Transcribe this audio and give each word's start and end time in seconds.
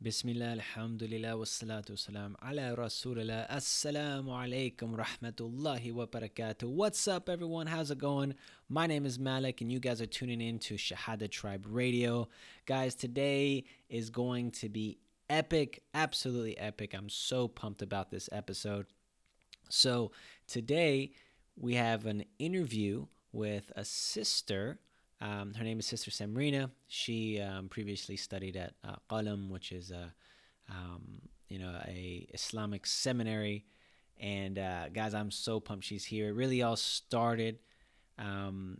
Bismillah, 0.00 0.52
alhamdulillah, 0.52 1.30
wassalatu 1.30 1.90
wassalam 1.90 2.36
ala 2.40 2.76
rasulillah. 2.76 3.50
Assalamu 3.50 4.26
alaikum 4.28 4.96
rahmatullahi 4.96 5.92
wa 5.92 6.06
barakatuh. 6.06 6.70
What's 6.70 7.08
up, 7.08 7.28
everyone? 7.28 7.66
How's 7.66 7.90
it 7.90 7.98
going? 7.98 8.34
My 8.68 8.86
name 8.86 9.04
is 9.04 9.18
Malik, 9.18 9.60
and 9.60 9.72
you 9.72 9.80
guys 9.80 10.00
are 10.00 10.06
tuning 10.06 10.40
in 10.40 10.60
to 10.60 10.74
Shahada 10.74 11.28
Tribe 11.28 11.66
Radio. 11.68 12.28
Guys, 12.64 12.94
today 12.94 13.64
is 13.88 14.08
going 14.08 14.52
to 14.52 14.68
be 14.68 14.98
epic, 15.28 15.82
absolutely 15.92 16.56
epic. 16.58 16.94
I'm 16.94 17.08
so 17.08 17.48
pumped 17.48 17.82
about 17.82 18.12
this 18.12 18.28
episode. 18.30 18.86
So, 19.68 20.12
today 20.46 21.10
we 21.56 21.74
have 21.74 22.06
an 22.06 22.24
interview 22.38 23.06
with 23.32 23.72
a 23.74 23.84
sister 23.84 24.78
um, 25.20 25.54
her 25.54 25.64
name 25.64 25.78
is 25.78 25.86
Sister 25.86 26.10
Samrina. 26.10 26.70
She 26.86 27.40
um, 27.40 27.68
previously 27.68 28.16
studied 28.16 28.56
at 28.56 28.74
uh, 28.84 28.96
Qalam, 29.10 29.50
which 29.50 29.72
is 29.72 29.90
a 29.90 30.12
um, 30.70 31.20
you 31.48 31.58
know 31.58 31.74
a 31.86 32.28
Islamic 32.32 32.86
seminary. 32.86 33.64
And 34.20 34.58
uh, 34.58 34.88
guys, 34.90 35.14
I'm 35.14 35.30
so 35.30 35.60
pumped 35.60 35.84
she's 35.84 36.04
here. 36.04 36.28
It 36.28 36.32
really 36.32 36.62
all 36.62 36.76
started 36.76 37.58
um, 38.18 38.78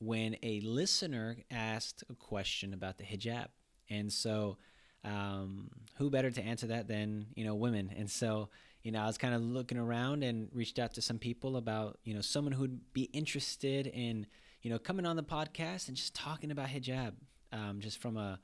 when 0.00 0.36
a 0.42 0.60
listener 0.60 1.36
asked 1.50 2.02
a 2.10 2.14
question 2.14 2.74
about 2.74 2.98
the 2.98 3.04
hijab, 3.04 3.48
and 3.90 4.12
so 4.12 4.58
um, 5.04 5.68
who 5.96 6.10
better 6.10 6.30
to 6.30 6.42
answer 6.42 6.68
that 6.68 6.86
than 6.86 7.26
you 7.34 7.44
know 7.44 7.56
women? 7.56 7.92
And 7.96 8.08
so 8.08 8.50
you 8.84 8.92
know 8.92 9.02
I 9.02 9.06
was 9.06 9.18
kind 9.18 9.34
of 9.34 9.42
looking 9.42 9.78
around 9.78 10.22
and 10.22 10.48
reached 10.52 10.78
out 10.78 10.94
to 10.94 11.02
some 11.02 11.18
people 11.18 11.56
about 11.56 11.98
you 12.04 12.14
know 12.14 12.20
someone 12.20 12.52
who'd 12.52 12.92
be 12.92 13.04
interested 13.12 13.88
in 13.88 14.26
you 14.62 14.70
know, 14.70 14.78
coming 14.78 15.06
on 15.06 15.16
the 15.16 15.22
podcast 15.22 15.88
and 15.88 15.96
just 15.96 16.14
talking 16.14 16.50
about 16.50 16.68
hijab, 16.68 17.12
um, 17.52 17.80
just 17.80 17.98
from 17.98 18.16
a 18.16 18.38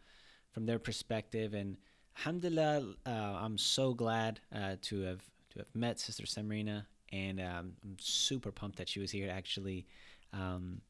from 0.51 0.67
their 0.67 0.79
perspective. 0.79 1.55
And 1.55 1.77
alhamdulillah, 2.19 2.95
uh, 3.07 3.11
I'm 3.11 3.57
so 3.57 3.95
glad 3.95 4.41
uh, 4.55 4.77
to 4.83 5.03
have 5.03 5.23
to 5.51 5.61
have 5.61 5.75
met 5.75 6.01
Sister 6.01 6.25
Samrina, 6.25 6.87
and 7.13 7.41
um, 7.41 7.73
I'm 7.85 7.97
super 8.01 8.51
pumped 8.51 8.79
that 8.79 8.89
she 8.89 9.01
was 9.01 9.11
here 9.11 9.27
to 9.27 9.33
actually 9.33 9.87
um, 10.33 10.81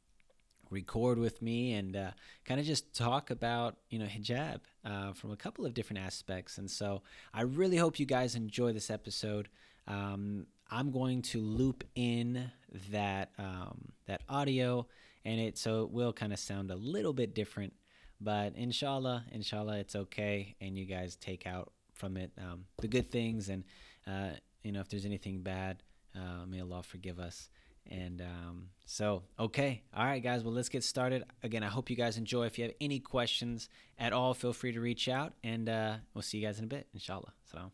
record 0.71 1.19
with 1.19 1.41
me 1.43 1.75
and 1.75 1.97
uh, 1.97 2.11
kind 2.45 2.61
of 2.61 2.67
just 2.67 2.95
talk 2.95 3.31
about 3.31 3.77
you 3.91 3.99
know 3.99 4.07
hijab 4.07 4.61
uh, 4.85 5.13
from 5.13 5.31
a 5.31 5.37
couple 5.37 5.67
of 5.67 5.75
different 5.75 6.01
aspects. 6.03 6.57
And 6.57 6.71
so 6.71 7.03
I 7.35 7.43
really 7.43 7.77
hope 7.77 8.01
you 8.01 8.07
guys 8.07 8.35
enjoy 8.35 8.73
this 8.73 8.91
episode. 8.91 9.49
Um, 9.87 10.47
I'm 10.71 10.91
going 10.91 11.23
to 11.23 11.41
loop 11.41 11.85
in 11.95 12.51
that 12.91 13.31
um, 13.39 13.93
that 14.07 14.23
audio 14.29 14.87
and 15.29 15.41
it 15.41 15.59
so 15.59 15.83
it 15.83 15.91
will 15.91 16.13
kind 16.13 16.33
of 16.33 16.39
sound 16.39 16.71
a 16.71 16.77
little 16.77 17.13
bit 17.13 17.35
different 17.35 17.75
but 18.21 18.55
inshallah 18.57 19.25
inshallah 19.31 19.77
it's 19.79 19.95
okay 19.95 20.57
and 20.61 20.77
you 20.79 20.87
guys 20.87 21.17
take 21.17 21.47
out 21.47 21.71
from 21.93 22.17
it 22.17 22.33
um, 22.39 22.65
the 22.81 22.89
good 22.89 23.11
things 23.11 23.51
and 23.51 23.63
uh, 24.07 24.31
you 24.63 24.73
know 24.73 24.81
if 24.81 24.89
there's 24.89 25.05
anything 25.05 25.43
bad 25.43 25.83
uh, 26.17 26.47
may 26.47 26.61
allah 26.61 26.83
forgive 26.83 27.19
us 27.19 27.51
and 27.91 28.23
um, 28.23 28.69
so 28.87 29.23
okay 29.39 29.83
all 29.95 30.05
right 30.05 30.23
guys 30.23 30.43
well 30.43 30.53
let's 30.53 30.69
get 30.71 30.83
started. 30.83 31.25
Again 31.43 31.63
i 31.63 31.69
hope 31.69 31.91
you 31.91 31.97
guys 31.97 32.17
enjoy. 32.17 32.47
If 32.47 32.59
you 32.59 32.65
have 32.65 32.75
any 32.81 32.99
questions 32.99 33.69
at 33.99 34.15
all 34.15 34.33
feel 34.33 34.55
free 34.55 34.73
to 34.73 34.81
reach 34.81 35.09
out 35.09 35.35
and 35.45 35.69
uh, 35.69 35.95
we'll 36.15 36.23
see 36.23 36.39
you 36.39 36.47
guys 36.47 36.59
in 36.59 36.65
a 36.65 36.69
bit 36.69 36.87
inshallah 36.95 37.33
salam 37.45 37.71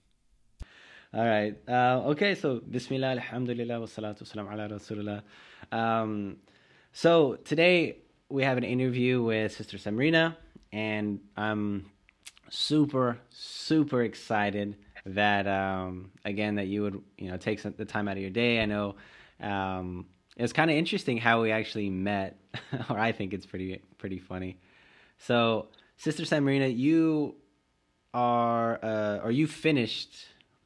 all 1.15 1.25
right 1.25 1.57
uh, 1.69 2.11
okay 2.13 2.35
so 2.35 2.61
bismillah 2.69 3.11
alhamdulillah 3.11 3.79
wa 3.79 3.87
salatu 3.87 4.23
wasalam 4.25 4.53
ala 4.53 4.69
rasulullah. 4.69 5.23
Um, 5.71 6.39
so 6.95 7.35
today 7.45 7.99
we 8.29 8.45
have 8.45 8.57
an 8.57 8.63
interview 8.63 9.21
with 9.21 9.53
Sister 9.53 9.79
Samrina, 9.79 10.37
and 10.73 11.19
I'm 11.37 11.91
super, 12.51 13.19
super 13.31 14.03
excited 14.03 14.77
that 15.05 15.49
um, 15.49 16.13
again 16.25 16.55
that 16.55 16.69
you 16.69 16.83
would 16.83 17.03
you 17.19 17.31
know 17.31 17.37
take 17.37 17.59
some, 17.59 17.75
the 17.77 17.85
time 17.85 18.07
out 18.07 18.17
of 18.17 18.23
your 18.23 18.31
day. 18.31 18.63
I 18.63 18.67
know 18.67 18.95
um, 19.41 20.07
it's 20.37 20.53
kind 20.53 20.71
of 20.71 20.77
interesting 20.77 21.19
how 21.19 21.43
we 21.43 21.51
actually 21.51 21.91
met, 21.91 22.39
or 22.89 22.97
I 22.97 23.11
think 23.11 23.35
it's 23.35 23.45
pretty 23.45 23.83
pretty 23.99 24.21
funny. 24.21 24.59
So, 25.19 25.67
Sister 25.97 26.23
Samrina, 26.23 26.75
you 26.75 27.35
are 28.15 28.79
uh, 28.85 29.19
or 29.25 29.33
you 29.33 29.49
finished 29.49 30.15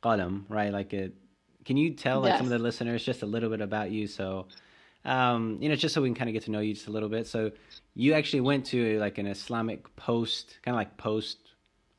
Qalam, 0.03 0.45
right? 0.51 0.73
Like 0.73 0.93
it. 0.93 1.15
Can 1.65 1.79
you 1.79 1.95
tell 1.95 2.21
like 2.21 2.33
yes. 2.33 2.39
some 2.39 2.47
of 2.47 2.51
the 2.51 2.59
listeners 2.59 3.03
just 3.03 3.23
a 3.23 3.27
little 3.27 3.49
bit 3.49 3.63
about 3.63 3.91
you 3.91 4.07
so 4.07 4.47
um, 5.05 5.59
you 5.61 5.69
know, 5.69 5.77
just 5.77 5.95
so 5.95 6.03
we 6.03 6.09
can 6.09 6.15
kind 6.15 6.29
of 6.29 6.35
get 6.35 6.45
to 6.45 6.51
know 6.51 6.61
you 6.61 6.75
just 6.75 6.87
a 6.87 6.91
little 6.91 7.09
bit. 7.09 7.27
So 7.27 7.51
you 7.95 8.15
actually 8.15 8.41
went 8.41 8.67
to 8.67 8.99
like 8.99 9.19
an 9.19 9.27
Islamic 9.27 9.95
post, 9.97 10.59
kind 10.63 10.75
of 10.75 10.79
like 10.79 10.97
post, 10.97 11.39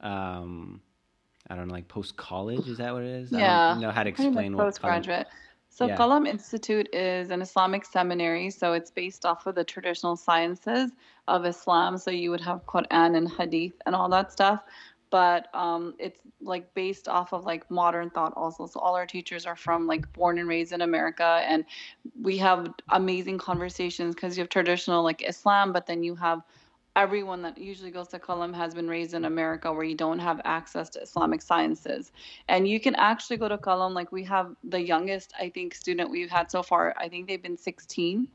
um, 0.02 0.82
I 1.50 1.56
don't 1.56 1.68
know, 1.68 1.74
like 1.74 1.88
post 1.88 2.16
college. 2.18 2.68
Is 2.68 2.78
that 2.78 2.94
what 2.94 3.04
it 3.04 3.10
is? 3.10 3.32
Yeah. 3.32 3.70
I 3.70 3.72
don't 3.72 3.82
know 3.82 3.92
how 3.92 4.04
to 4.04 4.10
explain 4.10 4.56
what 4.56 4.66
postgraduate. 4.66 5.28
So 5.70 5.88
yeah. 5.88 5.98
Qalam 5.98 6.28
Institute 6.28 6.90
is 6.94 7.30
an 7.30 7.42
Islamic 7.42 7.86
seminary, 7.86 8.50
so 8.50 8.74
it's 8.74 8.92
based 8.92 9.26
off 9.26 9.46
of 9.46 9.56
the 9.56 9.64
traditional 9.64 10.16
sciences 10.16 10.92
of 11.28 11.46
Islam. 11.46 11.98
So 11.98 12.12
you 12.12 12.32
would 12.32 12.42
have 12.42 12.66
Quran 12.66 13.16
and 13.16 13.30
Hadith 13.30 13.76
and 13.86 13.96
all 13.96 14.10
that 14.10 14.32
stuff 14.32 14.64
but 15.12 15.54
um, 15.56 15.96
it's 16.00 16.20
like 16.42 16.74
based 16.74 17.08
off 17.08 17.34
of 17.34 17.46
like 17.46 17.70
modern 17.70 18.10
thought 18.10 18.34
also 18.36 18.66
so 18.66 18.80
all 18.80 18.96
our 18.96 19.06
teachers 19.06 19.46
are 19.46 19.56
from 19.56 19.88
like 19.88 20.12
born 20.14 20.40
and 20.40 20.48
raised 20.48 20.72
in 20.72 20.82
america 20.82 21.42
and 21.46 21.66
we 22.22 22.38
have 22.38 22.74
amazing 22.90 23.38
conversations 23.38 24.16
because 24.16 24.38
you 24.38 24.42
have 24.42 24.50
traditional 24.50 25.04
like 25.04 25.22
islam 25.28 25.74
but 25.74 25.86
then 25.86 26.04
you 26.04 26.16
have 26.16 26.42
everyone 26.96 27.42
that 27.42 27.58
usually 27.58 27.92
goes 27.92 28.10
to 28.10 28.20
Qalam 28.20 28.54
has 28.54 28.74
been 28.74 28.88
raised 28.88 29.14
in 29.14 29.24
America 29.24 29.72
where 29.72 29.86
you 29.86 29.96
don't 29.96 30.20
have 30.20 30.42
access 30.44 30.90
to 30.90 31.02
Islamic 31.02 31.42
sciences. 31.42 32.12
And 32.50 32.68
you 32.68 32.80
can 32.80 32.96
actually 32.96 33.38
go 33.38 33.48
to 33.48 33.58
Qalam, 33.58 33.94
like 33.94 34.12
we 34.12 34.24
have 34.26 34.56
the 34.64 34.82
youngest, 34.82 35.34
I 35.40 35.50
think, 35.50 35.74
student 35.76 36.10
we've 36.10 36.30
had 36.30 36.52
so 36.52 36.62
far. 36.62 36.94
I 36.98 37.08
think 37.08 37.28
they've 37.28 37.42
been 37.42 37.58
16. 37.58 38.28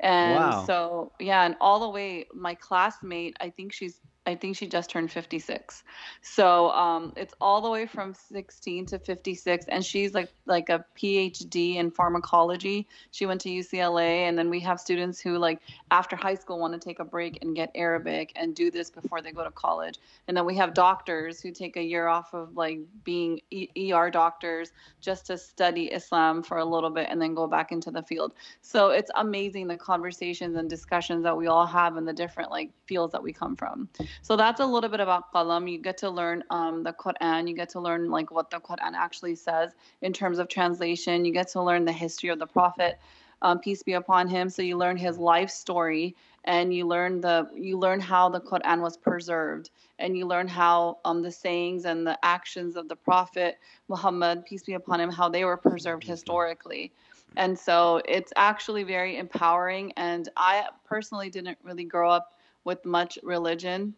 And 0.00 0.34
wow. 0.34 0.64
so, 0.66 1.12
yeah, 1.20 1.44
and 1.44 1.54
all 1.60 1.80
the 1.80 1.88
way, 1.88 2.26
my 2.34 2.54
classmate, 2.54 3.36
I 3.40 3.50
think 3.50 3.72
she's 3.72 4.00
I 4.24 4.36
think 4.36 4.56
she 4.56 4.68
just 4.68 4.88
turned 4.88 5.10
56. 5.10 5.82
So 6.20 6.70
um, 6.70 7.12
it's 7.16 7.34
all 7.40 7.60
the 7.60 7.70
way 7.70 7.86
from 7.86 8.14
16 8.14 8.86
to 8.86 8.98
56, 9.00 9.66
and 9.68 9.84
she's 9.84 10.14
like 10.14 10.32
like 10.46 10.68
a 10.68 10.84
PhD 10.96 11.76
in 11.76 11.90
pharmacology. 11.90 12.86
She 13.10 13.26
went 13.26 13.40
to 13.42 13.48
UCLA, 13.48 14.28
and 14.28 14.38
then 14.38 14.48
we 14.48 14.60
have 14.60 14.78
students 14.78 15.20
who 15.20 15.38
like 15.38 15.60
after 15.90 16.14
high 16.14 16.36
school 16.36 16.60
want 16.60 16.72
to 16.72 16.78
take 16.78 17.00
a 17.00 17.04
break 17.04 17.38
and 17.42 17.56
get 17.56 17.72
Arabic 17.74 18.32
and 18.36 18.54
do 18.54 18.70
this 18.70 18.90
before 18.90 19.20
they 19.20 19.32
go 19.32 19.42
to 19.42 19.50
college. 19.50 19.98
And 20.28 20.36
then 20.36 20.46
we 20.46 20.56
have 20.56 20.72
doctors 20.72 21.40
who 21.40 21.50
take 21.50 21.76
a 21.76 21.82
year 21.82 22.06
off 22.06 22.32
of 22.32 22.56
like 22.56 22.78
being 23.02 23.40
e- 23.50 23.92
ER 23.92 24.08
doctors 24.08 24.70
just 25.00 25.26
to 25.26 25.36
study 25.36 25.86
Islam 25.86 26.44
for 26.44 26.58
a 26.58 26.64
little 26.64 26.90
bit 26.90 27.08
and 27.10 27.20
then 27.20 27.34
go 27.34 27.48
back 27.48 27.72
into 27.72 27.90
the 27.90 28.02
field. 28.02 28.34
So 28.60 28.90
it's 28.90 29.10
amazing 29.16 29.66
the 29.66 29.76
conversations 29.76 30.56
and 30.56 30.70
discussions 30.70 31.24
that 31.24 31.36
we 31.36 31.48
all 31.48 31.66
have 31.66 31.96
in 31.96 32.04
the 32.04 32.12
different 32.12 32.52
like 32.52 32.70
fields 32.86 33.10
that 33.12 33.22
we 33.22 33.32
come 33.32 33.56
from. 33.56 33.88
So 34.20 34.36
that's 34.36 34.60
a 34.60 34.66
little 34.66 34.90
bit 34.90 35.00
about 35.00 35.32
Qalam. 35.32 35.70
You 35.70 35.78
get 35.78 35.98
to 35.98 36.10
learn 36.10 36.44
um, 36.50 36.82
the 36.82 36.92
Quran. 36.92 37.48
You 37.48 37.54
get 37.54 37.70
to 37.70 37.80
learn 37.80 38.10
like 38.10 38.30
what 38.30 38.50
the 38.50 38.60
Quran 38.60 38.92
actually 38.94 39.34
says 39.34 39.72
in 40.02 40.12
terms 40.12 40.38
of 40.38 40.48
translation. 40.48 41.24
You 41.24 41.32
get 41.32 41.48
to 41.48 41.62
learn 41.62 41.84
the 41.84 41.92
history 41.92 42.28
of 42.28 42.38
the 42.38 42.46
Prophet, 42.46 42.98
um, 43.40 43.58
peace 43.58 43.82
be 43.82 43.94
upon 43.94 44.28
him. 44.28 44.50
So 44.50 44.62
you 44.62 44.76
learn 44.76 44.96
his 44.96 45.18
life 45.18 45.50
story, 45.50 46.14
and 46.44 46.74
you 46.74 46.86
learn 46.86 47.20
the 47.20 47.48
you 47.54 47.78
learn 47.78 48.00
how 48.00 48.28
the 48.28 48.40
Quran 48.40 48.80
was 48.80 48.96
preserved, 48.96 49.70
and 49.98 50.16
you 50.16 50.26
learn 50.26 50.48
how 50.48 50.98
um, 51.04 51.22
the 51.22 51.32
sayings 51.32 51.84
and 51.84 52.06
the 52.06 52.18
actions 52.24 52.76
of 52.76 52.88
the 52.88 52.96
Prophet 52.96 53.58
Muhammad, 53.88 54.44
peace 54.44 54.62
be 54.62 54.74
upon 54.74 55.00
him, 55.00 55.10
how 55.10 55.28
they 55.28 55.44
were 55.44 55.56
preserved 55.56 56.04
historically. 56.04 56.92
And 57.36 57.58
so 57.58 58.02
it's 58.06 58.32
actually 58.36 58.82
very 58.82 59.16
empowering. 59.16 59.92
And 59.96 60.28
I 60.36 60.66
personally 60.84 61.30
didn't 61.30 61.58
really 61.62 61.84
grow 61.84 62.10
up 62.10 62.34
with 62.64 62.84
much 62.84 63.18
religion 63.22 63.94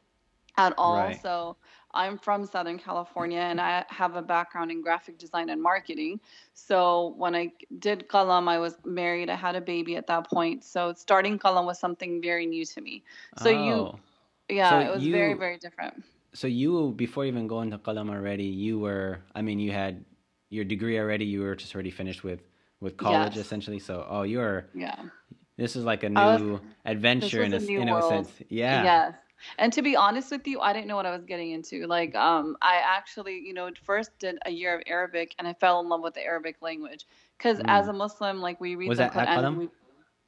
at 0.57 0.75
all. 0.79 0.97
Right. 0.97 1.21
So 1.21 1.57
I'm 1.93 2.19
from 2.19 2.47
Southern 2.47 2.79
California 2.79 3.39
and 3.39 3.61
I 3.61 3.85
have 3.89 4.17
a 4.17 4.23
background 4.23 4.71
in 4.71 4.83
graphic 4.83 5.19
design 5.19 5.49
and 5.49 5.63
marketing. 5.63 6.21
So 6.53 7.15
when 7.17 7.35
I 7.35 7.53
did 7.79 8.09
Qalam, 8.09 8.49
I 8.49 8.59
was 8.59 8.77
married, 8.85 9.31
I 9.31 9.37
had 9.37 9.55
a 9.55 9.61
baby 9.61 9.97
at 9.97 10.07
that 10.09 10.29
point. 10.29 10.65
So 10.65 10.93
starting 10.97 11.39
Qalam 11.39 11.67
was 11.67 11.79
something 11.79 12.21
very 12.21 12.47
new 12.47 12.65
to 12.65 12.81
me. 12.81 13.05
So 13.39 13.51
oh. 13.51 13.65
you, 14.49 14.57
yeah, 14.57 14.71
so 14.71 14.79
it 14.81 14.95
was 14.95 15.05
you, 15.05 15.13
very, 15.13 15.35
very 15.35 15.59
different. 15.59 16.05
So 16.35 16.47
you, 16.49 16.93
before 16.97 17.25
even 17.25 17.47
going 17.47 17.71
to 17.71 17.79
Qalam 17.79 18.11
already, 18.11 18.45
you 18.45 18.81
were, 18.81 19.21
I 19.35 19.43
mean, 19.43 19.61
you 19.61 19.71
had 19.71 20.05
your 20.51 20.65
degree 20.65 20.99
already, 20.99 21.25
you 21.25 21.43
were 21.43 21.55
just 21.55 21.75
already 21.75 21.91
finished 21.91 22.25
with, 22.25 22.41
with 22.81 22.97
college 22.97 23.37
yes. 23.37 23.45
essentially. 23.45 23.79
So, 23.79 24.05
oh, 24.09 24.23
you're, 24.23 24.67
yeah. 24.75 24.97
This 25.57 25.77
is 25.77 25.85
like 25.85 26.03
a 26.03 26.09
new 26.09 26.55
was, 26.55 26.61
adventure 26.85 27.45
in 27.45 27.53
a, 27.53 27.59
a 27.59 27.61
in 27.61 27.89
a 27.89 28.03
sense. 28.09 28.33
Yeah. 28.49 28.83
Yes. 28.83 29.15
And 29.59 29.73
to 29.73 29.83
be 29.83 29.97
honest 29.97 30.31
with 30.31 30.47
you, 30.47 30.61
I 30.61 30.73
didn't 30.73 30.87
know 30.87 30.97
what 30.97 31.07
I 31.07 31.11
was 31.11 31.25
getting 31.25 31.51
into. 31.51 31.87
Like, 31.87 32.15
um, 32.15 32.57
I 32.63 32.77
actually, 32.77 33.39
you 33.39 33.55
know, 33.55 33.71
first 33.83 34.11
did 34.19 34.39
a 34.47 34.51
year 34.51 34.77
of 34.77 34.83
Arabic, 34.87 35.35
and 35.39 35.47
I 35.47 35.53
fell 35.55 35.81
in 35.81 35.89
love 35.89 36.03
with 36.03 36.15
the 36.15 36.23
Arabic 36.23 36.57
language. 36.61 37.07
Because 37.37 37.59
mm. 37.59 37.65
as 37.69 37.89
a 37.89 37.93
Muslim, 37.93 38.41
like 38.41 38.61
we 38.61 38.77
read 38.77 38.89
was 38.89 38.99
the 38.99 39.05
that 39.05 39.13
Quran. 39.13 39.69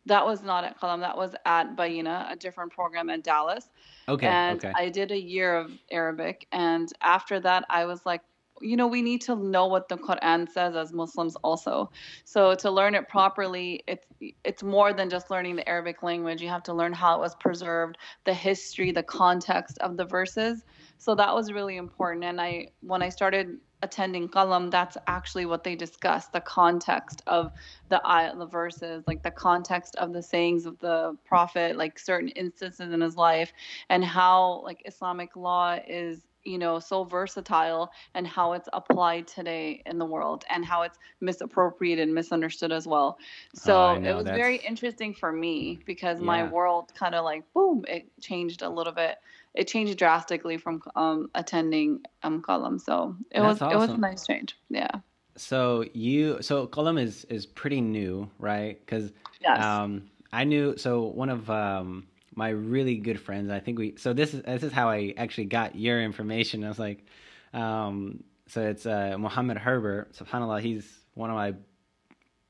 That 0.06 0.24
was 0.24 0.42
not 0.42 0.62
at 0.62 0.80
Qalam. 0.80 1.00
That 1.00 1.16
was 1.16 1.34
at 1.44 1.74
Bayyinah, 1.74 2.32
a 2.32 2.36
different 2.36 2.72
program 2.72 3.10
in 3.10 3.22
Dallas. 3.22 3.68
Okay. 4.08 4.28
And 4.28 4.64
okay. 4.64 4.72
I 4.76 4.88
did 4.88 5.10
a 5.10 5.20
year 5.20 5.56
of 5.56 5.72
Arabic. 5.90 6.46
And 6.52 6.92
after 7.00 7.40
that, 7.40 7.64
I 7.68 7.86
was 7.86 8.06
like, 8.06 8.22
you 8.60 8.76
know, 8.76 8.86
we 8.86 9.02
need 9.02 9.20
to 9.22 9.36
know 9.36 9.66
what 9.66 9.88
the 9.88 9.96
Quran 9.96 10.48
says 10.48 10.76
as 10.76 10.92
Muslims 10.92 11.36
also. 11.36 11.90
So 12.24 12.54
to 12.56 12.70
learn 12.70 12.94
it 12.94 13.08
properly, 13.08 13.82
it's 13.86 14.06
it's 14.44 14.62
more 14.62 14.92
than 14.92 15.10
just 15.10 15.30
learning 15.30 15.56
the 15.56 15.68
Arabic 15.68 16.02
language. 16.02 16.40
You 16.40 16.48
have 16.48 16.62
to 16.64 16.74
learn 16.74 16.92
how 16.92 17.16
it 17.16 17.20
was 17.20 17.34
preserved, 17.36 17.98
the 18.24 18.34
history, 18.34 18.92
the 18.92 19.02
context 19.02 19.78
of 19.78 19.96
the 19.96 20.04
verses. 20.04 20.64
So 20.98 21.14
that 21.14 21.34
was 21.34 21.52
really 21.52 21.76
important. 21.76 22.24
And 22.24 22.40
I 22.40 22.68
when 22.80 23.02
I 23.02 23.10
started 23.10 23.58
attending 23.82 24.28
Qalam, 24.28 24.70
that's 24.70 24.96
actually 25.06 25.46
what 25.46 25.62
they 25.62 25.76
discuss 25.76 26.28
the 26.28 26.40
context 26.40 27.22
of 27.26 27.52
the 27.88 28.00
the 28.38 28.46
verses, 28.46 29.04
like 29.06 29.22
the 29.22 29.30
context 29.30 29.96
of 29.96 30.12
the 30.12 30.22
sayings 30.22 30.66
of 30.66 30.78
the 30.78 31.16
Prophet, 31.24 31.76
like 31.76 31.98
certain 31.98 32.28
instances 32.30 32.92
in 32.92 33.00
his 33.00 33.16
life, 33.16 33.52
and 33.90 34.04
how 34.04 34.62
like 34.64 34.82
Islamic 34.86 35.36
law 35.36 35.78
is 35.86 36.26
you 36.46 36.58
know 36.58 36.78
so 36.78 37.04
versatile 37.04 37.90
and 38.14 38.26
how 38.26 38.52
it's 38.52 38.68
applied 38.72 39.26
today 39.26 39.82
in 39.86 39.98
the 39.98 40.04
world 40.06 40.44
and 40.48 40.64
how 40.64 40.82
it's 40.82 40.98
misappropriated 41.20 42.04
and 42.04 42.14
misunderstood 42.14 42.72
as 42.72 42.86
well. 42.86 43.18
So 43.54 43.72
Oh, 43.74 43.98
know, 43.98 44.10
it 44.10 44.14
was 44.14 44.24
that's- 44.24 44.38
very 44.38 44.56
interesting 44.56 45.12
for 45.14 45.32
me 45.32 45.80
because 45.86 46.20
my 46.20 46.44
world 46.48 46.92
kind 46.94 47.14
of 47.14 47.24
like 47.24 47.44
boom 47.52 47.84
it 47.88 48.06
changed 48.20 48.62
a 48.62 48.68
little 48.68 48.92
bit. 48.92 49.16
It 49.54 49.68
changed 49.68 49.96
drastically 49.98 50.56
from 50.58 50.82
um, 50.96 51.30
attending 51.34 52.00
um 52.22 52.42
Qalam 52.42 52.80
so 52.80 53.16
it 53.30 53.40
That's 53.40 53.60
was 53.60 53.72
it 53.72 53.76
was 53.76 53.90
a 53.90 53.96
nice 53.96 54.26
change. 54.26 54.56
Yeah. 54.70 54.90
So 55.36 55.84
you, 55.92 56.40
so 56.40 56.66
Qalam 56.66 56.98
is 57.00 57.24
is 57.24 57.44
pretty 57.46 57.80
new, 57.80 58.30
right? 58.38 58.78
Because 58.80 59.12
yes. 59.40 59.62
um, 59.62 60.04
I 60.32 60.44
knew. 60.44 60.76
So 60.78 61.02
one 61.02 61.28
of 61.28 61.50
um, 61.50 62.06
my 62.36 62.50
really 62.50 62.96
good 62.96 63.18
friends, 63.18 63.50
I 63.50 63.58
think 63.60 63.78
we. 63.78 63.96
So 63.96 64.12
this 64.12 64.34
is 64.34 64.42
this 64.42 64.62
is 64.62 64.72
how 64.72 64.88
I 64.90 65.14
actually 65.16 65.46
got 65.46 65.74
your 65.74 66.00
information. 66.02 66.62
I 66.62 66.68
was 66.68 66.78
like, 66.78 67.04
um, 67.52 68.22
so 68.48 68.62
it's 68.62 68.86
uh, 68.86 69.16
Muhammad 69.18 69.56
Herbert. 69.56 70.12
Subhanallah, 70.12 70.60
he's 70.60 70.86
one 71.14 71.30
of 71.30 71.36
my 71.36 71.54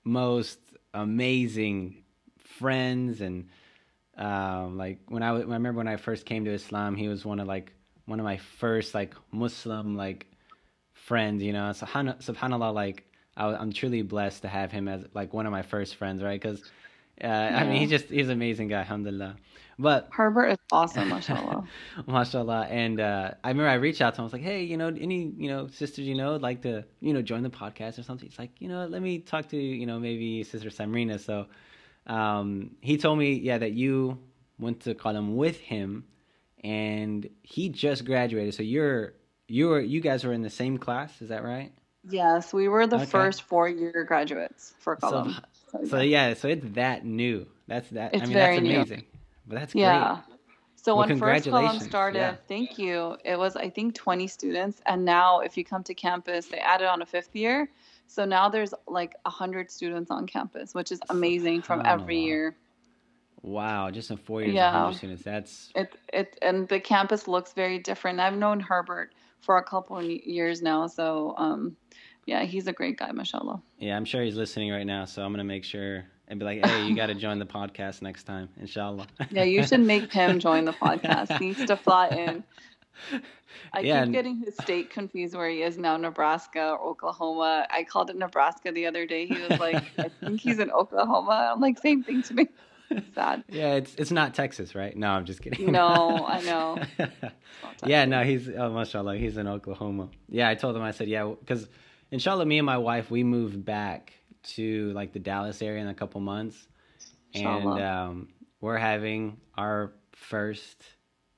most 0.04 0.58
amazing 0.92 2.02
friends, 2.58 3.20
and 3.20 3.48
um, 4.16 4.76
like 4.76 4.98
when 5.08 5.22
I, 5.22 5.32
was- 5.32 5.42
I 5.42 5.46
remember 5.46 5.72
when 5.78 5.88
I 5.88 5.96
first 5.96 6.26
came 6.26 6.44
to 6.44 6.52
Islam, 6.52 6.96
he 6.96 7.08
was 7.08 7.24
one 7.24 7.40
of 7.40 7.46
like 7.46 7.72
one 8.06 8.18
of 8.20 8.24
my 8.24 8.36
first 8.36 8.94
like 8.94 9.14
Muslim 9.32 9.96
like 9.96 10.26
friends, 10.92 11.42
you 11.42 11.52
know. 11.52 11.70
Subhan- 11.70 12.20
Subhanallah, 12.22 12.74
like 12.74 13.04
I, 13.36 13.46
I'm 13.54 13.72
truly 13.72 14.02
blessed 14.02 14.42
to 14.42 14.48
have 14.48 14.72
him 14.72 14.88
as 14.88 15.04
like 15.14 15.32
one 15.32 15.46
of 15.46 15.52
my 15.52 15.62
first 15.62 15.96
friends, 15.96 16.22
right? 16.22 16.40
Because 16.40 16.62
uh, 17.22 17.26
I 17.26 17.64
mean, 17.64 17.80
he's 17.80 17.90
just 17.90 18.06
he's 18.06 18.26
an 18.26 18.32
amazing 18.32 18.68
guy, 18.68 18.80
alhamdulillah. 18.80 19.36
But 19.78 20.08
herbert 20.12 20.46
is 20.46 20.58
awesome 20.72 21.08
mashallah 21.08 21.64
mashallah, 22.06 22.66
and 22.70 23.00
uh, 23.00 23.32
I 23.44 23.48
remember 23.48 23.68
I 23.68 23.74
reached 23.74 24.00
out 24.00 24.14
to 24.14 24.20
him. 24.20 24.24
I 24.24 24.26
was 24.26 24.32
like, 24.32 24.42
hey, 24.42 24.62
you 24.64 24.76
know, 24.76 24.88
any 24.88 25.32
you 25.36 25.48
know 25.48 25.68
sisters 25.68 26.06
you 26.06 26.14
know 26.14 26.32
would 26.32 26.42
like 26.42 26.62
to 26.62 26.84
you 27.00 27.12
know 27.12 27.22
join 27.22 27.42
the 27.42 27.50
podcast 27.50 27.98
or 27.98 28.02
something. 28.02 28.28
He's 28.28 28.38
like, 28.38 28.52
you 28.60 28.68
know, 28.68 28.86
let 28.86 29.02
me 29.02 29.18
talk 29.18 29.48
to 29.50 29.56
you 29.56 29.86
know 29.86 29.98
maybe 29.98 30.42
Sister 30.44 30.70
Samrina. 30.70 31.20
So 31.20 31.46
um, 32.06 32.76
he 32.80 32.96
told 32.96 33.18
me, 33.18 33.34
yeah, 33.34 33.58
that 33.58 33.72
you 33.72 34.18
went 34.58 34.80
to 34.80 34.94
Qalam 34.94 35.34
with 35.36 35.58
him, 35.58 36.04
and 36.64 37.28
he 37.42 37.68
just 37.68 38.04
graduated. 38.04 38.54
So 38.54 38.62
you're 38.62 39.14
you 39.48 39.68
were 39.68 39.80
you 39.80 40.00
guys 40.00 40.24
were 40.24 40.32
in 40.32 40.42
the 40.42 40.50
same 40.50 40.78
class, 40.78 41.20
is 41.20 41.28
that 41.28 41.44
right? 41.44 41.72
yes 42.08 42.52
we 42.54 42.68
were 42.68 42.86
the 42.86 42.98
Okay. 42.98 43.10
first 43.10 43.42
four 43.42 43.68
year 43.68 44.04
graduates 44.06 44.74
for 44.80 44.96
So, 44.98 45.22
Qalam 45.22 45.36
so 45.84 46.00
yeah, 46.00 46.34
so 46.34 46.48
it's 46.48 46.66
that 46.74 47.04
new. 47.04 47.46
That's 47.66 47.88
that. 47.90 48.16
I 48.20 48.26
It's 48.26 48.26
mean, 48.26 48.38
very 48.38 48.56
that's 48.56 48.58
new. 48.60 48.86
But 49.46 49.58
that's 49.60 49.72
great. 49.72 49.82
Yeah. 49.82 50.20
So 50.76 50.94
Well, 50.96 51.08
when 51.08 51.18
first 51.18 51.46
Qalam 51.46 51.80
started, 51.82 52.18
Yeah. 52.18 52.36
thank 52.46 52.78
you. 52.78 53.16
It 53.24 53.36
was 53.38 53.56
I 53.56 53.70
think 53.70 53.94
20 53.94 54.26
students, 54.28 54.80
and 54.86 55.04
now 55.04 55.40
if 55.40 55.56
you 55.56 55.64
come 55.64 55.82
to 55.84 55.94
campus, 55.94 56.46
they 56.46 56.58
added 56.58 56.86
on 56.88 57.02
a 57.02 57.06
fifth 57.06 57.34
year. 57.34 57.70
So 58.06 58.24
now 58.24 58.48
there's 58.48 58.72
like 58.86 59.14
100 59.24 59.68
students 59.70 60.10
on 60.12 60.26
campus, 60.28 60.74
which 60.74 60.92
is 60.92 61.00
amazing 61.10 61.62
from 61.62 61.82
every 61.84 62.16
Subhanallah. 62.18 62.24
year. 62.26 62.56
Wow, 63.42 63.90
just 63.90 64.10
in 64.10 64.16
four 64.16 64.42
years, 64.42 64.54
Yeah. 64.54 64.72
100 64.72 64.96
students. 64.96 65.22
That's 65.24 65.72
It 65.74 65.96
it 66.12 66.38
and 66.42 66.68
the 66.68 66.78
campus 66.80 67.26
looks 67.26 67.52
very 67.52 67.78
different. 67.78 68.20
I've 68.20 68.36
known 68.36 68.60
Herbert 68.60 69.12
for 69.40 69.56
a 69.58 69.62
couple 69.64 69.96
of 69.98 70.04
years 70.04 70.62
now, 70.62 70.86
so 70.86 71.34
um, 71.36 71.76
yeah, 72.26 72.42
he's 72.44 72.66
a 72.68 72.72
great 72.72 72.96
guy, 72.96 73.10
mashallah. 73.12 73.60
yeah. 73.78 73.96
I'm 73.96 74.04
sure 74.04 74.22
he's 74.22 74.36
listening 74.36 74.70
right 74.72 74.86
now, 74.86 75.04
so 75.04 75.24
I'm 75.24 75.32
gonna 75.32 75.44
make 75.44 75.64
sure 75.64 76.04
and 76.28 76.38
be 76.38 76.44
like, 76.44 76.64
hey, 76.64 76.86
you 76.86 76.96
got 76.96 77.06
to 77.06 77.14
join 77.14 77.38
the 77.38 77.46
podcast 77.46 78.02
next 78.02 78.24
time, 78.24 78.48
inshallah. 78.60 79.06
Yeah, 79.30 79.44
you 79.44 79.62
should 79.66 79.80
make 79.80 80.12
him 80.12 80.38
join 80.40 80.64
the 80.64 80.72
podcast. 80.72 81.38
He 81.38 81.46
needs 81.48 81.64
to 81.66 81.76
fly 81.76 82.08
in. 82.08 82.44
I 83.72 83.80
Yeah, 83.80 83.94
keep 84.00 84.02
and- 84.04 84.12
getting 84.12 84.36
his 84.38 84.54
state 84.54 84.90
confused 84.90 85.34
where 85.34 85.48
he 85.48 85.62
is 85.62 85.78
now, 85.78 85.96
Nebraska 85.96 86.70
or 86.70 86.80
Oklahoma. 86.90 87.66
I 87.70 87.84
called 87.84 88.10
it 88.10 88.16
Nebraska 88.16 88.72
the 88.72 88.86
other 88.86 89.06
day. 89.06 89.26
He 89.26 89.34
was 89.34 89.58
like, 89.60 89.82
I 89.98 90.08
think 90.20 90.40
he's 90.40 90.58
in 90.58 90.70
Oklahoma. 90.70 91.52
I'm 91.54 91.60
like, 91.60 91.78
same 91.78 92.02
thing 92.02 92.22
to 92.24 92.34
me. 92.34 92.48
Sad. 93.16 93.42
yeah, 93.48 93.74
it's 93.74 93.96
it's 93.96 94.12
not 94.12 94.32
Texas, 94.34 94.76
right? 94.76 94.96
No, 94.96 95.08
I'm 95.08 95.24
just 95.24 95.42
kidding. 95.42 95.72
No, 95.72 96.24
I 96.28 96.40
know. 96.42 96.78
yeah, 97.84 98.04
no, 98.04 98.22
he's 98.22 98.48
oh, 98.48 98.70
mashallah, 98.72 99.16
he's 99.16 99.36
in 99.36 99.48
Oklahoma. 99.48 100.08
Yeah, 100.28 100.48
I 100.48 100.54
told 100.54 100.76
him, 100.76 100.82
I 100.82 100.92
said, 100.92 101.08
yeah, 101.08 101.24
because 101.40 101.68
inshallah, 102.12 102.46
me 102.46 102.58
and 102.58 102.66
my 102.66 102.78
wife, 102.78 103.10
we 103.10 103.24
moved 103.24 103.64
back 103.64 104.12
to 104.54 104.92
like 104.92 105.12
the 105.12 105.18
Dallas 105.18 105.62
area 105.62 105.80
in 105.82 105.88
a 105.88 105.94
couple 105.94 106.20
months, 106.20 106.56
and 107.34 107.66
um, 107.66 108.28
we're 108.60 108.78
having 108.78 109.38
our 109.56 109.92
first 110.12 110.82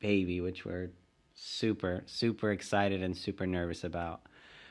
baby, 0.01 0.41
which 0.41 0.65
we're 0.65 0.91
super 1.35 2.03
super 2.07 2.51
excited 2.51 3.03
and 3.03 3.17
super 3.17 3.47
nervous 3.47 3.85
about. 3.85 4.23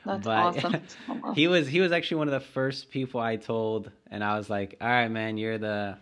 That's 0.04 0.24
But 0.26 0.64
awesome. 0.64 0.82
He 1.34 1.48
was 1.48 1.66
he 1.66 1.80
was 1.80 1.92
actually 1.92 2.18
one 2.18 2.28
of 2.28 2.34
the 2.34 2.46
first 2.46 2.90
people 2.90 3.20
I 3.20 3.36
told, 3.36 3.90
and 4.10 4.22
I 4.24 4.36
was 4.38 4.48
like, 4.48 4.76
all 4.80 4.88
right, 4.88 5.08
man, 5.08 5.36
you're 5.38 5.58
the 5.58 5.98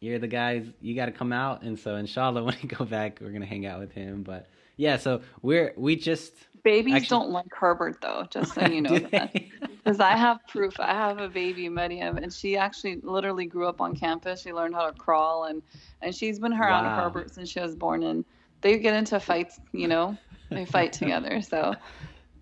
you're 0.00 0.18
the 0.18 0.28
guys 0.28 0.66
you 0.80 0.94
got 0.94 1.06
to 1.06 1.12
come 1.12 1.30
out 1.32 1.60
and 1.62 1.78
so 1.78 1.96
inshallah 1.96 2.42
when 2.44 2.56
we 2.62 2.68
go 2.68 2.86
back 2.86 3.18
we're 3.20 3.32
gonna 3.32 3.44
hang 3.44 3.66
out 3.66 3.78
with 3.80 3.92
him 3.92 4.22
but 4.22 4.46
yeah 4.78 4.96
so 4.96 5.20
we're 5.42 5.74
we 5.76 5.94
just 5.94 6.32
Babies 6.64 6.94
Actually- 6.94 7.08
don't 7.08 7.30
like 7.30 7.52
Herbert 7.54 8.00
though, 8.00 8.26
just 8.30 8.54
so 8.54 8.66
you 8.66 8.80
know 8.82 8.98
that. 8.98 9.34
Because 9.82 10.00
I 10.00 10.14
have 10.16 10.46
proof. 10.46 10.78
I 10.78 10.92
have 10.92 11.18
a 11.18 11.28
baby, 11.28 11.68
Mariam, 11.68 12.18
and 12.18 12.32
she 12.32 12.56
actually 12.56 13.00
literally 13.02 13.46
grew 13.46 13.66
up 13.66 13.80
on 13.80 13.94
campus. 13.96 14.42
She 14.42 14.52
learned 14.52 14.74
how 14.74 14.86
to 14.86 14.92
crawl, 14.92 15.44
and 15.44 15.62
and 16.02 16.14
she's 16.14 16.38
been 16.38 16.52
around 16.52 16.84
Wow. 16.84 16.96
Herbert 17.04 17.34
since 17.34 17.48
she 17.50 17.60
was 17.60 17.74
born. 17.74 18.02
And 18.02 18.24
they 18.60 18.78
get 18.78 18.94
into 18.94 19.18
fights, 19.18 19.58
you 19.72 19.88
know, 19.88 20.16
they 20.50 20.64
fight 20.66 20.92
together. 20.92 21.40
So 21.40 21.74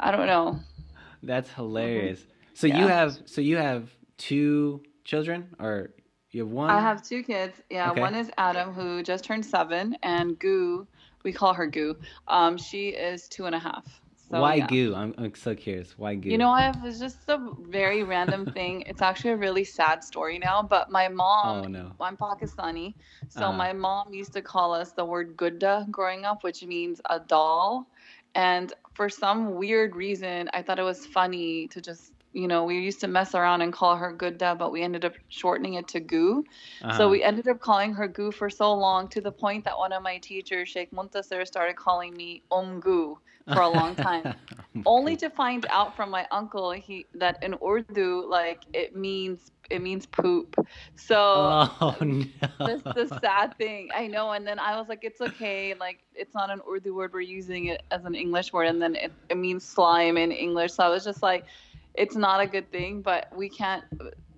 I 0.01 0.11
don't 0.11 0.27
know. 0.27 0.59
that's 1.23 1.51
hilarious 1.53 2.25
so 2.55 2.67
you 2.69 2.87
have 2.87 3.19
so 3.27 3.41
you 3.41 3.57
have 3.57 3.91
two 4.19 4.83
children 5.05 5.55
or 5.59 5.91
you 6.31 6.43
have 6.43 6.51
one 6.53 6.71
I 6.71 6.81
have 6.81 7.03
two 7.03 7.23
kids. 7.23 7.61
Yeah, 7.71 7.91
Okay. 7.93 8.01
one 8.01 8.15
is 8.15 8.31
Adam, 8.37 8.73
who 8.73 9.03
just 9.03 9.25
turned 9.25 9.45
seven, 9.47 9.97
and 10.03 10.39
Goo, 10.39 10.87
we 11.25 11.33
call 11.33 11.55
her 11.55 11.67
Goo. 11.67 11.97
Um, 12.27 12.59
she 12.59 12.89
is 12.91 13.29
two 13.29 13.47
and 13.47 13.55
a 13.55 13.59
half. 13.59 14.01
So, 14.31 14.41
why 14.41 14.59
yeah. 14.59 14.67
goo 14.67 14.95
I'm, 14.95 15.15
I'm 15.19 15.35
so 15.35 15.55
curious 15.55 15.99
why 15.99 16.15
goo 16.15 16.31
You 16.31 16.39
know, 16.39 16.51
I 16.51 16.63
have 16.63 16.85
it's 16.85 16.99
just 16.99 17.29
a 17.29 17.39
very 17.69 18.03
random 18.05 18.47
thing. 18.47 18.83
It's 18.87 19.03
actually 19.03 19.33
a 19.33 19.37
really 19.37 19.65
sad 19.65 20.05
story 20.05 20.39
now, 20.39 20.63
but 20.63 20.91
my 20.91 21.09
mom, 21.09 21.65
oh 21.65 21.69
no 21.69 21.93
I'm 22.01 22.17
Pakistani, 22.17 22.95
so 23.29 23.49
Uh-huh. 23.49 23.53
my 23.53 23.73
mom 23.73 24.13
used 24.13 24.33
to 24.35 24.43
call 24.43 24.75
us 24.75 24.93
the 24.93 25.05
word 25.05 25.37
gudda 25.37 25.87
growing 25.91 26.25
up, 26.25 26.43
which 26.45 26.63
means 26.63 27.01
a 27.11 27.19
doll. 27.21 27.87
And 28.35 28.73
for 28.95 29.09
some 29.09 29.55
weird 29.57 29.97
reason, 29.97 30.49
I 30.53 30.63
thought 30.63 30.79
it 30.79 30.83
was 30.85 31.07
funny 31.07 31.69
to 31.69 31.81
just, 31.81 32.13
you 32.33 32.47
know, 32.47 32.65
we 32.65 32.79
used 32.79 33.01
to 33.01 33.09
mess 33.09 33.35
around 33.35 33.63
and 33.63 33.73
call 33.73 33.97
her 33.97 34.13
gudda, 34.13 34.57
but 34.59 34.71
we 34.73 34.83
ended 34.83 35.05
up 35.05 35.15
shortening 35.29 35.75
it 35.75 35.89
to 35.89 36.01
goo. 36.01 36.45
Uh-huh. 36.83 36.93
So 36.93 37.09
we 37.09 37.23
ended 37.23 37.49
up 37.49 37.61
calling 37.61 37.95
her 37.95 38.07
Goo 38.09 38.31
for 38.31 38.49
so 38.51 38.73
long 38.75 39.09
to 39.09 39.21
the 39.21 39.33
point 39.33 39.65
that 39.65 39.79
one 39.79 39.93
of 39.93 40.03
my 40.03 40.19
teachers, 40.19 40.69
Sheikh 40.69 40.91
Muntasir, 40.93 41.47
started 41.47 41.77
calling 41.77 42.15
me 42.17 42.43
Um 42.51 42.81
Goo 42.81 43.19
for 43.53 43.61
a 43.63 43.69
long 43.69 43.95
time. 43.97 44.35
Only 44.87 45.17
to 45.17 45.31
find 45.31 45.67
out 45.71 45.97
from 45.97 46.11
my 46.11 46.27
uncle 46.31 46.71
he 46.73 47.07
that 47.15 47.43
in 47.43 47.55
Urdu, 47.65 48.27
like 48.29 48.61
it 48.73 48.95
means 48.97 49.51
it 49.71 49.83
means 49.83 50.07
poop. 50.07 50.55
So 50.97 51.17
oh 51.17 51.97
no 52.01 52.25
that's 52.65 52.83
the 52.95 53.07
sad 53.21 53.57
thing. 53.59 53.91
I 53.95 54.07
know. 54.07 54.33
And 54.33 54.47
then 54.47 54.59
I 54.59 54.79
was 54.79 54.89
like, 54.89 55.01
it's 55.03 55.21
okay. 55.21 55.75
Like 55.79 56.01
it's 56.15 56.35
not 56.35 56.51
an 56.51 56.61
Urdu 56.71 56.95
word. 56.95 57.13
We're 57.13 57.21
using 57.21 57.67
it 57.67 57.83
as 57.91 58.05
an 58.05 58.15
English 58.15 58.53
word, 58.53 58.67
and 58.69 58.81
then 58.81 58.95
it, 58.97 59.13
it 59.29 59.37
means 59.37 59.65
slime 59.65 60.17
in 60.17 60.33
English. 60.33 60.73
So 60.73 60.85
I 60.85 60.89
was 60.89 61.05
just 61.05 61.23
like, 61.23 61.47
it's 61.95 62.17
not 62.17 62.41
a 62.41 62.47
good 62.47 62.71
thing, 62.71 63.03
but 63.03 63.27
we 63.35 63.49
can't. 63.49 63.85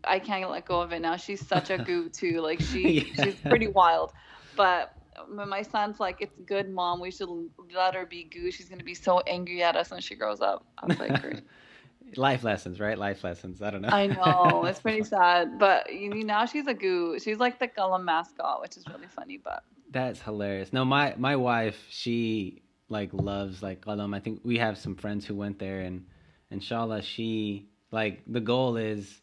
I 0.05 0.19
can't 0.19 0.51
let 0.51 0.65
go 0.65 0.81
of 0.81 0.93
it 0.93 1.01
now. 1.01 1.17
She's 1.17 1.47
such 1.47 1.71
a 1.71 1.79
goo 1.79 2.09
too. 2.09 2.41
Like 2.41 2.61
she, 2.61 3.13
Yeah. 3.17 3.25
she's 3.25 3.37
pretty 3.49 3.69
wild. 3.69 4.13
But 4.57 4.95
my 5.29 5.63
son's 5.63 6.01
like, 6.01 6.17
it's 6.21 6.37
good, 6.47 6.71
mom. 6.71 7.01
We 7.01 7.11
should 7.11 7.29
let 7.75 7.95
her 7.95 8.07
be 8.07 8.25
goo. 8.25 8.51
She's 8.51 8.69
gonna 8.69 8.85
be 8.85 8.95
so 8.95 9.21
angry 9.21 9.63
at 9.63 9.77
us 9.77 9.91
when 9.91 10.01
she 10.01 10.15
grows 10.15 10.41
up. 10.41 10.65
I 10.79 10.87
was 10.87 10.99
like, 10.99 11.21
great. 11.21 11.43
life 12.17 12.45
lessons, 12.45 12.81
right? 12.81 12.99
Life 12.99 13.25
lessons. 13.25 13.63
I 13.63 13.71
don't 13.71 13.83
know. 13.83 13.89
I 13.89 14.07
know 14.09 14.65
it's 14.67 14.81
pretty 14.81 15.05
sad, 15.05 15.59
but 15.59 15.93
you 15.93 16.11
know, 16.11 16.17
now 16.17 16.47
she's 16.47 16.67
a 16.67 16.75
goo. 16.75 17.19
She's 17.19 17.39
like 17.39 17.59
the 17.59 17.69
Qalam 17.69 18.05
mascot, 18.05 18.61
which 18.61 18.77
is 18.77 18.85
really 18.89 19.07
funny. 19.09 19.39
But 19.39 19.63
that's 19.91 20.21
hilarious. 20.21 20.73
No, 20.73 20.85
my 20.85 21.15
my 21.17 21.37
wife, 21.37 21.79
she 21.89 22.63
like 22.89 23.11
loves 23.13 23.63
like 23.63 23.85
Qalam. 23.85 24.15
I 24.15 24.21
think 24.21 24.41
we 24.45 24.59
have 24.59 24.79
some 24.79 24.97
friends 24.97 25.27
who 25.27 25.35
went 25.35 25.59
there, 25.59 25.81
and 25.81 26.07
inshallah, 26.51 27.03
she 27.03 27.69
like 27.91 28.23
the 28.27 28.41
goal 28.41 28.77
is 28.77 29.21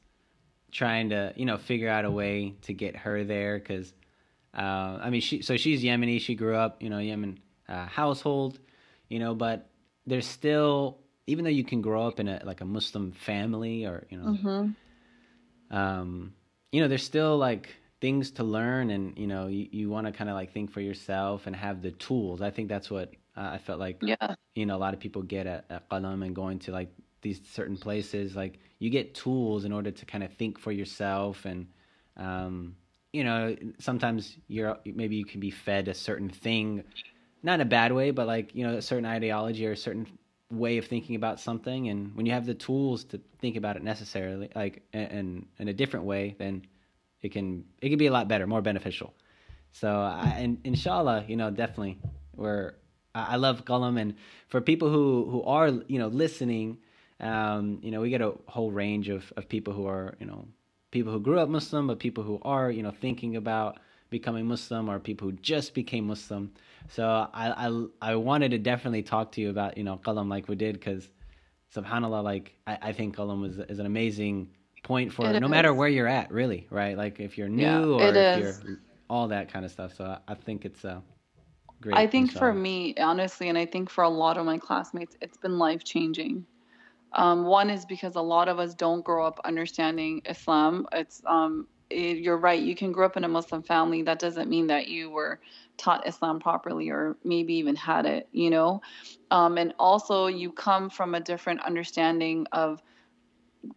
trying 0.71 1.09
to 1.09 1.33
you 1.35 1.45
know 1.45 1.57
figure 1.57 1.89
out 1.89 2.05
a 2.05 2.11
way 2.11 2.55
to 2.61 2.73
get 2.73 2.95
her 2.95 3.23
there 3.23 3.59
because 3.59 3.93
uh, 4.57 4.99
I 5.01 5.09
mean 5.09 5.21
she 5.21 5.41
so 5.41 5.55
she's 5.57 5.83
Yemeni. 5.83 6.19
She 6.19 6.35
grew 6.35 6.55
up 6.55 6.81
you 6.81 6.89
know 6.89 6.99
Yemen 6.99 7.39
uh, 7.69 7.85
household, 7.85 8.59
you 9.09 9.19
know, 9.19 9.35
but 9.35 9.69
there's 10.05 10.25
still 10.25 10.97
even 11.27 11.43
though 11.43 11.51
you 11.51 11.63
can 11.63 11.81
grow 11.81 12.07
up 12.07 12.19
in 12.19 12.27
a 12.27 12.41
like 12.43 12.61
a 12.61 12.65
Muslim 12.65 13.11
family 13.11 13.85
or 13.85 14.07
you 14.09 14.17
know, 14.17 14.25
mm-hmm. 14.25 15.75
um, 15.77 16.33
you 16.71 16.81
know, 16.81 16.87
there's 16.87 17.03
still 17.03 17.37
like 17.37 17.69
things 17.99 18.31
to 18.31 18.43
learn, 18.43 18.89
and 18.89 19.17
you 19.17 19.27
know, 19.27 19.47
you, 19.47 19.67
you 19.71 19.89
want 19.89 20.07
to 20.07 20.13
kind 20.13 20.29
of 20.29 20.35
like 20.35 20.53
think 20.53 20.71
for 20.71 20.81
yourself 20.81 21.45
and 21.45 21.55
have 21.55 21.81
the 21.81 21.91
tools. 21.91 22.41
I 22.41 22.49
think 22.49 22.69
that's 22.69 22.89
what 22.89 23.13
uh, 23.35 23.49
I 23.53 23.57
felt 23.57 23.79
like. 23.79 23.99
Yeah. 24.01 24.35
You 24.55 24.65
know, 24.65 24.75
a 24.75 24.79
lot 24.79 24.93
of 24.93 24.99
people 24.99 25.21
get 25.21 25.45
at, 25.45 25.65
at 25.69 25.89
Qalam 25.89 26.25
and 26.25 26.35
going 26.35 26.59
to 26.59 26.71
like 26.71 26.89
these 27.21 27.41
certain 27.51 27.77
places. 27.77 28.35
Like 28.35 28.59
you 28.79 28.89
get 28.89 29.13
tools 29.13 29.65
in 29.65 29.73
order 29.73 29.91
to 29.91 30.05
kind 30.05 30.23
of 30.23 30.33
think 30.33 30.57
for 30.57 30.71
yourself 30.71 31.45
and. 31.45 31.67
Um, 32.15 32.75
you 33.17 33.23
know, 33.23 33.55
sometimes 33.79 34.37
you're 34.47 34.77
maybe 34.85 35.15
you 35.15 35.25
can 35.25 35.39
be 35.39 35.51
fed 35.51 35.87
a 35.87 35.93
certain 35.93 36.29
thing, 36.29 36.83
not 37.43 37.55
in 37.55 37.61
a 37.61 37.69
bad 37.79 37.91
way, 37.91 38.11
but 38.11 38.27
like 38.27 38.55
you 38.55 38.63
know, 38.65 38.75
a 38.77 38.81
certain 38.81 39.05
ideology 39.05 39.65
or 39.67 39.71
a 39.71 39.77
certain 39.77 40.07
way 40.51 40.77
of 40.77 40.85
thinking 40.85 41.15
about 41.15 41.39
something. 41.39 41.89
And 41.89 42.15
when 42.15 42.25
you 42.25 42.33
have 42.33 42.45
the 42.45 42.53
tools 42.53 43.03
to 43.05 43.21
think 43.39 43.55
about 43.55 43.75
it 43.75 43.83
necessarily 43.83 44.49
like 44.55 44.83
in 44.93 45.45
in 45.59 45.67
a 45.67 45.73
different 45.73 46.05
way 46.05 46.35
then 46.39 46.65
it 47.21 47.31
can 47.31 47.65
it 47.81 47.89
can 47.89 47.97
be 47.97 48.07
a 48.07 48.11
lot 48.11 48.27
better 48.27 48.47
more 48.47 48.61
beneficial. 48.61 49.13
So 49.71 49.89
I, 49.89 50.35
and 50.37 50.59
inshallah 50.63 51.25
you 51.27 51.35
know 51.35 51.49
definitely 51.49 51.99
we're 52.35 52.75
I 53.13 53.37
love 53.37 53.65
Qalam. 53.65 53.99
And 53.99 54.15
for 54.47 54.61
people 54.61 54.89
who 54.89 55.29
who 55.29 55.43
are 55.43 55.69
you 55.69 55.99
know 55.99 56.07
listening 56.07 56.77
um, 57.19 57.79
you 57.81 57.91
know 57.91 58.01
we 58.01 58.09
get 58.09 58.21
a 58.21 58.33
whole 58.47 58.71
range 58.71 59.09
of 59.09 59.31
of 59.35 59.49
people 59.49 59.73
who 59.73 59.87
are 59.87 60.15
you 60.19 60.25
know 60.25 60.47
people 60.91 61.11
who 61.11 61.19
grew 61.19 61.39
up 61.39 61.49
Muslim 61.49 61.87
but 61.87 61.99
people 61.99 62.23
who 62.23 62.39
are 62.43 62.71
you 62.71 62.83
know 62.83 62.91
thinking 62.91 63.35
about 63.35 63.79
becoming 64.09 64.45
Muslim 64.45 64.89
or 64.89 64.99
people 64.99 65.29
who 65.29 65.33
just 65.37 65.73
became 65.73 66.07
Muslim 66.07 66.51
so 66.89 67.27
I, 67.33 67.67
I, 67.67 67.85
I 68.01 68.15
wanted 68.15 68.51
to 68.51 68.57
definitely 68.57 69.03
talk 69.03 69.31
to 69.33 69.41
you 69.41 69.49
about, 69.49 69.77
you 69.77 69.83
know, 69.83 69.97
Qalam 69.97 70.29
like 70.29 70.47
we 70.47 70.55
did 70.55 70.73
because 70.73 71.09
subhanAllah, 71.75 72.23
like 72.23 72.55
I, 72.65 72.77
I 72.81 72.93
think 72.93 73.15
Qalam 73.15 73.47
is, 73.47 73.57
is 73.57 73.79
an 73.79 73.85
amazing 73.85 74.49
point 74.83 75.11
for 75.11 75.27
it 75.29 75.39
no 75.39 75.47
is. 75.47 75.51
matter 75.51 75.73
where 75.73 75.89
you're 75.89 76.07
at, 76.07 76.31
really, 76.31 76.67
right? 76.69 76.97
Like 76.97 77.19
if 77.19 77.37
you're 77.37 77.49
new 77.49 77.63
yeah, 77.63 78.05
or 78.05 78.15
if 78.15 78.37
is. 78.37 78.63
you're 78.63 78.79
all 79.09 79.27
that 79.29 79.51
kind 79.51 79.65
of 79.65 79.71
stuff. 79.71 79.93
So 79.95 80.05
I, 80.05 80.31
I 80.31 80.35
think 80.35 80.65
it's 80.65 80.83
a 80.85 81.01
great. 81.81 81.97
I 81.97 82.07
think 82.07 82.31
for 82.31 82.53
me, 82.53 82.95
honestly, 82.97 83.49
and 83.49 83.57
I 83.57 83.65
think 83.65 83.89
for 83.89 84.03
a 84.03 84.09
lot 84.09 84.37
of 84.37 84.45
my 84.45 84.57
classmates, 84.57 85.17
it's 85.21 85.37
been 85.37 85.57
life 85.57 85.83
changing. 85.83 86.45
Um, 87.13 87.45
one 87.45 87.69
is 87.69 87.85
because 87.85 88.15
a 88.15 88.21
lot 88.21 88.49
of 88.49 88.59
us 88.59 88.73
don't 88.73 89.03
grow 89.03 89.25
up 89.25 89.39
understanding 89.45 90.21
Islam. 90.25 90.87
It's 90.91 91.21
um, 91.25 91.67
it, 91.89 92.17
you're 92.17 92.37
right. 92.37 92.61
You 92.61 92.75
can 92.75 92.91
grow 92.91 93.05
up 93.05 93.17
in 93.17 93.23
a 93.23 93.29
Muslim 93.29 93.63
family. 93.63 94.01
That 94.03 94.19
doesn't 94.19 94.49
mean 94.49 94.67
that 94.67 94.87
you 94.87 95.09
were 95.09 95.39
taught 95.77 96.07
Islam 96.07 96.39
properly 96.39 96.89
or 96.89 97.15
maybe 97.23 97.53
even 97.55 97.75
had 97.75 98.05
it, 98.05 98.27
you 98.31 98.49
know? 98.49 98.81
Um, 99.31 99.57
and 99.57 99.73
also, 99.79 100.27
you 100.27 100.51
come 100.51 100.89
from 100.89 101.15
a 101.15 101.19
different 101.19 101.61
understanding 101.65 102.45
of 102.51 102.81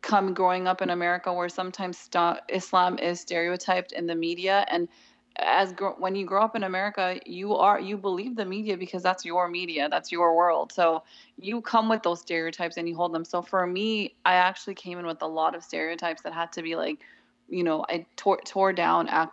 come 0.03 0.35
growing 0.35 0.67
up 0.67 0.83
in 0.83 0.91
America 0.91 1.33
where 1.33 1.49
sometimes 1.49 1.99
st- 1.99 2.41
Islam 2.49 2.99
is 2.99 3.21
stereotyped 3.21 3.93
in 3.93 4.07
the 4.07 4.15
media 4.15 4.65
and 4.69 4.89
as 5.41 5.73
gr- 5.73 5.99
when 5.99 6.15
you 6.15 6.27
grow 6.27 6.43
up 6.43 6.57
in 6.57 6.65
America, 6.65 7.19
you 7.27 7.55
are 7.57 7.81
you 7.81 7.97
believe 7.97 8.37
the 8.37 8.45
media 8.45 8.77
because 8.77 9.03
that's 9.03 9.25
your 9.25 9.49
media, 9.49 9.89
that's 9.89 10.13
your 10.13 10.37
world. 10.37 10.73
So 10.73 11.03
you 11.39 11.61
come 11.61 11.89
with 11.89 12.03
those 12.03 12.21
stereotypes 12.21 12.77
and 12.77 12.89
you 12.89 12.97
hold 12.97 13.13
them. 13.13 13.25
So 13.25 13.43
for 13.43 13.67
me, 13.67 14.15
I 14.25 14.35
actually 14.35 14.75
came 14.75 14.99
in 14.99 15.07
with 15.07 15.23
a 15.23 15.27
lot 15.27 15.55
of 15.55 15.65
stereotypes 15.65 16.23
that 16.23 16.33
had 16.33 16.53
to 16.53 16.63
be 16.63 16.77
like, 16.77 17.01
you 17.49 17.65
know, 17.65 17.85
I 17.89 18.07
tore, 18.17 18.41
tore 18.45 18.73
down 18.73 19.09
at. 19.09 19.31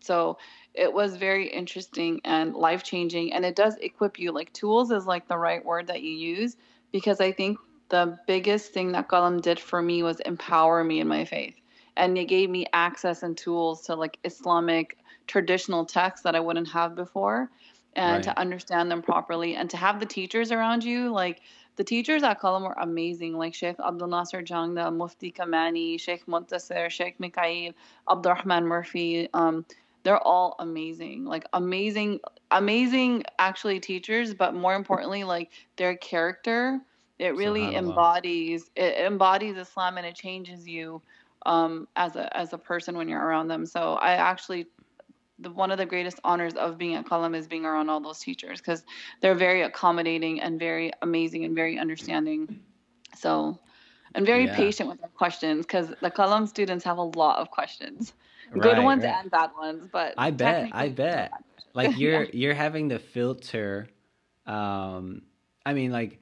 So 0.00 0.38
it 0.74 0.92
was 0.92 1.16
very 1.16 1.46
interesting 1.46 2.20
and 2.24 2.54
life 2.54 2.82
changing 2.82 3.32
and 3.32 3.44
it 3.44 3.54
does 3.54 3.76
equip 3.76 4.18
you 4.18 4.32
like 4.32 4.52
tools 4.52 4.90
is 4.90 5.06
like 5.06 5.28
the 5.28 5.38
right 5.38 5.64
word 5.64 5.86
that 5.86 6.02
you 6.02 6.10
use 6.10 6.56
because 6.92 7.20
i 7.20 7.30
think 7.32 7.58
the 7.90 8.18
biggest 8.26 8.72
thing 8.72 8.92
that 8.92 9.08
Qalam 9.08 9.40
did 9.40 9.60
for 9.60 9.80
me 9.80 10.02
was 10.02 10.18
empower 10.20 10.82
me 10.82 11.00
in 11.00 11.06
my 11.06 11.24
faith 11.24 11.54
and 11.96 12.18
it 12.18 12.24
gave 12.24 12.50
me 12.50 12.66
access 12.72 13.22
and 13.22 13.36
tools 13.36 13.82
to 13.82 13.94
like 13.94 14.18
islamic 14.24 14.98
traditional 15.26 15.84
texts 15.84 16.24
that 16.24 16.34
i 16.34 16.40
wouldn't 16.40 16.68
have 16.68 16.94
before. 16.94 17.50
And 17.96 18.14
right. 18.16 18.22
to 18.24 18.36
understand 18.40 18.90
them 18.90 19.02
properly 19.02 19.54
and 19.54 19.70
to 19.70 19.76
have 19.76 20.00
the 20.00 20.06
teachers 20.06 20.50
around 20.50 20.82
you 20.82 21.12
like 21.12 21.42
the 21.76 21.84
teachers 21.84 22.22
at 22.22 22.40
Qalam 22.40 22.62
were 22.62 22.74
amazing, 22.78 23.36
like 23.36 23.54
Sheikh 23.54 23.76
Abdul 23.84 24.08
Nasir 24.08 24.42
Jangda, 24.42 24.94
Mufti 24.94 25.32
Kamani, 25.32 26.00
Sheikh 26.00 26.26
Muntasir, 26.26 26.88
Sheikh 26.90 27.18
Mikhail, 27.18 27.72
Abdurrahman 28.08 28.64
Murphy, 28.66 29.28
um, 29.34 29.64
they're 30.04 30.22
all 30.22 30.54
amazing. 30.60 31.24
Like 31.24 31.46
amazing 31.52 32.20
amazing 32.50 33.24
actually 33.38 33.80
teachers 33.80 34.32
but 34.32 34.54
more 34.54 34.74
importantly 34.74 35.24
like 35.24 35.50
their 35.76 35.96
character. 35.96 36.80
It 37.18 37.34
really 37.36 37.74
embodies 37.74 38.70
it 38.76 38.98
embodies 38.98 39.56
islam 39.56 39.96
and 39.96 40.06
it 40.06 40.14
changes 40.14 40.68
you 40.68 41.00
um, 41.46 41.88
as 41.96 42.16
a 42.16 42.36
as 42.36 42.52
a 42.52 42.58
person 42.58 42.96
when 42.96 43.08
you're 43.08 43.24
around 43.24 43.48
them. 43.48 43.66
So 43.66 43.94
i 43.94 44.12
actually 44.12 44.66
the, 45.44 45.50
one 45.50 45.70
of 45.70 45.78
the 45.78 45.86
greatest 45.86 46.18
honors 46.24 46.54
of 46.54 46.76
being 46.76 46.94
at 46.94 47.06
Qalam 47.06 47.36
is 47.36 47.46
being 47.46 47.64
around 47.64 47.88
all 47.88 48.00
those 48.00 48.18
teachers 48.18 48.60
because 48.60 48.84
they're 49.20 49.34
very 49.34 49.62
accommodating 49.62 50.40
and 50.40 50.58
very 50.58 50.92
amazing 51.02 51.44
and 51.44 51.54
very 51.54 51.78
understanding. 51.78 52.60
So, 53.16 53.58
and 54.14 54.26
very 54.26 54.46
yeah. 54.46 54.56
patient 54.56 54.88
with 54.88 55.00
their 55.00 55.08
questions 55.10 55.64
because 55.66 55.88
the 56.00 56.10
Qalam 56.10 56.48
students 56.48 56.84
have 56.84 56.98
a 56.98 57.02
lot 57.02 57.38
of 57.38 57.50
questions 57.50 58.12
good 58.52 58.82
ones 58.82 59.04
right. 59.04 59.14
and 59.20 59.30
bad 59.30 59.50
ones 59.58 59.88
but 59.90 60.14
i 60.16 60.30
bet 60.30 60.70
i 60.72 60.88
bet 60.88 61.32
like 61.72 61.96
you're 61.98 62.24
yeah. 62.24 62.30
you're 62.32 62.54
having 62.54 62.90
to 62.90 62.98
filter 62.98 63.88
um 64.46 65.22
i 65.64 65.72
mean 65.72 65.90
like 65.90 66.18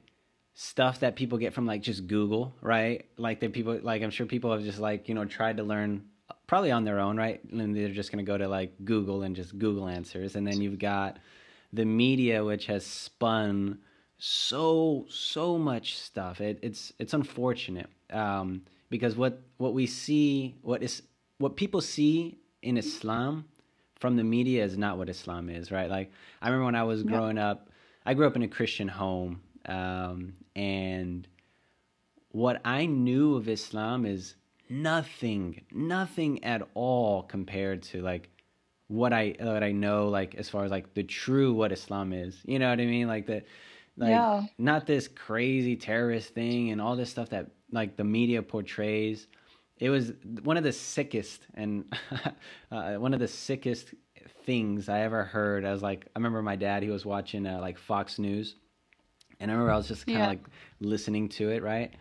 stuff 0.55 0.99
that 0.99 1.15
people 1.15 1.37
get 1.37 1.53
from 1.53 1.65
like 1.65 1.81
just 1.81 2.07
google 2.07 2.53
right 2.61 3.05
like 3.17 3.39
that 3.39 3.53
people 3.53 3.79
like 3.81 4.01
i'm 4.01 4.11
sure 4.11 4.25
people 4.25 4.51
have 4.51 4.63
just 4.63 4.79
like 4.79 5.09
you 5.09 5.15
know 5.15 5.25
tried 5.25 5.57
to 5.57 5.63
learn 5.63 6.03
probably 6.53 6.71
on 6.71 6.83
their 6.83 6.99
own 6.99 7.17
right 7.17 7.41
and 7.51 7.75
they're 7.75 7.89
just 7.89 8.11
going 8.11 8.23
to 8.23 8.31
go 8.31 8.37
to 8.37 8.47
like 8.47 8.71
google 8.85 9.23
and 9.23 9.35
just 9.35 9.57
google 9.57 9.87
answers 9.87 10.35
and 10.35 10.45
then 10.45 10.61
you've 10.61 10.77
got 10.77 11.17
the 11.73 11.83
media 11.83 12.43
which 12.43 12.67
has 12.67 12.85
spun 12.85 13.79
so 14.19 15.05
so 15.09 15.57
much 15.57 15.97
stuff 15.97 16.39
it, 16.41 16.59
it's 16.61 16.93
it's 16.99 17.13
unfortunate 17.13 17.89
um 18.11 18.61
because 18.91 19.15
what 19.15 19.41
what 19.57 19.73
we 19.73 19.87
see 19.87 20.55
what 20.61 20.83
is 20.83 21.01
what 21.39 21.55
people 21.55 21.81
see 21.81 22.37
in 22.61 22.77
Islam 22.77 23.45
from 23.99 24.15
the 24.15 24.23
media 24.23 24.63
is 24.63 24.77
not 24.77 24.97
what 24.97 25.09
Islam 25.09 25.49
is, 25.49 25.71
right? 25.71 25.89
Like 25.89 26.11
I 26.41 26.47
remember 26.47 26.65
when 26.65 26.75
I 26.75 26.83
was 26.83 27.03
growing 27.03 27.37
yeah. 27.37 27.51
up, 27.51 27.69
I 28.05 28.13
grew 28.13 28.27
up 28.27 28.35
in 28.35 28.43
a 28.43 28.47
Christian 28.47 28.87
home, 28.87 29.41
um, 29.65 30.33
and 30.55 31.27
what 32.31 32.61
I 32.63 32.85
knew 32.85 33.35
of 33.35 33.49
Islam 33.49 34.05
is 34.05 34.35
nothing, 34.69 35.61
nothing 35.71 36.43
at 36.43 36.67
all 36.73 37.23
compared 37.23 37.83
to 37.83 38.01
like 38.01 38.29
what 38.87 39.13
I 39.13 39.35
what 39.39 39.63
I 39.63 39.71
know, 39.71 40.07
like 40.09 40.35
as 40.35 40.49
far 40.49 40.65
as 40.65 40.71
like 40.71 40.93
the 40.93 41.03
true 41.03 41.53
what 41.53 41.71
Islam 41.71 42.13
is. 42.13 42.39
You 42.45 42.59
know 42.59 42.69
what 42.69 42.79
I 42.79 42.85
mean? 42.85 43.07
Like 43.07 43.25
the 43.25 43.43
like 43.97 44.09
yeah. 44.09 44.43
not 44.57 44.87
this 44.87 45.07
crazy 45.07 45.75
terrorist 45.75 46.33
thing 46.33 46.71
and 46.71 46.81
all 46.81 46.95
this 46.95 47.09
stuff 47.09 47.29
that 47.29 47.51
like 47.71 47.95
the 47.95 48.03
media 48.03 48.41
portrays 48.41 49.27
it 49.83 49.89
was 49.89 50.13
one 50.43 50.57
of 50.57 50.63
the 50.63 50.71
sickest 50.71 51.47
and 51.55 51.85
uh, 52.71 52.93
one 52.95 53.13
of 53.13 53.19
the 53.19 53.27
sickest 53.27 53.93
things 54.45 54.89
I 54.89 55.01
ever 55.01 55.23
heard. 55.23 55.65
I 55.65 55.71
was 55.71 55.81
like, 55.81 56.05
I 56.15 56.19
remember 56.19 56.41
my 56.41 56.55
dad, 56.55 56.83
he 56.83 56.89
was 56.89 57.05
watching 57.05 57.45
uh, 57.45 57.59
like 57.59 57.77
Fox 57.77 58.19
News, 58.19 58.55
and 59.39 59.49
I 59.49 59.53
remember 59.53 59.73
I 59.73 59.77
was 59.77 59.87
just 59.87 60.05
kind 60.05 60.17
of 60.17 60.21
yeah. 60.21 60.27
like 60.29 60.45
listening 60.79 61.29
to 61.29 61.49
it, 61.49 61.63
right? 61.63 61.93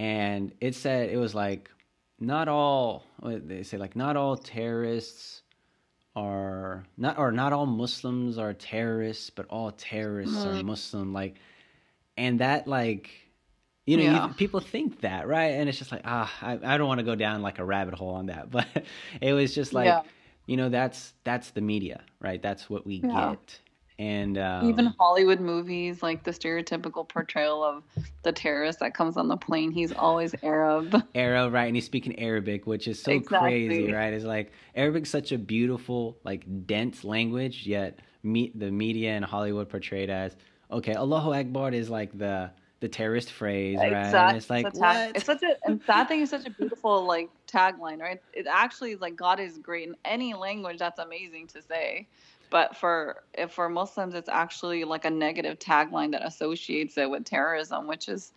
And 0.00 0.54
it 0.62 0.74
said 0.74 1.10
it 1.10 1.18
was 1.18 1.34
like 1.34 1.70
not 2.18 2.48
all 2.48 3.04
they 3.22 3.62
say 3.62 3.76
like 3.76 3.94
not 3.94 4.16
all 4.16 4.34
terrorists 4.34 5.42
are 6.16 6.86
not 6.96 7.18
or 7.18 7.30
not 7.30 7.52
all 7.52 7.66
Muslims 7.66 8.38
are 8.38 8.54
terrorists, 8.54 9.28
but 9.28 9.44
all 9.50 9.72
terrorists 9.72 10.42
are 10.42 10.62
Muslim. 10.62 11.12
Like, 11.12 11.36
and 12.16 12.40
that 12.40 12.66
like 12.66 13.10
you 13.84 13.98
know, 13.98 14.04
yeah. 14.04 14.28
you, 14.28 14.34
people 14.34 14.60
think 14.60 15.02
that, 15.02 15.28
right? 15.28 15.52
And 15.52 15.68
it's 15.68 15.76
just 15.76 15.92
like, 15.92 16.02
ah, 16.06 16.32
I, 16.40 16.58
I 16.62 16.78
don't 16.78 16.88
want 16.88 17.00
to 17.00 17.04
go 17.04 17.14
down 17.14 17.42
like 17.42 17.58
a 17.58 17.64
rabbit 17.64 17.92
hole 17.92 18.14
on 18.14 18.26
that, 18.26 18.50
but 18.56 18.68
it 19.20 19.34
was 19.34 19.54
just 19.54 19.74
like, 19.74 19.84
yeah. 19.84 20.00
you 20.46 20.56
know, 20.56 20.70
that's 20.70 21.12
that's 21.24 21.50
the 21.50 21.60
media, 21.60 22.00
right? 22.20 22.40
That's 22.40 22.70
what 22.70 22.86
we 22.86 23.02
yeah. 23.04 23.32
get, 23.32 23.60
and 24.00 24.38
um, 24.38 24.66
even 24.66 24.86
Hollywood 24.98 25.40
movies, 25.40 26.02
like 26.02 26.24
the 26.24 26.30
stereotypical 26.30 27.06
portrayal 27.06 27.62
of 27.62 27.82
the 28.22 28.32
terrorist 28.32 28.78
that 28.80 28.94
comes 28.94 29.18
on 29.18 29.28
the 29.28 29.36
plane, 29.36 29.70
he's 29.70 29.92
always 29.92 30.34
Arab. 30.42 31.06
Arab, 31.14 31.52
right? 31.52 31.66
And 31.66 31.76
he's 31.76 31.84
speaking 31.84 32.18
Arabic, 32.18 32.66
which 32.66 32.88
is 32.88 33.00
so 33.02 33.12
exactly. 33.12 33.66
crazy, 33.66 33.92
right? 33.92 34.14
It's 34.14 34.24
like 34.24 34.52
Arabic's 34.74 35.10
such 35.10 35.32
a 35.32 35.38
beautiful, 35.38 36.16
like 36.24 36.46
dense 36.66 37.04
language, 37.04 37.66
yet 37.66 37.98
me- 38.22 38.52
the 38.54 38.70
media 38.70 39.14
in 39.16 39.22
Hollywood 39.22 39.68
portrayed 39.68 40.08
as 40.08 40.34
okay, 40.70 40.94
Allahu 40.94 41.34
Akbar 41.34 41.70
is 41.72 41.90
like 41.90 42.16
the 42.16 42.50
the 42.80 42.88
terrorist 42.88 43.30
phrase, 43.30 43.76
right? 43.76 44.06
Exactly. 44.06 44.38
it's 44.38 44.48
like 44.48 44.66
it's 44.66 44.78
what? 44.78 45.14
It's 45.14 45.26
such 45.26 45.42
a 45.42 45.56
and 45.66 45.78
that 45.86 46.08
thing 46.08 46.22
is 46.22 46.30
such 46.30 46.46
a 46.46 46.50
beautiful 46.50 47.04
like 47.04 47.28
tagline, 47.46 48.00
right? 48.00 48.22
It 48.32 48.46
actually 48.50 48.92
is 48.92 49.02
like 49.02 49.14
God 49.14 49.40
is 49.40 49.58
great 49.58 49.88
in 49.88 49.96
any 50.06 50.32
language. 50.32 50.78
That's 50.78 50.98
amazing 50.98 51.48
to 51.48 51.60
say 51.60 52.08
but 52.50 52.76
for 52.76 53.22
for 53.48 53.68
Muslims, 53.68 54.14
it's 54.14 54.28
actually 54.28 54.84
like 54.84 55.04
a 55.04 55.10
negative 55.10 55.58
tagline 55.58 56.12
that 56.12 56.26
associates 56.26 56.98
it 56.98 57.08
with 57.08 57.24
terrorism, 57.24 57.86
which 57.86 58.08
is 58.08 58.32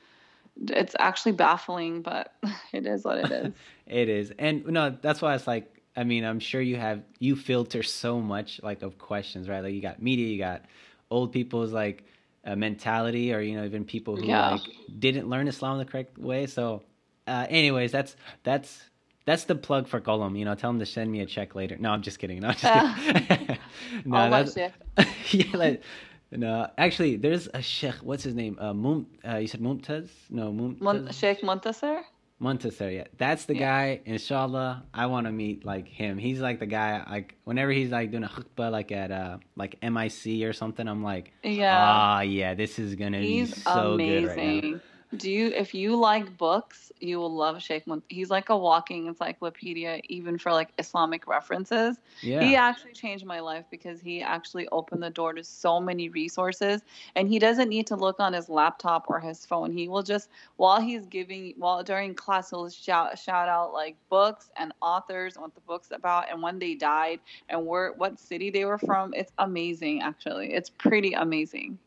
it's 0.67 0.96
actually 1.00 1.34
baffling, 1.34 2.01
but 2.01 2.34
it 2.74 2.86
is 2.86 3.03
what 3.03 3.17
it 3.17 3.32
is. 3.32 3.53
it 3.88 4.10
is, 4.10 4.32
and 4.38 4.65
no, 4.67 4.96
that's 5.01 5.22
why 5.22 5.36
it's 5.36 5.48
like. 5.48 5.70
I 5.96 6.03
mean, 6.03 6.24
I'm 6.24 6.39
sure 6.39 6.60
you 6.60 6.75
have 6.77 7.03
you 7.20 7.36
filter 7.36 7.84
so 7.84 8.20
much 8.20 8.60
like 8.63 8.82
of 8.82 8.98
questions, 8.98 9.48
right? 9.48 9.63
Like 9.63 9.75
you 9.75 9.82
got 9.82 10.01
media, 10.01 10.25
you 10.25 10.39
got 10.39 10.63
old 11.12 11.32
people's 11.32 11.72
like 11.72 12.03
uh, 12.43 12.55
mentality, 12.55 13.32
or 13.32 13.41
you 13.41 13.55
know 13.55 13.63
even 13.63 13.86
people 13.86 14.15
who 14.15 14.25
yeah. 14.25 14.53
like 14.53 14.62
didn't 14.98 15.29
learn 15.29 15.48
Islam 15.48 15.77
the 15.77 15.86
correct 15.86 16.17
way. 16.17 16.48
So, 16.48 16.82
uh, 17.27 17.46
anyways, 17.48 17.91
that's 17.91 18.15
that's 18.41 18.89
that's 19.25 19.46
the 19.46 19.56
plug 19.56 19.88
for 19.88 20.01
Qalam. 20.01 20.38
You 20.38 20.46
know, 20.46 20.56
tell 20.56 20.70
him 20.70 20.80
to 20.80 20.86
send 20.86 21.12
me 21.12 21.22
a 21.22 21.25
check 21.25 21.56
later. 21.56 21.77
No, 21.80 21.92
I'm 21.92 22.01
just 22.01 22.20
kidding. 22.20 22.39
No, 22.39 22.50
I'm 22.50 22.56
just 22.56 23.18
kidding. 23.27 23.58
no, 24.06 24.30
that's, 24.30 24.58
yeah, 25.34 25.58
like, 25.58 25.84
no, 26.32 26.70
actually, 26.77 27.18
there's 27.18 27.48
a 27.53 27.62
sheikh. 27.62 27.96
What's 27.96 28.24
his 28.24 28.36
name? 28.36 28.58
Uh, 28.60 28.74
Mum. 28.74 29.08
Uh, 29.27 29.38
you 29.38 29.48
said 29.48 29.62
Mumtaz? 29.62 30.10
No, 30.30 30.51
Mumtaz. 30.51 30.82
Mon- 30.82 31.12
sheikh 31.12 31.42
Muntasir. 31.42 32.03
Muntasir, 32.42 32.94
yeah, 32.94 33.06
that's 33.18 33.46
the 33.46 33.53
yeah. 33.56 33.60
guy. 33.60 34.01
Inshallah, 34.06 34.84
I 34.94 35.06
want 35.06 35.27
to 35.27 35.32
meet 35.32 35.63
like 35.63 35.88
him. 35.88 36.18
He's 36.18 36.42
like 36.42 36.60
the 36.60 36.65
guy. 36.65 37.01
Like 37.10 37.36
whenever 37.46 37.72
he's 37.72 37.89
like 37.89 38.12
doing 38.12 38.25
a 38.25 38.27
khutbah, 38.27 38.70
like 38.70 38.92
at 38.92 39.12
uh 39.12 39.38
like 39.56 39.82
MIC 39.82 40.44
or 40.44 40.51
something, 40.51 40.86
I'm 40.86 41.03
like, 41.03 41.32
yeah, 41.42 41.77
ah, 41.77 42.22
yeah, 42.22 42.53
this 42.53 42.80
is 42.80 42.96
gonna 42.96 43.20
he's 43.20 43.53
be 43.53 43.62
so 43.62 43.94
amazing. 43.94 44.25
good 44.25 44.27
right 44.27 44.63
now. 44.63 44.80
Do 45.17 45.29
you, 45.29 45.48
if 45.48 45.74
you 45.74 45.96
like 45.96 46.38
books, 46.38 46.91
you 47.00 47.20
will 47.20 47.34
love 47.34 47.62
Sheikh 47.62 47.86
Munt. 47.86 48.01
He's 48.10 48.29
like 48.29 48.50
a 48.50 48.58
walking 48.58 49.08
encyclopedia, 49.08 50.01
even 50.10 50.38
for 50.38 50.51
like 50.51 50.70
Islamic 50.79 51.27
references. 51.27 51.98
Yeah. 52.22 52.41
He 52.41 52.55
actually 52.55 52.93
changed 52.93 53.25
my 53.25 53.39
life 53.39 53.65
because 53.70 54.01
he 54.01 54.22
actually 54.22 54.67
opened 54.70 55.03
the 55.03 55.10
door 55.10 55.34
to 55.34 55.43
so 55.43 55.79
many 55.79 56.10
resources. 56.10 56.82
And 57.15 57.29
he 57.29 57.38
doesn't 57.38 57.70
need 57.70 57.88
to 57.88 57.96
look 57.96 58.20
on 58.20 58.34
his 58.34 58.50
laptop 58.50 59.05
or 59.08 59.20
his 59.20 59.46
phone. 59.46 59.72
He 59.72 59.88
will 59.88 60.03
just, 60.03 60.29
while 60.55 60.82
he's 60.82 61.05
giving, 61.05 61.53
while 61.58 61.84
during 61.84 62.15
class, 62.15 62.50
he'll 62.50 62.70
shout, 62.70 63.20
shout 63.20 63.50
out 63.50 63.74
like 63.74 63.96
books 64.10 64.50
and 64.58 64.74
authors 64.82 65.36
and 65.36 65.43
what 65.43 65.53
the 65.53 65.62
book's 65.62 65.91
about 65.91 66.32
and 66.32 66.41
when 66.41 66.58
they 66.58 66.74
died 66.74 67.20
and 67.50 67.65
where, 67.65 67.93
what 67.93 68.20
city 68.20 68.50
they 68.50 68.65
were 68.65 68.79
from. 68.79 69.13
It's 69.13 69.32
amazing, 69.38 70.01
actually. 70.01 70.53
It's 70.53 70.70
pretty 70.70 71.13
amazing. 71.13 71.77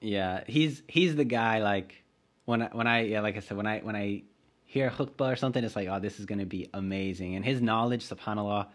Yeah. 0.00 0.44
He's, 0.46 0.82
he's 0.88 1.16
the 1.16 1.24
guy 1.24 1.62
like, 1.62 2.02
when 2.46 2.62
I, 2.62 2.68
when 2.72 2.86
I 2.86 3.02
yeah, 3.02 3.20
like 3.20 3.36
I 3.36 3.40
said, 3.40 3.56
when 3.56 3.66
I 3.66 3.80
when 3.80 3.94
I 3.94 4.22
hear 4.64 4.90
khutbah 4.90 5.32
or 5.32 5.36
something, 5.36 5.62
it's 5.62 5.76
like, 5.76 5.88
oh, 5.88 6.00
this 6.00 6.18
is 6.18 6.26
going 6.26 6.38
to 6.38 6.46
be 6.46 6.70
amazing. 6.72 7.36
And 7.36 7.44
his 7.44 7.60
knowledge, 7.60 8.08
subhanallah, 8.08 8.68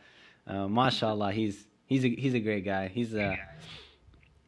uh, 0.47 0.67
mashallah, 0.67 1.31
he's 1.31 1.65
he's 1.85 2.05
a 2.05 2.09
he's 2.09 2.33
a 2.35 2.39
great 2.39 2.63
guy. 2.63 2.87
He's 2.87 3.15
a 3.15 3.39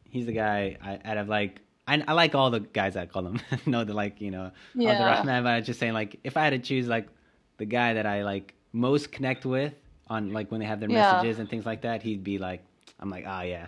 he's 0.04 0.26
the 0.26 0.32
guy 0.32 0.76
I, 0.82 1.00
out 1.04 1.18
of 1.18 1.28
like 1.28 1.60
I, 1.86 2.02
I 2.06 2.12
like 2.12 2.34
all 2.34 2.50
the 2.50 2.60
guys 2.60 2.96
I 2.96 3.06
call 3.06 3.26
him. 3.26 3.40
no, 3.66 3.84
the 3.84 3.94
like 3.94 4.20
you 4.20 4.30
know, 4.30 4.52
yeah. 4.74 5.02
Rahman. 5.02 5.42
But 5.42 5.50
I 5.50 5.56
was 5.58 5.66
just 5.66 5.80
saying 5.80 5.94
like 5.94 6.20
if 6.22 6.36
I 6.36 6.44
had 6.44 6.50
to 6.50 6.58
choose 6.58 6.86
like 6.86 7.08
the 7.56 7.66
guy 7.66 7.94
that 7.94 8.06
I 8.06 8.22
like 8.22 8.54
most 8.72 9.12
connect 9.12 9.44
with 9.44 9.74
on 10.08 10.32
like 10.32 10.50
when 10.50 10.60
they 10.60 10.66
have 10.66 10.80
their 10.80 10.90
yeah. 10.90 11.12
messages 11.12 11.38
and 11.38 11.48
things 11.48 11.66
like 11.66 11.82
that, 11.82 12.02
he'd 12.02 12.24
be 12.24 12.38
like, 12.38 12.62
I'm 13.00 13.10
like, 13.10 13.24
ah, 13.26 13.40
oh, 13.40 13.42
yeah, 13.42 13.66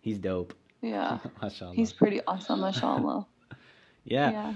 he's 0.00 0.18
dope. 0.18 0.54
Yeah, 0.82 1.18
mashallah. 1.42 1.74
He's 1.74 1.92
pretty 1.92 2.20
awesome, 2.26 2.60
mashallah. 2.60 3.26
yeah. 4.04 4.30
yeah. 4.30 4.54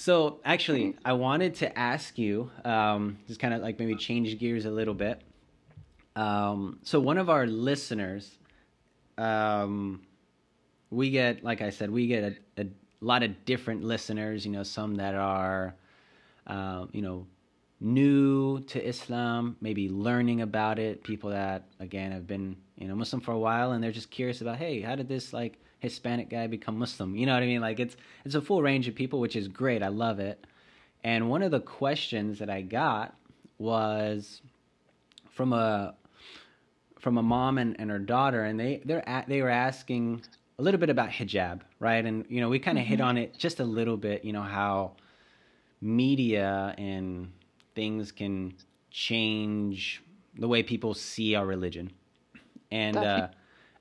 So 0.00 0.40
actually, 0.46 0.96
I 1.04 1.12
wanted 1.12 1.56
to 1.56 1.78
ask 1.78 2.16
you, 2.16 2.50
um, 2.64 3.18
just 3.28 3.38
kind 3.38 3.52
of 3.52 3.60
like 3.60 3.78
maybe 3.78 3.96
change 3.96 4.38
gears 4.38 4.64
a 4.64 4.70
little 4.70 4.94
bit. 4.94 5.20
Um, 6.16 6.78
so 6.82 6.98
one 6.98 7.18
of 7.18 7.28
our 7.28 7.46
listeners, 7.46 8.38
um, 9.18 10.00
we 10.88 11.10
get, 11.10 11.44
like 11.44 11.60
I 11.60 11.68
said, 11.68 11.90
we 11.90 12.06
get 12.06 12.32
a, 12.56 12.62
a, 12.62 12.66
lot 13.02 13.22
of 13.22 13.44
different 13.44 13.84
listeners. 13.84 14.46
You 14.46 14.52
know, 14.52 14.62
some 14.62 14.94
that 14.94 15.14
are, 15.14 15.74
uh, 16.46 16.86
you 16.92 17.02
know, 17.02 17.26
new 17.78 18.60
to 18.68 18.82
Islam, 18.82 19.58
maybe 19.60 19.90
learning 19.90 20.40
about 20.40 20.78
it. 20.78 21.04
People 21.04 21.28
that 21.28 21.64
again 21.78 22.10
have 22.10 22.26
been, 22.26 22.56
you 22.78 22.88
know, 22.88 22.94
Muslim 22.94 23.20
for 23.20 23.32
a 23.32 23.38
while, 23.38 23.72
and 23.72 23.84
they're 23.84 23.92
just 23.92 24.10
curious 24.10 24.40
about, 24.40 24.56
hey, 24.56 24.80
how 24.80 24.94
did 24.94 25.08
this 25.08 25.34
like 25.34 25.58
Hispanic 25.80 26.28
guy 26.30 26.46
become 26.46 26.78
Muslim. 26.78 27.16
You 27.16 27.26
know 27.26 27.34
what 27.34 27.42
I 27.42 27.46
mean? 27.46 27.60
Like 27.60 27.80
it's 27.80 27.96
it's 28.24 28.34
a 28.34 28.40
full 28.40 28.62
range 28.62 28.86
of 28.86 28.94
people, 28.94 29.18
which 29.18 29.34
is 29.34 29.48
great. 29.48 29.82
I 29.82 29.88
love 29.88 30.20
it. 30.20 30.46
And 31.02 31.30
one 31.30 31.42
of 31.42 31.50
the 31.50 31.60
questions 31.60 32.38
that 32.38 32.50
I 32.50 32.62
got 32.62 33.16
was 33.58 34.42
from 35.30 35.52
a 35.52 35.94
from 36.98 37.16
a 37.16 37.22
mom 37.22 37.56
and, 37.56 37.76
and 37.80 37.90
her 37.90 37.98
daughter, 37.98 38.44
and 38.44 38.60
they 38.60 38.82
they're 38.84 39.06
at, 39.08 39.28
they 39.28 39.40
were 39.42 39.50
asking 39.50 40.22
a 40.58 40.62
little 40.62 40.78
bit 40.78 40.90
about 40.90 41.08
hijab, 41.08 41.62
right? 41.78 42.04
And 42.04 42.26
you 42.28 42.40
know, 42.40 42.50
we 42.50 42.58
kind 42.58 42.78
of 42.78 42.84
mm-hmm. 42.84 42.90
hit 42.90 43.00
on 43.00 43.16
it 43.16 43.36
just 43.38 43.60
a 43.60 43.64
little 43.64 43.96
bit. 43.96 44.24
You 44.24 44.34
know 44.34 44.42
how 44.42 44.92
media 45.80 46.74
and 46.76 47.32
things 47.74 48.12
can 48.12 48.54
change 48.90 50.02
the 50.38 50.46
way 50.46 50.62
people 50.62 50.92
see 50.92 51.34
our 51.34 51.46
religion, 51.46 51.90
and 52.70 52.96
uh, 52.98 53.28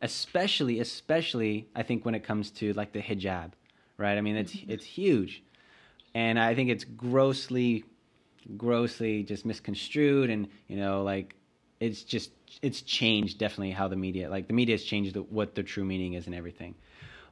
especially 0.01 0.79
especially 0.79 1.67
I 1.75 1.83
think 1.83 2.05
when 2.05 2.15
it 2.15 2.23
comes 2.23 2.51
to 2.51 2.73
like 2.73 2.93
the 2.93 3.01
hijab, 3.01 3.51
right? 3.97 4.17
I 4.17 4.21
mean, 4.21 4.35
it's 4.35 4.53
mm-hmm. 4.53 4.71
it's 4.71 4.85
huge, 4.85 5.43
and 6.13 6.39
I 6.39 6.55
think 6.55 6.69
it's 6.69 6.83
grossly 6.83 7.83
grossly 8.57 9.23
just 9.23 9.45
misconstrued, 9.45 10.29
and 10.29 10.47
you 10.67 10.77
know, 10.77 11.03
like 11.03 11.35
it's 11.79 12.03
just 12.03 12.31
it's 12.61 12.81
changed 12.81 13.37
definitely 13.37 13.71
how 13.71 13.87
the 13.87 13.95
media 13.95 14.29
like 14.29 14.47
the 14.47 14.53
media 14.53 14.73
has 14.73 14.83
changed 14.83 15.15
the, 15.15 15.21
what 15.23 15.55
the 15.55 15.63
true 15.63 15.85
meaning 15.85 16.13
is 16.13 16.25
and 16.25 16.35
everything. 16.35 16.75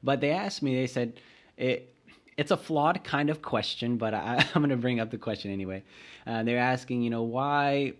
But 0.04 0.22
they 0.22 0.32
asked 0.32 0.62
me, 0.62 0.76
they 0.76 0.88
said 0.88 1.20
it. 1.58 1.94
It's 2.38 2.52
a 2.52 2.58
flawed 2.58 3.04
kind 3.04 3.32
of 3.32 3.42
question, 3.42 3.98
but 3.98 4.14
I, 4.14 4.46
I'm 4.54 4.62
going 4.62 4.70
to 4.70 4.78
bring 4.78 5.00
up 5.00 5.10
the 5.10 5.18
question 5.18 5.52
anyway. 5.52 5.84
Uh, 6.28 6.44
they're 6.44 6.60
asking, 6.60 7.02
you 7.02 7.10
know, 7.10 7.24
why 7.24 7.94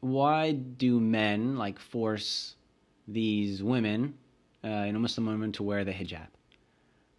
why 0.00 0.52
do 0.52 1.00
men 1.00 1.56
like 1.56 1.78
force 1.78 2.54
these 3.06 3.62
women, 3.62 4.14
uh, 4.64 4.84
you 4.86 4.92
know, 4.92 4.98
Muslim 4.98 5.26
women, 5.26 5.52
to 5.52 5.62
wear 5.62 5.84
the 5.84 5.92
hijab. 5.92 6.26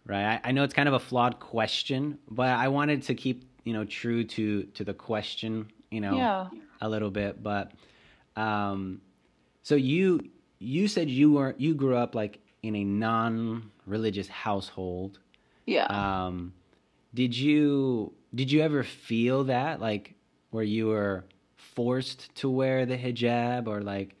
Right. 0.04 0.40
I, 0.44 0.48
I 0.48 0.52
know 0.52 0.62
it's 0.62 0.74
kind 0.74 0.88
of 0.88 0.94
a 0.94 1.00
flawed 1.00 1.40
question, 1.40 2.18
but 2.30 2.48
I 2.48 2.68
wanted 2.68 3.02
to 3.02 3.14
keep 3.14 3.44
you 3.64 3.72
know 3.72 3.84
true 3.84 4.24
to 4.24 4.62
to 4.62 4.84
the 4.84 4.94
question, 4.94 5.70
you 5.90 6.00
know, 6.00 6.16
yeah. 6.16 6.46
a 6.80 6.88
little 6.88 7.10
bit. 7.10 7.42
But 7.42 7.72
um, 8.36 9.00
so 9.62 9.74
you 9.74 10.20
you 10.58 10.88
said 10.88 11.10
you 11.10 11.32
were 11.32 11.54
you 11.58 11.74
grew 11.74 11.96
up 11.96 12.14
like 12.14 12.38
in 12.62 12.76
a 12.76 12.84
non-religious 12.84 14.28
household. 14.28 15.18
Yeah. 15.66 15.86
Um, 15.86 16.52
did 17.14 17.36
you 17.36 18.12
did 18.34 18.52
you 18.52 18.60
ever 18.62 18.84
feel 18.84 19.44
that 19.44 19.80
like 19.80 20.14
where 20.50 20.64
you 20.64 20.86
were 20.86 21.24
forced 21.56 22.34
to 22.36 22.48
wear 22.48 22.86
the 22.86 22.96
hijab 22.96 23.66
or 23.66 23.82
like 23.82 24.14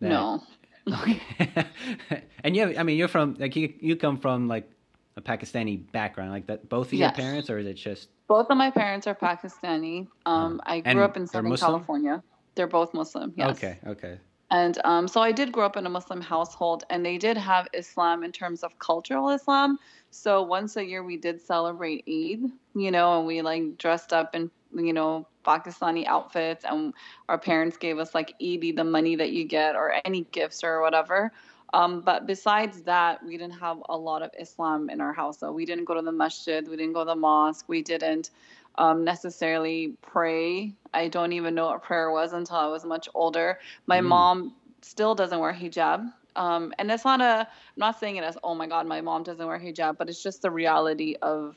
that, 0.00 0.08
no 0.08 0.42
Okay. 0.88 1.20
and 2.44 2.56
you 2.56 2.66
have, 2.66 2.78
I 2.78 2.82
mean, 2.82 2.96
you're 2.96 3.08
from 3.08 3.36
like 3.38 3.56
you 3.56 3.72
you 3.80 3.96
come 3.96 4.18
from 4.18 4.48
like 4.48 4.70
a 5.16 5.20
Pakistani 5.20 5.90
background, 5.92 6.30
like 6.30 6.46
that. 6.46 6.68
Both 6.68 6.88
of 6.88 6.94
yes. 6.94 7.16
your 7.16 7.26
parents, 7.26 7.50
or 7.50 7.58
is 7.58 7.66
it 7.66 7.74
just? 7.74 8.08
Both 8.28 8.50
of 8.50 8.56
my 8.56 8.70
parents 8.70 9.06
are 9.06 9.14
Pakistani. 9.14 10.08
Um, 10.26 10.60
I 10.66 10.80
grew 10.80 10.90
and 10.90 11.00
up 11.00 11.16
in 11.16 11.26
Southern 11.26 11.56
California. 11.56 12.22
They're 12.54 12.66
both 12.66 12.94
Muslim. 12.94 13.32
Yes. 13.36 13.50
Okay. 13.56 13.78
Okay. 13.86 14.18
And 14.50 14.78
um, 14.84 15.08
so 15.08 15.20
I 15.20 15.32
did 15.32 15.50
grow 15.50 15.66
up 15.66 15.76
in 15.76 15.86
a 15.86 15.90
Muslim 15.90 16.20
household, 16.20 16.84
and 16.90 17.04
they 17.04 17.18
did 17.18 17.36
have 17.36 17.66
Islam 17.72 18.22
in 18.22 18.30
terms 18.30 18.62
of 18.62 18.78
cultural 18.78 19.30
Islam. 19.30 19.78
So 20.10 20.42
once 20.42 20.76
a 20.76 20.84
year 20.84 21.02
we 21.02 21.16
did 21.16 21.40
celebrate 21.40 22.04
Eid, 22.08 22.50
you 22.74 22.90
know, 22.90 23.18
and 23.18 23.26
we 23.26 23.42
like 23.42 23.76
dressed 23.76 24.12
up 24.12 24.34
in 24.34 24.50
you 24.78 24.92
know 24.92 25.26
Pakistani 25.44 26.06
outfits, 26.06 26.64
and 26.64 26.92
our 27.28 27.38
parents 27.38 27.76
gave 27.76 27.98
us 27.98 28.14
like 28.14 28.34
Eid, 28.42 28.76
the 28.76 28.84
money 28.84 29.16
that 29.16 29.30
you 29.32 29.44
get, 29.44 29.76
or 29.76 29.94
any 30.04 30.22
gifts 30.32 30.64
or 30.64 30.80
whatever. 30.80 31.32
Um, 31.74 32.00
but 32.00 32.26
besides 32.26 32.82
that, 32.82 33.24
we 33.24 33.36
didn't 33.36 33.58
have 33.58 33.78
a 33.88 33.96
lot 33.96 34.22
of 34.22 34.30
Islam 34.38 34.88
in 34.88 35.00
our 35.00 35.12
house. 35.12 35.40
So 35.40 35.52
we 35.52 35.64
didn't 35.64 35.84
go 35.84 35.94
to 35.94 36.02
the 36.02 36.12
masjid, 36.12 36.66
we 36.66 36.76
didn't 36.76 36.92
go 36.92 37.00
to 37.00 37.08
the 37.08 37.16
mosque, 37.16 37.68
we 37.68 37.82
didn't 37.82 38.30
um, 38.76 39.04
necessarily 39.04 39.94
pray. 40.02 40.72
I 40.94 41.08
don't 41.08 41.32
even 41.32 41.54
know 41.54 41.66
what 41.66 41.82
prayer 41.82 42.10
was 42.10 42.32
until 42.32 42.56
I 42.56 42.66
was 42.66 42.84
much 42.84 43.08
older. 43.14 43.58
My 43.86 44.00
mm. 44.00 44.06
mom 44.06 44.54
still 44.82 45.14
doesn't 45.14 45.38
wear 45.38 45.52
hijab. 45.52 46.12
Um, 46.36 46.72
and 46.78 46.90
it's 46.90 47.04
not 47.04 47.20
a, 47.20 47.40
I'm 47.40 47.78
not 47.78 47.98
saying 47.98 48.16
it 48.16 48.24
as, 48.24 48.36
oh 48.44 48.54
my 48.54 48.66
God, 48.66 48.86
my 48.86 49.00
mom 49.00 49.22
doesn't 49.22 49.46
wear 49.46 49.58
hijab, 49.58 49.96
but 49.96 50.08
it's 50.08 50.22
just 50.22 50.42
the 50.42 50.50
reality 50.50 51.16
of 51.22 51.56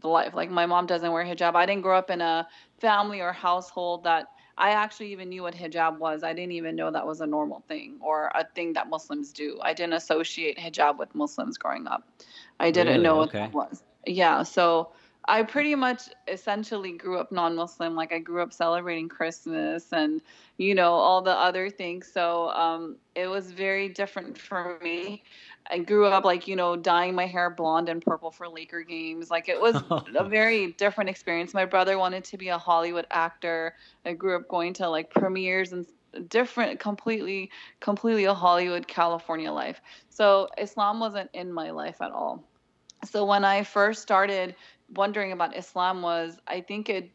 the 0.00 0.08
life. 0.08 0.34
Like 0.34 0.50
my 0.50 0.66
mom 0.66 0.86
doesn't 0.86 1.10
wear 1.12 1.24
hijab. 1.24 1.54
I 1.54 1.66
didn't 1.66 1.82
grow 1.82 1.96
up 1.96 2.10
in 2.10 2.20
a 2.20 2.46
family 2.78 3.20
or 3.20 3.32
household 3.32 4.04
that 4.04 4.26
I 4.58 4.70
actually 4.70 5.12
even 5.12 5.30
knew 5.30 5.42
what 5.42 5.54
hijab 5.54 5.98
was. 5.98 6.22
I 6.22 6.34
didn't 6.34 6.52
even 6.52 6.76
know 6.76 6.90
that 6.90 7.06
was 7.06 7.20
a 7.20 7.26
normal 7.26 7.64
thing 7.66 7.98
or 8.00 8.30
a 8.34 8.44
thing 8.54 8.74
that 8.74 8.88
Muslims 8.90 9.32
do. 9.32 9.58
I 9.62 9.72
didn't 9.72 9.94
associate 9.94 10.58
hijab 10.58 10.98
with 10.98 11.14
Muslims 11.14 11.56
growing 11.56 11.86
up. 11.86 12.06
I 12.58 12.70
didn't 12.70 12.94
really? 12.94 13.04
know 13.04 13.16
what 13.16 13.28
okay. 13.30 13.38
that 13.38 13.52
was. 13.54 13.82
Yeah. 14.06 14.42
So 14.42 14.90
I 15.26 15.42
pretty 15.44 15.74
much 15.74 16.02
essentially 16.28 16.92
grew 16.92 17.18
up 17.18 17.30
non 17.30 17.54
Muslim. 17.54 17.94
Like 17.94 18.12
I 18.12 18.18
grew 18.18 18.42
up 18.42 18.52
celebrating 18.52 19.08
Christmas 19.08 19.92
and, 19.92 20.20
you 20.56 20.74
know, 20.74 20.92
all 20.92 21.22
the 21.22 21.32
other 21.32 21.70
things. 21.70 22.10
So 22.12 22.50
um, 22.50 22.96
it 23.14 23.28
was 23.28 23.52
very 23.52 23.88
different 23.88 24.36
for 24.38 24.78
me. 24.82 25.22
I 25.70 25.78
grew 25.78 26.06
up 26.06 26.24
like, 26.24 26.48
you 26.48 26.56
know, 26.56 26.74
dyeing 26.76 27.14
my 27.14 27.26
hair 27.26 27.48
blonde 27.48 27.88
and 27.88 28.02
purple 28.02 28.30
for 28.30 28.48
Laker 28.48 28.82
games. 28.82 29.30
Like 29.30 29.48
it 29.48 29.60
was 29.60 29.76
a 29.90 30.24
very 30.28 30.72
different 30.72 31.10
experience. 31.10 31.54
My 31.54 31.64
brother 31.64 31.98
wanted 31.98 32.24
to 32.24 32.36
be 32.36 32.48
a 32.48 32.58
Hollywood 32.58 33.06
actor. 33.10 33.74
I 34.04 34.14
grew 34.14 34.36
up 34.36 34.48
going 34.48 34.74
to 34.74 34.88
like 34.88 35.10
premieres 35.10 35.72
and 35.72 35.86
different 36.28 36.80
completely 36.80 37.50
completely 37.78 38.24
a 38.24 38.34
Hollywood 38.34 38.88
California 38.88 39.52
life. 39.52 39.80
So 40.08 40.48
Islam 40.58 40.98
wasn't 40.98 41.30
in 41.32 41.52
my 41.52 41.70
life 41.70 42.02
at 42.02 42.10
all. 42.10 42.44
So 43.04 43.24
when 43.24 43.44
I 43.44 43.62
first 43.62 44.02
started 44.02 44.56
wondering 44.94 45.32
about 45.32 45.56
Islam 45.56 46.02
was 46.02 46.38
I 46.46 46.60
think 46.60 46.88
it 46.88 47.10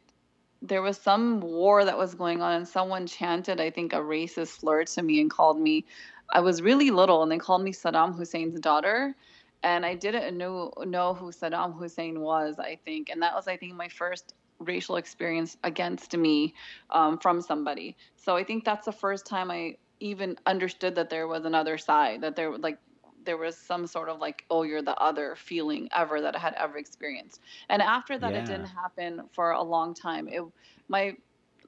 there 0.61 0.81
was 0.81 0.97
some 0.97 1.41
war 1.41 1.83
that 1.83 1.97
was 1.97 2.15
going 2.15 2.41
on 2.41 2.53
and 2.53 2.67
someone 2.67 3.05
chanted 3.05 3.59
I 3.59 3.69
think 3.69 3.93
a 3.93 3.97
racist 3.97 4.59
slur 4.59 4.85
to 4.85 5.01
me 5.01 5.19
and 5.19 5.29
called 5.29 5.59
me 5.59 5.85
I 6.29 6.39
was 6.39 6.61
really 6.61 6.91
little 6.91 7.23
and 7.23 7.31
they 7.31 7.37
called 7.37 7.63
me 7.63 7.71
Saddam 7.71 8.15
Hussein's 8.15 8.59
daughter 8.59 9.15
and 9.63 9.85
I 9.85 9.95
didn't 9.95 10.37
know 10.37 10.73
know 10.85 11.13
who 11.13 11.31
Saddam 11.31 11.77
Hussein 11.77 12.21
was 12.21 12.59
I 12.59 12.77
think 12.85 13.09
and 13.09 13.21
that 13.21 13.33
was 13.33 13.47
I 13.47 13.57
think 13.57 13.73
my 13.73 13.87
first 13.87 14.33
racial 14.59 14.95
experience 14.95 15.57
against 15.63 16.15
me 16.15 16.53
um, 16.89 17.17
from 17.17 17.41
somebody 17.41 17.95
so 18.15 18.35
I 18.35 18.43
think 18.43 18.63
that's 18.63 18.85
the 18.85 18.91
first 18.91 19.25
time 19.25 19.51
I 19.51 19.77
even 19.99 20.37
understood 20.45 20.95
that 20.95 21.09
there 21.09 21.27
was 21.27 21.45
another 21.45 21.77
side 21.77 22.21
that 22.21 22.35
there 22.35 22.57
like 22.57 22.77
there 23.25 23.37
was 23.37 23.57
some 23.57 23.87
sort 23.87 24.07
of 24.07 24.19
like, 24.19 24.45
oh, 24.49 24.63
you're 24.63 24.81
the 24.81 24.95
other 24.97 25.35
feeling 25.35 25.89
ever 25.95 26.21
that 26.21 26.35
I 26.35 26.39
had 26.39 26.53
ever 26.53 26.77
experienced. 26.77 27.41
And 27.69 27.81
after 27.81 28.17
that, 28.17 28.33
yeah. 28.33 28.39
it 28.39 28.45
didn't 28.45 28.67
happen 28.67 29.23
for 29.33 29.51
a 29.51 29.61
long 29.61 29.93
time. 29.93 30.27
It, 30.27 30.43
my, 30.87 31.15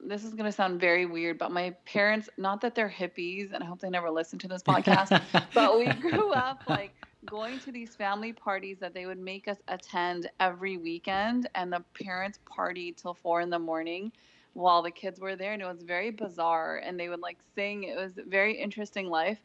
this 0.04 0.24
is 0.24 0.32
going 0.34 0.44
to 0.44 0.52
sound 0.52 0.80
very 0.80 1.06
weird, 1.06 1.38
but 1.38 1.50
my 1.50 1.74
parents, 1.84 2.28
not 2.38 2.60
that 2.60 2.74
they're 2.74 2.88
hippies, 2.88 3.52
and 3.52 3.62
I 3.62 3.66
hope 3.66 3.80
they 3.80 3.90
never 3.90 4.10
listen 4.10 4.38
to 4.40 4.48
this 4.48 4.62
podcast, 4.62 5.20
but 5.54 5.78
we 5.78 5.86
grew 5.94 6.32
up 6.32 6.62
like 6.68 6.92
going 7.26 7.58
to 7.60 7.72
these 7.72 7.94
family 7.94 8.32
parties 8.32 8.78
that 8.80 8.94
they 8.94 9.06
would 9.06 9.18
make 9.18 9.48
us 9.48 9.58
attend 9.68 10.30
every 10.40 10.76
weekend, 10.76 11.48
and 11.54 11.72
the 11.72 11.84
parents 12.02 12.38
party 12.44 12.92
till 12.92 13.14
four 13.14 13.40
in 13.40 13.50
the 13.50 13.58
morning 13.58 14.12
while 14.54 14.82
the 14.82 14.90
kids 14.90 15.20
were 15.20 15.36
there 15.36 15.52
and 15.52 15.62
it 15.62 15.66
was 15.66 15.82
very 15.82 16.10
bizarre 16.10 16.78
and 16.78 16.98
they 16.98 17.08
would 17.08 17.20
like 17.20 17.36
sing 17.54 17.84
it 17.84 17.96
was 17.96 18.14
very 18.26 18.54
interesting 18.54 19.08
life 19.08 19.38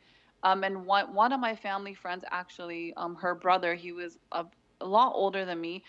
um, 0.43 0.63
and 0.63 0.85
one 0.85 1.13
one 1.13 1.31
of 1.31 1.39
my 1.39 1.55
family 1.55 1.93
friends 1.93 2.23
actually, 2.29 2.93
um, 2.97 3.15
her 3.15 3.33
brother, 3.33 3.75
he 3.75 3.91
was 3.91 4.17
a, 4.31 4.45
a 4.81 4.85
lot 4.85 5.13
older 5.15 5.45
than 5.45 5.59
me, 5.59 5.83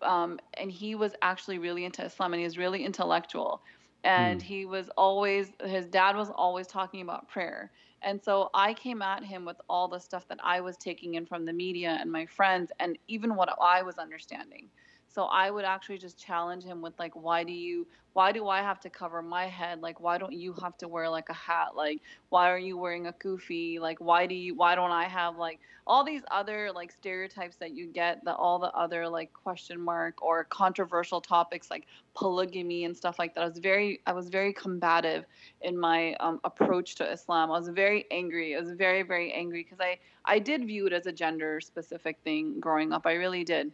um, 0.00 0.38
and 0.54 0.70
he 0.70 0.94
was 0.94 1.12
actually 1.22 1.58
really 1.58 1.84
into 1.84 2.04
Islam 2.04 2.32
and 2.32 2.40
he 2.40 2.44
was 2.44 2.56
really 2.56 2.84
intellectual. 2.84 3.62
And 4.06 4.40
mm. 4.40 4.44
he 4.44 4.66
was 4.66 4.88
always 4.96 5.48
his 5.64 5.86
dad 5.86 6.16
was 6.16 6.30
always 6.30 6.66
talking 6.66 7.02
about 7.02 7.28
prayer. 7.28 7.72
And 8.02 8.22
so 8.22 8.50
I 8.54 8.72
came 8.72 9.02
at 9.02 9.24
him 9.24 9.44
with 9.44 9.60
all 9.68 9.88
the 9.88 9.98
stuff 9.98 10.28
that 10.28 10.38
I 10.42 10.60
was 10.60 10.76
taking 10.76 11.14
in 11.14 11.26
from 11.26 11.44
the 11.44 11.52
media 11.52 11.98
and 12.00 12.10
my 12.10 12.26
friends, 12.26 12.70
and 12.78 12.98
even 13.08 13.34
what 13.34 13.48
I 13.60 13.82
was 13.82 13.98
understanding. 13.98 14.68
So 15.16 15.24
I 15.24 15.50
would 15.50 15.64
actually 15.64 15.96
just 15.96 16.18
challenge 16.18 16.62
him 16.62 16.82
with 16.82 16.92
like, 16.98 17.16
why 17.16 17.42
do 17.42 17.50
you, 17.50 17.86
why 18.12 18.32
do 18.32 18.48
I 18.48 18.60
have 18.60 18.80
to 18.80 18.90
cover 18.90 19.22
my 19.22 19.46
head? 19.46 19.80
Like, 19.80 19.98
why 19.98 20.18
don't 20.18 20.34
you 20.34 20.52
have 20.60 20.76
to 20.76 20.88
wear 20.88 21.08
like 21.08 21.30
a 21.30 21.32
hat? 21.32 21.74
Like, 21.74 22.02
why 22.28 22.50
are 22.50 22.58
you 22.58 22.76
wearing 22.76 23.06
a 23.06 23.14
kufi? 23.14 23.80
Like, 23.80 23.98
why 23.98 24.26
do 24.26 24.34
you, 24.34 24.54
why 24.54 24.74
don't 24.74 24.90
I 24.90 25.04
have 25.04 25.38
like 25.38 25.58
all 25.86 26.04
these 26.04 26.20
other 26.30 26.70
like 26.70 26.92
stereotypes 26.92 27.56
that 27.56 27.74
you 27.74 27.86
get, 27.86 28.22
that 28.26 28.34
all 28.34 28.58
the 28.58 28.70
other 28.72 29.08
like 29.08 29.32
question 29.32 29.80
mark 29.80 30.22
or 30.22 30.44
controversial 30.44 31.22
topics 31.22 31.70
like 31.70 31.86
polygamy 32.14 32.84
and 32.84 32.94
stuff 32.94 33.18
like 33.18 33.34
that. 33.36 33.40
I 33.40 33.48
was 33.48 33.58
very, 33.58 34.00
I 34.06 34.12
was 34.12 34.28
very 34.28 34.52
combative 34.52 35.24
in 35.62 35.78
my 35.78 36.12
um, 36.20 36.40
approach 36.44 36.94
to 36.96 37.10
Islam. 37.10 37.50
I 37.50 37.58
was 37.58 37.70
very 37.70 38.04
angry. 38.10 38.54
I 38.54 38.60
was 38.60 38.72
very, 38.72 39.00
very 39.00 39.32
angry 39.32 39.62
because 39.62 39.80
I, 39.80 39.98
I 40.26 40.40
did 40.40 40.66
view 40.66 40.86
it 40.86 40.92
as 40.92 41.06
a 41.06 41.12
gender 41.12 41.62
specific 41.62 42.18
thing 42.22 42.60
growing 42.60 42.92
up. 42.92 43.06
I 43.06 43.14
really 43.14 43.44
did. 43.44 43.72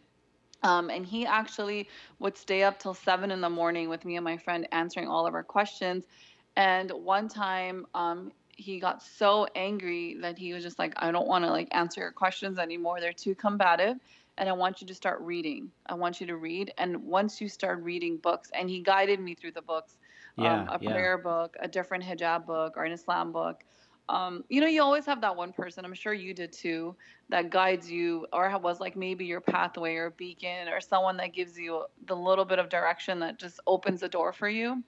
Um, 0.63 0.89
and 0.89 1.05
he 1.05 1.25
actually 1.25 1.89
would 2.19 2.37
stay 2.37 2.63
up 2.63 2.79
till 2.79 2.93
seven 2.93 3.31
in 3.31 3.41
the 3.41 3.49
morning 3.49 3.89
with 3.89 4.05
me 4.05 4.15
and 4.15 4.23
my 4.23 4.37
friend 4.37 4.67
answering 4.71 5.07
all 5.07 5.27
of 5.27 5.33
our 5.33 5.43
questions. 5.43 6.05
And 6.55 6.91
one 6.91 7.27
time, 7.27 7.85
um, 7.93 8.31
he 8.55 8.79
got 8.79 9.01
so 9.01 9.47
angry 9.55 10.17
that 10.21 10.37
he 10.37 10.53
was 10.53 10.63
just 10.63 10.79
like, 10.79 10.93
I 10.97 11.11
don't 11.11 11.27
want 11.27 11.43
to 11.43 11.51
like 11.51 11.67
answer 11.71 12.01
your 12.01 12.11
questions 12.11 12.59
anymore. 12.59 12.99
They're 12.99 13.11
too 13.11 13.35
combative. 13.35 13.97
And 14.37 14.49
I 14.49 14.53
want 14.53 14.81
you 14.81 14.87
to 14.87 14.95
start 14.95 15.21
reading. 15.21 15.71
I 15.87 15.93
want 15.93 16.19
you 16.19 16.27
to 16.27 16.37
read. 16.37 16.73
And 16.77 17.03
once 17.03 17.39
you 17.39 17.47
start 17.47 17.83
reading 17.83 18.17
books, 18.17 18.49
and 18.55 18.67
he 18.67 18.81
guided 18.81 19.19
me 19.19 19.35
through 19.35 19.51
the 19.51 19.61
books, 19.61 19.97
yeah, 20.37 20.61
um, 20.61 20.69
a 20.69 20.79
yeah. 20.81 20.91
prayer 20.91 21.17
book, 21.19 21.55
a 21.59 21.67
different 21.67 22.03
hijab 22.03 22.47
book, 22.47 22.73
or 22.75 22.83
an 22.83 22.91
Islam 22.91 23.31
book 23.31 23.63
um, 24.09 24.43
you 24.49 24.59
know, 24.61 24.67
you 24.67 24.81
always 24.81 25.05
have 25.05 25.21
that 25.21 25.35
one 25.35 25.53
person, 25.53 25.85
I'm 25.85 25.93
sure 25.93 26.13
you 26.13 26.33
did 26.33 26.51
too, 26.51 26.95
that 27.29 27.49
guides 27.49 27.89
you 27.89 28.27
or 28.33 28.57
was 28.59 28.79
like 28.79 28.95
maybe 28.95 29.25
your 29.25 29.41
pathway 29.41 29.95
or 29.95 30.11
beacon 30.11 30.67
or 30.67 30.81
someone 30.81 31.17
that 31.17 31.33
gives 31.33 31.57
you 31.57 31.85
the 32.05 32.15
little 32.15 32.45
bit 32.45 32.59
of 32.59 32.69
direction 32.69 33.19
that 33.19 33.39
just 33.39 33.59
opens 33.65 34.01
the 34.01 34.09
door 34.09 34.33
for 34.33 34.49
you. 34.49 34.83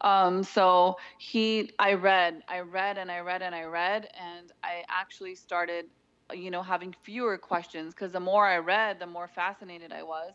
Um, 0.00 0.42
so 0.42 0.96
he, 1.18 1.70
I 1.78 1.94
read, 1.94 2.42
I 2.48 2.60
read 2.60 2.98
and 2.98 3.10
I 3.10 3.20
read 3.20 3.42
and 3.42 3.54
I 3.54 3.64
read, 3.64 4.08
and 4.18 4.50
I 4.64 4.82
actually 4.88 5.36
started, 5.36 5.84
you 6.32 6.50
know, 6.50 6.62
having 6.62 6.94
fewer 7.04 7.38
questions 7.38 7.94
because 7.94 8.10
the 8.10 8.20
more 8.20 8.46
I 8.46 8.58
read, 8.58 8.98
the 8.98 9.06
more 9.06 9.28
fascinated 9.28 9.92
I 9.92 10.02
was 10.02 10.32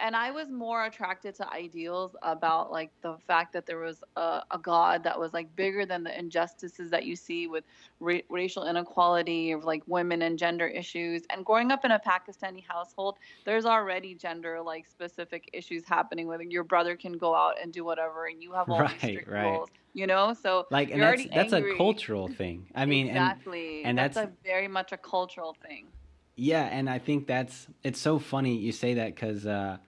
and 0.00 0.14
I 0.14 0.30
was 0.30 0.48
more 0.48 0.84
attracted 0.84 1.34
to 1.36 1.52
ideals 1.52 2.14
about 2.22 2.70
like 2.70 2.90
the 3.02 3.16
fact 3.26 3.52
that 3.52 3.66
there 3.66 3.78
was 3.78 4.02
a, 4.16 4.42
a 4.50 4.58
God 4.58 5.02
that 5.04 5.18
was 5.18 5.32
like 5.32 5.54
bigger 5.56 5.84
than 5.84 6.04
the 6.04 6.16
injustices 6.16 6.90
that 6.90 7.04
you 7.04 7.16
see 7.16 7.46
with 7.48 7.64
ra- 7.98 8.20
racial 8.28 8.66
inequality 8.66 9.52
of 9.52 9.64
like 9.64 9.82
women 9.86 10.22
and 10.22 10.38
gender 10.38 10.66
issues. 10.68 11.22
And 11.30 11.44
growing 11.44 11.72
up 11.72 11.84
in 11.84 11.90
a 11.90 11.98
Pakistani 11.98 12.64
household, 12.66 13.18
there's 13.44 13.66
already 13.66 14.14
gender 14.14 14.60
like 14.62 14.86
specific 14.86 15.50
issues 15.52 15.84
happening. 15.84 16.28
Whether 16.28 16.44
your 16.44 16.64
brother 16.64 16.96
can 16.96 17.14
go 17.14 17.34
out 17.34 17.54
and 17.60 17.72
do 17.72 17.84
whatever, 17.84 18.26
and 18.26 18.42
you 18.42 18.52
have 18.54 18.68
all 18.70 18.80
right, 18.80 18.90
these 19.00 19.10
strict 19.10 19.28
right. 19.28 19.50
rules. 19.50 19.68
You 19.94 20.06
know, 20.06 20.32
so 20.32 20.66
like, 20.70 20.90
and 20.90 21.02
that's 21.02 21.26
that's 21.34 21.52
angry. 21.52 21.74
a 21.74 21.76
cultural 21.76 22.28
thing. 22.28 22.68
I 22.74 22.86
mean, 22.86 23.08
exactly, 23.08 23.78
and, 23.78 23.86
and 23.88 23.98
that's, 23.98 24.14
that's 24.14 24.30
a 24.30 24.32
very 24.44 24.68
much 24.68 24.92
a 24.92 24.96
cultural 24.96 25.56
thing. 25.66 25.88
Yeah, 26.36 26.62
and 26.70 26.88
I 26.88 27.00
think 27.00 27.26
that's 27.26 27.66
it's 27.82 28.00
so 28.00 28.20
funny 28.20 28.56
you 28.56 28.70
say 28.70 28.94
that 28.94 29.12
because 29.12 29.44
uh, 29.44 29.78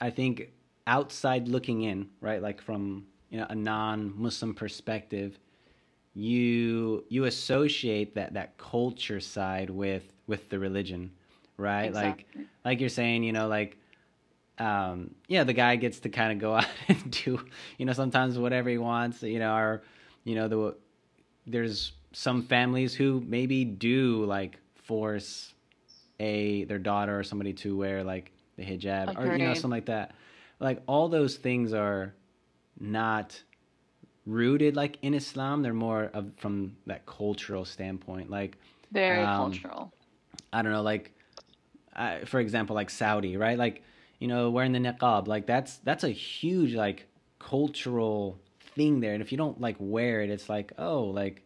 I 0.00 0.10
think 0.10 0.52
outside 0.86 1.48
looking 1.48 1.82
in, 1.82 2.08
right, 2.20 2.42
like 2.42 2.60
from 2.60 3.06
you 3.30 3.38
know 3.38 3.46
a 3.48 3.54
non-Muslim 3.54 4.54
perspective, 4.54 5.38
you 6.14 7.04
you 7.08 7.24
associate 7.24 8.14
that 8.14 8.34
that 8.34 8.56
culture 8.58 9.20
side 9.20 9.70
with 9.70 10.04
with 10.26 10.48
the 10.48 10.58
religion, 10.58 11.10
right? 11.56 11.86
Exactly. 11.86 12.24
Like 12.34 12.48
like 12.64 12.80
you're 12.80 12.88
saying, 12.88 13.22
you 13.24 13.32
know, 13.32 13.48
like 13.48 13.76
um, 14.60 15.14
yeah, 15.26 15.44
the 15.44 15.54
guy 15.54 15.76
gets 15.76 16.00
to 16.00 16.08
kind 16.10 16.32
of 16.32 16.38
go 16.38 16.54
out 16.56 16.66
and 16.88 17.10
do, 17.10 17.44
you 17.78 17.86
know, 17.86 17.92
sometimes 17.92 18.38
whatever 18.38 18.68
he 18.68 18.78
wants, 18.78 19.22
you 19.22 19.38
know, 19.38 19.56
or, 19.56 19.82
you 20.24 20.34
know, 20.34 20.48
the, 20.48 20.76
there's 21.46 21.92
some 22.12 22.42
families 22.42 22.94
who 22.94 23.24
maybe 23.26 23.64
do 23.64 24.24
like 24.26 24.58
force 24.74 25.54
a, 26.20 26.64
their 26.64 26.78
daughter 26.78 27.18
or 27.18 27.24
somebody 27.24 27.54
to 27.54 27.76
wear 27.76 28.04
like 28.04 28.32
the 28.60 28.66
hijab, 28.66 29.18
or 29.18 29.36
you 29.36 29.46
know 29.46 29.54
something 29.54 29.70
like 29.70 29.86
that. 29.86 30.14
Like 30.58 30.82
all 30.86 31.08
those 31.08 31.36
things 31.36 31.72
are 31.72 32.14
not 32.78 33.42
rooted 34.26 34.76
like 34.76 34.98
in 35.02 35.14
Islam. 35.14 35.62
They're 35.62 35.72
more 35.72 36.10
of 36.12 36.30
from 36.36 36.76
that 36.86 37.06
cultural 37.06 37.64
standpoint, 37.64 38.30
like 38.30 38.58
very 38.92 39.22
um, 39.22 39.36
cultural. 39.36 39.92
I 40.52 40.62
don't 40.62 40.72
know, 40.72 40.82
like 40.82 41.12
uh, 41.96 42.18
for 42.26 42.40
example, 42.40 42.76
like 42.76 42.90
Saudi, 42.90 43.36
right? 43.36 43.58
Like 43.58 43.82
you 44.18 44.28
know, 44.28 44.50
wearing 44.50 44.72
the 44.72 44.78
niqab, 44.78 45.26
like 45.26 45.46
that's 45.46 45.78
that's 45.78 46.04
a 46.04 46.10
huge 46.10 46.74
like 46.74 47.06
cultural 47.38 48.38
thing 48.74 49.00
there. 49.00 49.14
And 49.14 49.22
if 49.22 49.32
you 49.32 49.38
don't 49.38 49.60
like 49.60 49.76
wear 49.78 50.20
it, 50.20 50.30
it's 50.30 50.48
like 50.48 50.72
oh, 50.78 51.04
like 51.04 51.42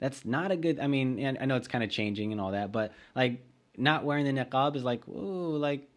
that's 0.00 0.24
not 0.24 0.50
a 0.50 0.56
good. 0.56 0.80
I 0.80 0.86
mean, 0.86 1.18
and 1.18 1.38
I 1.40 1.44
know 1.44 1.56
it's 1.56 1.68
kind 1.68 1.84
of 1.84 1.90
changing 1.90 2.32
and 2.32 2.40
all 2.40 2.52
that, 2.52 2.72
but 2.72 2.92
like 3.14 3.44
not 3.76 4.04
wearing 4.04 4.24
the 4.24 4.32
niqab 4.32 4.76
is 4.76 4.84
like 4.84 5.06
ooh, 5.08 5.56
like 5.56 5.88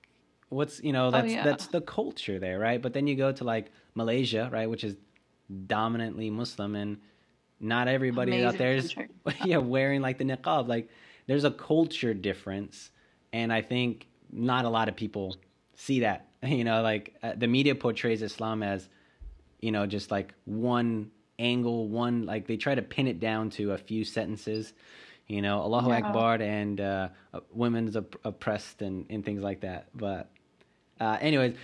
what's 0.49 0.81
you 0.81 0.93
know 0.93 1.07
oh, 1.07 1.11
that's 1.11 1.27
oh, 1.27 1.35
yeah. 1.35 1.43
that's 1.43 1.67
the 1.67 1.81
culture 1.81 2.39
there 2.39 2.57
right 2.57 2.81
but 2.81 2.93
then 2.93 3.05
you 3.05 3.15
go 3.15 3.31
to 3.31 3.43
like 3.43 3.71
malaysia 3.95 4.49
right 4.51 4.69
which 4.69 4.83
is 4.83 4.95
dominantly 5.67 6.29
muslim 6.29 6.75
and 6.75 6.97
not 7.59 7.87
everybody 7.87 8.31
Amazing 8.31 8.47
out 8.47 8.57
there 8.57 8.73
is 8.73 8.95
yeah 9.45 9.57
wearing 9.57 10.01
like 10.01 10.17
the 10.17 10.23
niqab. 10.23 10.67
Like 10.67 10.89
there's 11.25 11.43
a 11.43 11.51
culture 11.51 12.13
difference, 12.13 12.91
and 13.33 13.51
I 13.51 13.61
think 13.61 14.07
not 14.31 14.65
a 14.65 14.69
lot 14.69 14.89
of 14.89 14.95
people 14.95 15.37
see 15.75 16.01
that. 16.01 16.23
You 16.43 16.63
know, 16.63 16.83
like 16.83 17.15
uh, 17.23 17.33
the 17.35 17.47
media 17.47 17.73
portrays 17.73 18.21
Islam 18.21 18.61
as, 18.61 18.87
you 19.59 19.71
know, 19.71 19.87
just 19.87 20.11
like 20.11 20.35
one 20.45 21.09
angle, 21.39 21.87
one 21.87 22.27
like 22.27 22.45
they 22.45 22.57
try 22.57 22.75
to 22.75 22.83
pin 22.83 23.07
it 23.07 23.19
down 23.19 23.49
to 23.57 23.71
a 23.71 23.77
few 23.77 24.03
sentences. 24.03 24.73
You 25.25 25.41
know, 25.41 25.59
Allahu 25.61 25.89
yeah. 25.89 25.97
Akbar 25.97 26.35
and 26.35 26.79
uh, 26.79 27.09
uh, 27.33 27.39
women's 27.51 27.97
op- 27.97 28.19
oppressed 28.23 28.83
and, 28.83 29.07
and 29.09 29.25
things 29.25 29.41
like 29.41 29.61
that. 29.61 29.87
But, 29.95 30.29
uh, 30.99 31.17
anyways. 31.21 31.55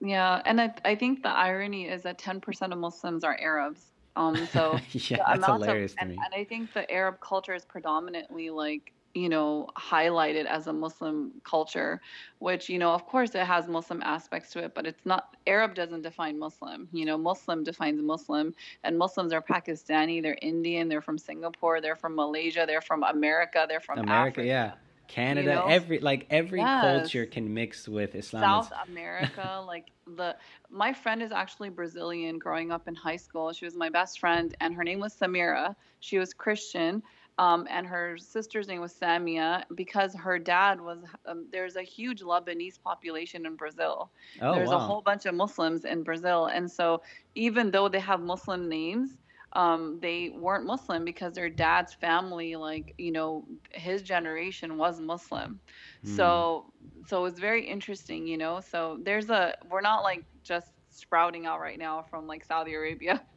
Yeah, 0.00 0.42
and 0.44 0.60
I, 0.60 0.74
I 0.84 0.94
think 0.94 1.22
the 1.22 1.30
irony 1.30 1.88
is 1.88 2.02
that 2.02 2.18
10% 2.18 2.72
of 2.72 2.78
Muslims 2.78 3.24
are 3.24 3.38
Arabs. 3.40 3.92
Um, 4.14 4.46
so 4.52 4.78
yeah, 4.92 5.18
that's 5.26 5.46
hilarious 5.46 5.92
of, 5.92 5.98
to 5.98 6.02
and, 6.02 6.10
me. 6.10 6.18
And 6.24 6.34
I 6.34 6.44
think 6.44 6.72
the 6.72 6.90
Arab 6.90 7.20
culture 7.20 7.54
is 7.54 7.64
predominantly 7.64 8.50
like 8.50 8.92
you 9.16 9.30
know 9.30 9.66
highlighted 9.78 10.44
as 10.44 10.66
a 10.66 10.72
muslim 10.72 11.32
culture 11.42 12.02
which 12.38 12.68
you 12.68 12.78
know 12.78 12.92
of 12.92 13.06
course 13.06 13.34
it 13.34 13.46
has 13.46 13.66
muslim 13.66 14.02
aspects 14.02 14.52
to 14.52 14.62
it 14.62 14.74
but 14.74 14.86
it's 14.86 15.06
not 15.06 15.34
arab 15.46 15.74
doesn't 15.74 16.02
define 16.02 16.38
muslim 16.38 16.86
you 16.92 17.06
know 17.06 17.16
muslim 17.16 17.64
defines 17.64 18.00
muslim 18.02 18.54
and 18.84 18.98
muslims 18.98 19.32
are 19.32 19.40
pakistani 19.40 20.22
they're 20.22 20.36
indian 20.42 20.86
they're 20.86 21.00
from 21.00 21.16
singapore 21.16 21.80
they're 21.80 21.96
from 21.96 22.14
malaysia 22.14 22.64
they're 22.66 22.82
from 22.82 23.02
america 23.04 23.64
they're 23.68 23.80
from 23.80 23.98
america 24.00 24.42
Africa. 24.42 24.46
yeah 24.46 24.72
Canada, 25.08 25.48
you 25.48 25.54
know? 25.54 25.66
every 25.66 25.98
like 25.98 26.26
every 26.30 26.60
yes. 26.60 26.82
culture 26.82 27.26
can 27.26 27.52
mix 27.52 27.88
with 27.88 28.14
Islam. 28.14 28.42
South 28.42 28.72
America, 28.88 29.62
like 29.66 29.90
the 30.16 30.36
my 30.70 30.92
friend 30.92 31.22
is 31.22 31.32
actually 31.32 31.68
Brazilian. 31.68 32.38
Growing 32.38 32.72
up 32.72 32.88
in 32.88 32.94
high 32.94 33.16
school, 33.16 33.52
she 33.52 33.64
was 33.64 33.76
my 33.76 33.88
best 33.88 34.20
friend, 34.20 34.54
and 34.60 34.74
her 34.74 34.84
name 34.84 35.00
was 35.00 35.14
Samira. 35.14 35.74
She 36.00 36.18
was 36.18 36.32
Christian, 36.32 37.02
um, 37.38 37.66
and 37.70 37.86
her 37.86 38.16
sister's 38.18 38.68
name 38.68 38.80
was 38.80 38.94
Samia 38.94 39.64
because 39.74 40.14
her 40.14 40.38
dad 40.38 40.80
was. 40.80 40.98
Um, 41.26 41.46
there's 41.52 41.76
a 41.76 41.82
huge 41.82 42.22
Lebanese 42.22 42.80
population 42.82 43.46
in 43.46 43.56
Brazil. 43.56 44.10
Oh, 44.40 44.54
there's 44.54 44.68
wow. 44.68 44.76
a 44.76 44.80
whole 44.80 45.02
bunch 45.02 45.26
of 45.26 45.34
Muslims 45.34 45.84
in 45.84 46.02
Brazil, 46.02 46.46
and 46.46 46.70
so 46.70 47.02
even 47.34 47.70
though 47.70 47.88
they 47.88 48.00
have 48.00 48.20
Muslim 48.20 48.68
names, 48.68 49.16
um, 49.56 49.98
they 50.02 50.28
weren't 50.36 50.66
Muslim 50.66 51.02
because 51.04 51.32
their 51.32 51.48
dad's 51.48 51.94
family, 51.94 52.56
like 52.56 52.94
you 52.98 53.10
know, 53.10 53.46
his 53.72 54.02
generation 54.02 54.76
was 54.76 55.00
Muslim. 55.00 55.58
Mm. 56.04 56.16
So, 56.16 56.66
so 57.06 57.24
it's 57.24 57.40
very 57.40 57.66
interesting, 57.66 58.26
you 58.26 58.36
know. 58.36 58.60
So 58.60 58.98
there's 59.02 59.30
a 59.30 59.54
we're 59.70 59.80
not 59.80 60.02
like 60.02 60.24
just 60.42 60.72
sprouting 60.90 61.46
out 61.46 61.60
right 61.60 61.78
now 61.78 62.04
from 62.10 62.26
like 62.26 62.44
Saudi 62.44 62.74
Arabia. 62.74 63.22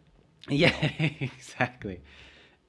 Yeah, 0.48 0.74
exactly. 1.20 2.00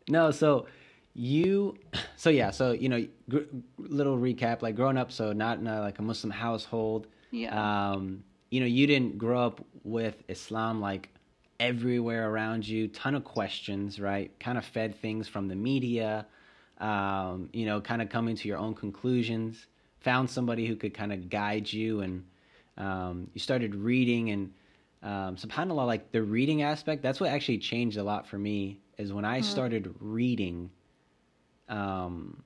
No, 0.08 0.32
so 0.32 0.66
you 1.14 1.76
so 2.16 2.30
yeah 2.30 2.50
so 2.50 2.72
you 2.72 2.88
know 2.88 3.06
gr- 3.28 3.50
little 3.78 4.16
recap 4.16 4.62
like 4.62 4.76
growing 4.76 4.96
up 4.96 5.10
so 5.10 5.32
not 5.32 5.58
in 5.58 5.66
a, 5.66 5.80
like 5.80 5.98
a 5.98 6.02
muslim 6.02 6.30
household 6.30 7.08
yeah 7.32 7.92
um 7.92 8.22
you 8.50 8.60
know 8.60 8.66
you 8.66 8.86
didn't 8.86 9.18
grow 9.18 9.44
up 9.44 9.60
with 9.82 10.22
islam 10.28 10.80
like 10.80 11.10
everywhere 11.61 12.29
around 12.29 12.66
you 12.66 12.88
ton 12.88 13.14
of 13.14 13.23
questions 13.23 14.01
right 14.01 14.33
kind 14.40 14.59
of 14.59 14.64
fed 14.64 15.01
things 15.01 15.29
from 15.29 15.46
the 15.46 15.55
media 15.55 16.27
um 16.79 17.49
you 17.53 17.66
know 17.66 17.81
kind 17.81 18.03
of 18.03 18.09
coming 18.09 18.35
to 18.35 18.49
your 18.49 18.59
own 18.59 18.75
conclusions 18.75 19.66
found 20.01 20.29
somebody 20.29 20.66
who 20.66 20.75
could 20.75 20.94
kind 20.94 21.12
of 21.12 21.31
guide 21.31 21.73
you 21.73 22.01
and 22.01 22.25
um 22.79 23.31
you 23.35 23.40
started 23.40 23.75
reading 23.75 24.31
and 24.31 24.53
um 25.03 25.37
subhanallah 25.37 25.87
like 25.87 26.11
the 26.11 26.23
reading 26.23 26.62
aspect 26.62 27.03
that's 27.03 27.20
what 27.20 27.31
actually 27.31 27.59
changed 27.59 27.96
a 27.99 28.03
lot 28.03 28.27
for 28.27 28.38
me 28.38 28.81
is 28.99 29.12
when 29.12 29.25
i 29.25 29.38
mm-hmm. 29.38 29.51
started 29.51 29.94
reading 30.01 30.70
um, 31.70 32.42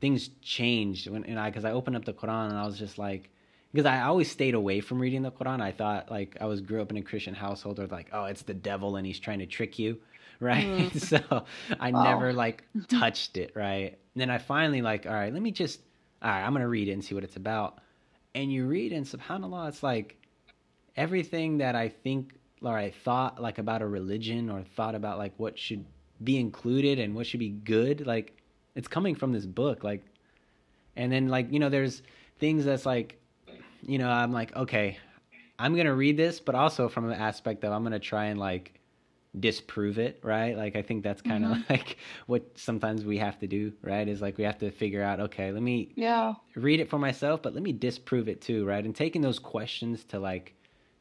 things 0.00 0.28
changed 0.42 1.08
when 1.08 1.24
and 1.24 1.40
I 1.40 1.50
because 1.50 1.64
I 1.64 1.72
opened 1.72 1.96
up 1.96 2.04
the 2.04 2.12
Quran 2.12 2.50
and 2.50 2.58
I 2.58 2.66
was 2.66 2.78
just 2.78 2.98
like 2.98 3.30
because 3.72 3.86
I 3.86 4.02
always 4.02 4.30
stayed 4.30 4.54
away 4.54 4.80
from 4.80 4.98
reading 4.98 5.22
the 5.22 5.30
Quran. 5.30 5.60
I 5.60 5.72
thought 5.72 6.10
like 6.10 6.36
I 6.40 6.46
was 6.46 6.60
grew 6.60 6.80
up 6.80 6.90
in 6.90 6.96
a 6.96 7.02
Christian 7.02 7.34
household 7.34 7.78
where 7.78 7.86
like 7.86 8.08
oh 8.12 8.24
it's 8.24 8.42
the 8.42 8.54
devil 8.54 8.96
and 8.96 9.06
he's 9.06 9.20
trying 9.20 9.40
to 9.40 9.46
trick 9.46 9.78
you, 9.78 9.98
right? 10.40 10.64
Mm. 10.64 11.00
so 11.30 11.44
I 11.78 11.90
wow. 11.90 12.02
never 12.02 12.32
like 12.32 12.64
touched 12.88 13.36
it, 13.36 13.52
right? 13.54 13.98
And 14.14 14.20
then 14.20 14.30
I 14.30 14.38
finally 14.38 14.82
like 14.82 15.06
all 15.06 15.12
right, 15.12 15.32
let 15.32 15.42
me 15.42 15.50
just 15.50 15.80
all 16.22 16.30
right, 16.30 16.42
I'm 16.42 16.52
gonna 16.52 16.68
read 16.68 16.88
it 16.88 16.92
and 16.92 17.04
see 17.04 17.14
what 17.14 17.24
it's 17.24 17.36
about. 17.36 17.78
And 18.34 18.52
you 18.52 18.66
read 18.66 18.92
and 18.92 19.06
Subhanallah, 19.06 19.68
it's 19.68 19.82
like 19.82 20.16
everything 20.96 21.58
that 21.58 21.74
I 21.74 21.88
think 21.88 22.34
or 22.62 22.76
I 22.76 22.90
thought 22.90 23.40
like 23.40 23.58
about 23.58 23.82
a 23.82 23.86
religion 23.86 24.50
or 24.50 24.62
thought 24.62 24.94
about 24.94 25.18
like 25.18 25.34
what 25.36 25.58
should 25.58 25.84
be 26.24 26.38
included 26.38 26.98
and 26.98 27.14
what 27.14 27.26
should 27.26 27.40
be 27.40 27.50
good, 27.50 28.06
like 28.06 28.36
it's 28.76 28.88
coming 28.88 29.14
from 29.14 29.32
this 29.32 29.46
book 29.46 29.82
like 29.82 30.04
and 30.94 31.10
then 31.10 31.28
like 31.28 31.52
you 31.52 31.58
know 31.58 31.68
there's 31.68 32.02
things 32.38 32.64
that's 32.64 32.86
like 32.86 33.18
you 33.86 33.98
know 33.98 34.08
i'm 34.08 34.32
like 34.32 34.54
okay 34.56 34.98
i'm 35.58 35.74
gonna 35.74 35.94
read 35.94 36.16
this 36.16 36.40
but 36.40 36.54
also 36.54 36.88
from 36.88 37.10
an 37.10 37.18
aspect 37.18 37.64
of 37.64 37.72
i'm 37.72 37.82
gonna 37.82 37.98
try 37.98 38.26
and 38.26 38.38
like 38.38 38.76
disprove 39.38 39.98
it 39.98 40.18
right? 40.22 40.56
Like 40.56 40.76
i 40.76 40.82
think 40.82 41.02
that's 41.02 41.22
kind 41.22 41.44
of 41.44 41.52
mm-hmm. 41.52 41.62
like 41.72 41.98
what 42.26 42.58
sometimes 42.58 43.04
we 43.04 43.18
have 43.18 43.38
to 43.40 43.46
do 43.46 43.72
right? 43.82 44.08
Is 44.08 44.22
like 44.22 44.38
we 44.38 44.44
have 44.44 44.58
to 44.58 44.70
figure 44.70 45.02
out 45.02 45.20
okay 45.20 45.52
let 45.52 45.62
me 45.62 45.92
yeah. 45.94 46.34
read 46.54 46.80
it 46.80 46.88
for 46.88 46.98
myself 46.98 47.42
but 47.42 47.54
let 47.54 47.62
me 47.62 47.72
disprove 47.72 48.28
it 48.28 48.40
too 48.40 48.64
right? 48.64 48.84
And 48.84 48.94
taking 48.94 49.22
those 49.22 49.38
questions 49.38 50.04
to 50.04 50.18
like 50.18 50.54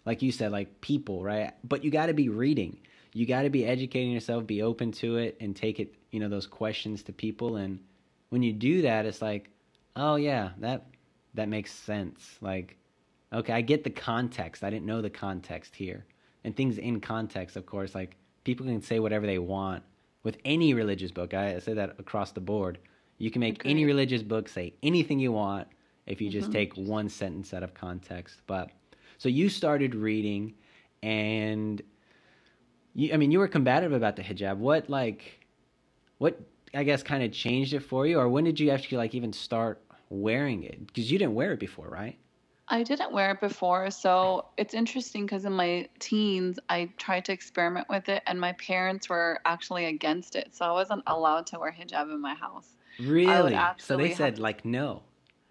like 0.05 0.21
you 0.21 0.31
said 0.31 0.51
like 0.51 0.81
people 0.81 1.23
right? 1.23 1.53
But 1.63 1.83
you 1.83 1.91
got 1.91 2.07
to 2.07 2.13
be 2.13 2.29
reading. 2.29 2.77
You 3.13 3.25
got 3.25 3.43
to 3.43 3.49
be 3.49 3.65
educating 3.65 4.11
yourself 4.11 4.45
be 4.45 4.61
open 4.61 4.91
to 4.93 5.17
it 5.17 5.37
and 5.39 5.55
take 5.55 5.79
it 5.79 5.95
you 6.11 6.19
know 6.19 6.29
those 6.29 6.47
questions 6.47 7.03
to 7.03 7.13
people. 7.13 7.55
And 7.55 7.79
when 8.29 8.43
you 8.43 8.53
do 8.53 8.81
that 8.81 9.05
it's 9.05 9.21
like 9.21 9.49
oh 9.95 10.15
yeah 10.15 10.49
that 10.59 10.87
that 11.35 11.49
makes 11.49 11.71
sense. 11.71 12.37
Like 12.41 12.77
okay 13.33 13.53
i 13.53 13.61
get 13.61 13.83
the 13.83 13.89
context. 13.89 14.63
I 14.63 14.69
didn't 14.69 14.85
know 14.85 15.01
the 15.01 15.09
context 15.09 15.75
here. 15.75 16.05
And 16.43 16.55
things 16.55 16.77
in 16.77 16.99
context 17.01 17.55
of 17.55 17.65
course 17.65 17.95
like 17.95 18.17
people 18.43 18.65
can 18.65 18.81
say 18.81 18.99
whatever 18.99 19.25
they 19.25 19.39
want. 19.39 19.83
With 20.23 20.37
any 20.43 20.73
religious 20.73 21.11
book 21.11 21.33
i 21.33 21.59
say 21.59 21.73
that 21.73 21.95
across 21.99 22.31
the 22.31 22.41
board 22.41 22.79
you 23.17 23.31
can 23.31 23.39
make 23.39 23.61
any 23.65 23.85
religious 23.85 24.23
book 24.23 24.49
say 24.49 24.73
anything 24.83 25.19
you 25.19 25.31
want 25.31 25.67
if 26.05 26.19
you 26.21 26.29
just 26.29 26.49
mm-hmm. 26.49 26.53
take 26.53 26.73
one 26.75 27.09
sentence 27.09 27.53
out 27.53 27.63
of 27.63 27.73
context. 27.73 28.41
But 28.45 28.71
so 29.17 29.29
you 29.29 29.49
started 29.49 29.95
reading 29.95 30.53
and 31.01 31.81
you, 32.93 33.13
i 33.13 33.17
mean 33.17 33.31
you 33.31 33.39
were 33.39 33.47
combative 33.47 33.93
about 33.93 34.15
the 34.15 34.23
hijab. 34.23 34.57
What 34.57 34.89
like 34.89 35.45
what 36.17 36.39
I 36.73 36.83
guess 36.83 37.03
kind 37.03 37.23
of 37.23 37.31
changed 37.31 37.73
it 37.73 37.81
for 37.81 38.05
you, 38.05 38.19
or 38.19 38.27
when 38.27 38.43
did 38.43 38.59
you 38.59 38.69
actually 38.69 38.97
like 38.97 39.15
even 39.15 39.31
start 39.31 39.81
wearing 40.09 40.63
it? 40.63 40.87
Because 40.87 41.11
you 41.11 41.17
didn't 41.17 41.35
wear 41.35 41.53
it 41.53 41.59
before, 41.59 41.87
right? 41.87 42.17
I 42.67 42.81
didn't 42.81 43.11
wear 43.11 43.31
it 43.31 43.41
before, 43.41 43.91
so 43.91 44.45
it's 44.57 44.73
interesting 44.73 45.25
because 45.25 45.45
in 45.45 45.53
my 45.53 45.87
teens 45.99 46.57
I 46.67 46.89
tried 46.97 47.25
to 47.25 47.31
experiment 47.31 47.87
with 47.89 48.09
it, 48.09 48.23
and 48.25 48.39
my 48.39 48.53
parents 48.53 49.07
were 49.07 49.39
actually 49.45 49.85
against 49.85 50.35
it, 50.35 50.55
so 50.55 50.65
I 50.65 50.71
wasn't 50.71 51.03
allowed 51.05 51.45
to 51.47 51.59
wear 51.59 51.71
hijab 51.71 52.11
in 52.11 52.19
my 52.19 52.33
house. 52.33 52.69
Really? 52.99 53.55
So 53.77 53.97
they 53.97 54.15
said 54.15 54.39
like 54.39 54.65
no 54.65 55.03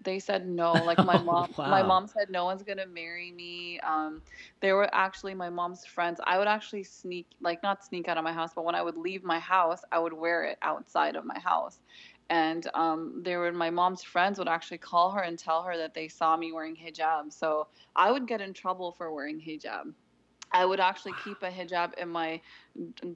they 0.05 0.19
said 0.19 0.47
no 0.47 0.73
like 0.87 0.99
my 0.99 1.19
mom 1.19 1.49
wow. 1.57 1.71
my 1.71 1.83
mom 1.83 2.07
said 2.07 2.31
no 2.31 2.45
one's 2.45 2.63
gonna 2.63 2.87
marry 2.87 3.33
me 3.33 3.81
um 3.81 4.23
there 4.61 4.77
were 4.77 4.89
actually 4.95 5.35
my 5.35 5.51
mom's 5.51 5.85
friends 5.85 6.21
i 6.27 6.39
would 6.39 6.47
actually 6.47 6.85
sneak 6.85 7.27
like 7.41 7.63
not 7.63 7.85
sneak 7.85 8.09
out 8.09 8.17
of 8.17 8.25
my 8.25 8.33
house 8.33 8.51
but 8.55 8.65
when 8.65 8.75
i 8.75 8.83
would 8.83 8.97
leave 8.97 9.25
my 9.25 9.39
house 9.39 9.83
i 9.91 9.99
would 9.99 10.13
wear 10.13 10.45
it 10.45 10.59
outside 10.63 11.17
of 11.17 11.25
my 11.25 11.39
house 11.39 11.81
and 12.31 12.69
um 12.75 13.21
there 13.25 13.39
were 13.39 13.53
my 13.53 13.71
mom's 13.71 14.03
friends 14.03 14.39
would 14.39 14.49
actually 14.49 14.79
call 14.79 15.11
her 15.11 15.23
and 15.23 15.39
tell 15.39 15.63
her 15.63 15.77
that 15.77 15.95
they 15.95 16.09
saw 16.09 16.37
me 16.37 16.53
wearing 16.53 16.77
hijab 16.77 17.33
so 17.33 17.67
i 17.95 18.11
would 18.11 18.27
get 18.27 18.41
in 18.41 18.53
trouble 18.53 18.93
for 18.93 19.13
wearing 19.13 19.41
hijab 19.41 19.93
I 20.55 20.65
would 20.65 20.79
actually 20.79 21.15
keep 21.25 21.43
a 21.43 21.51
hijab 21.51 21.95
in 21.95 22.09
my 22.09 22.41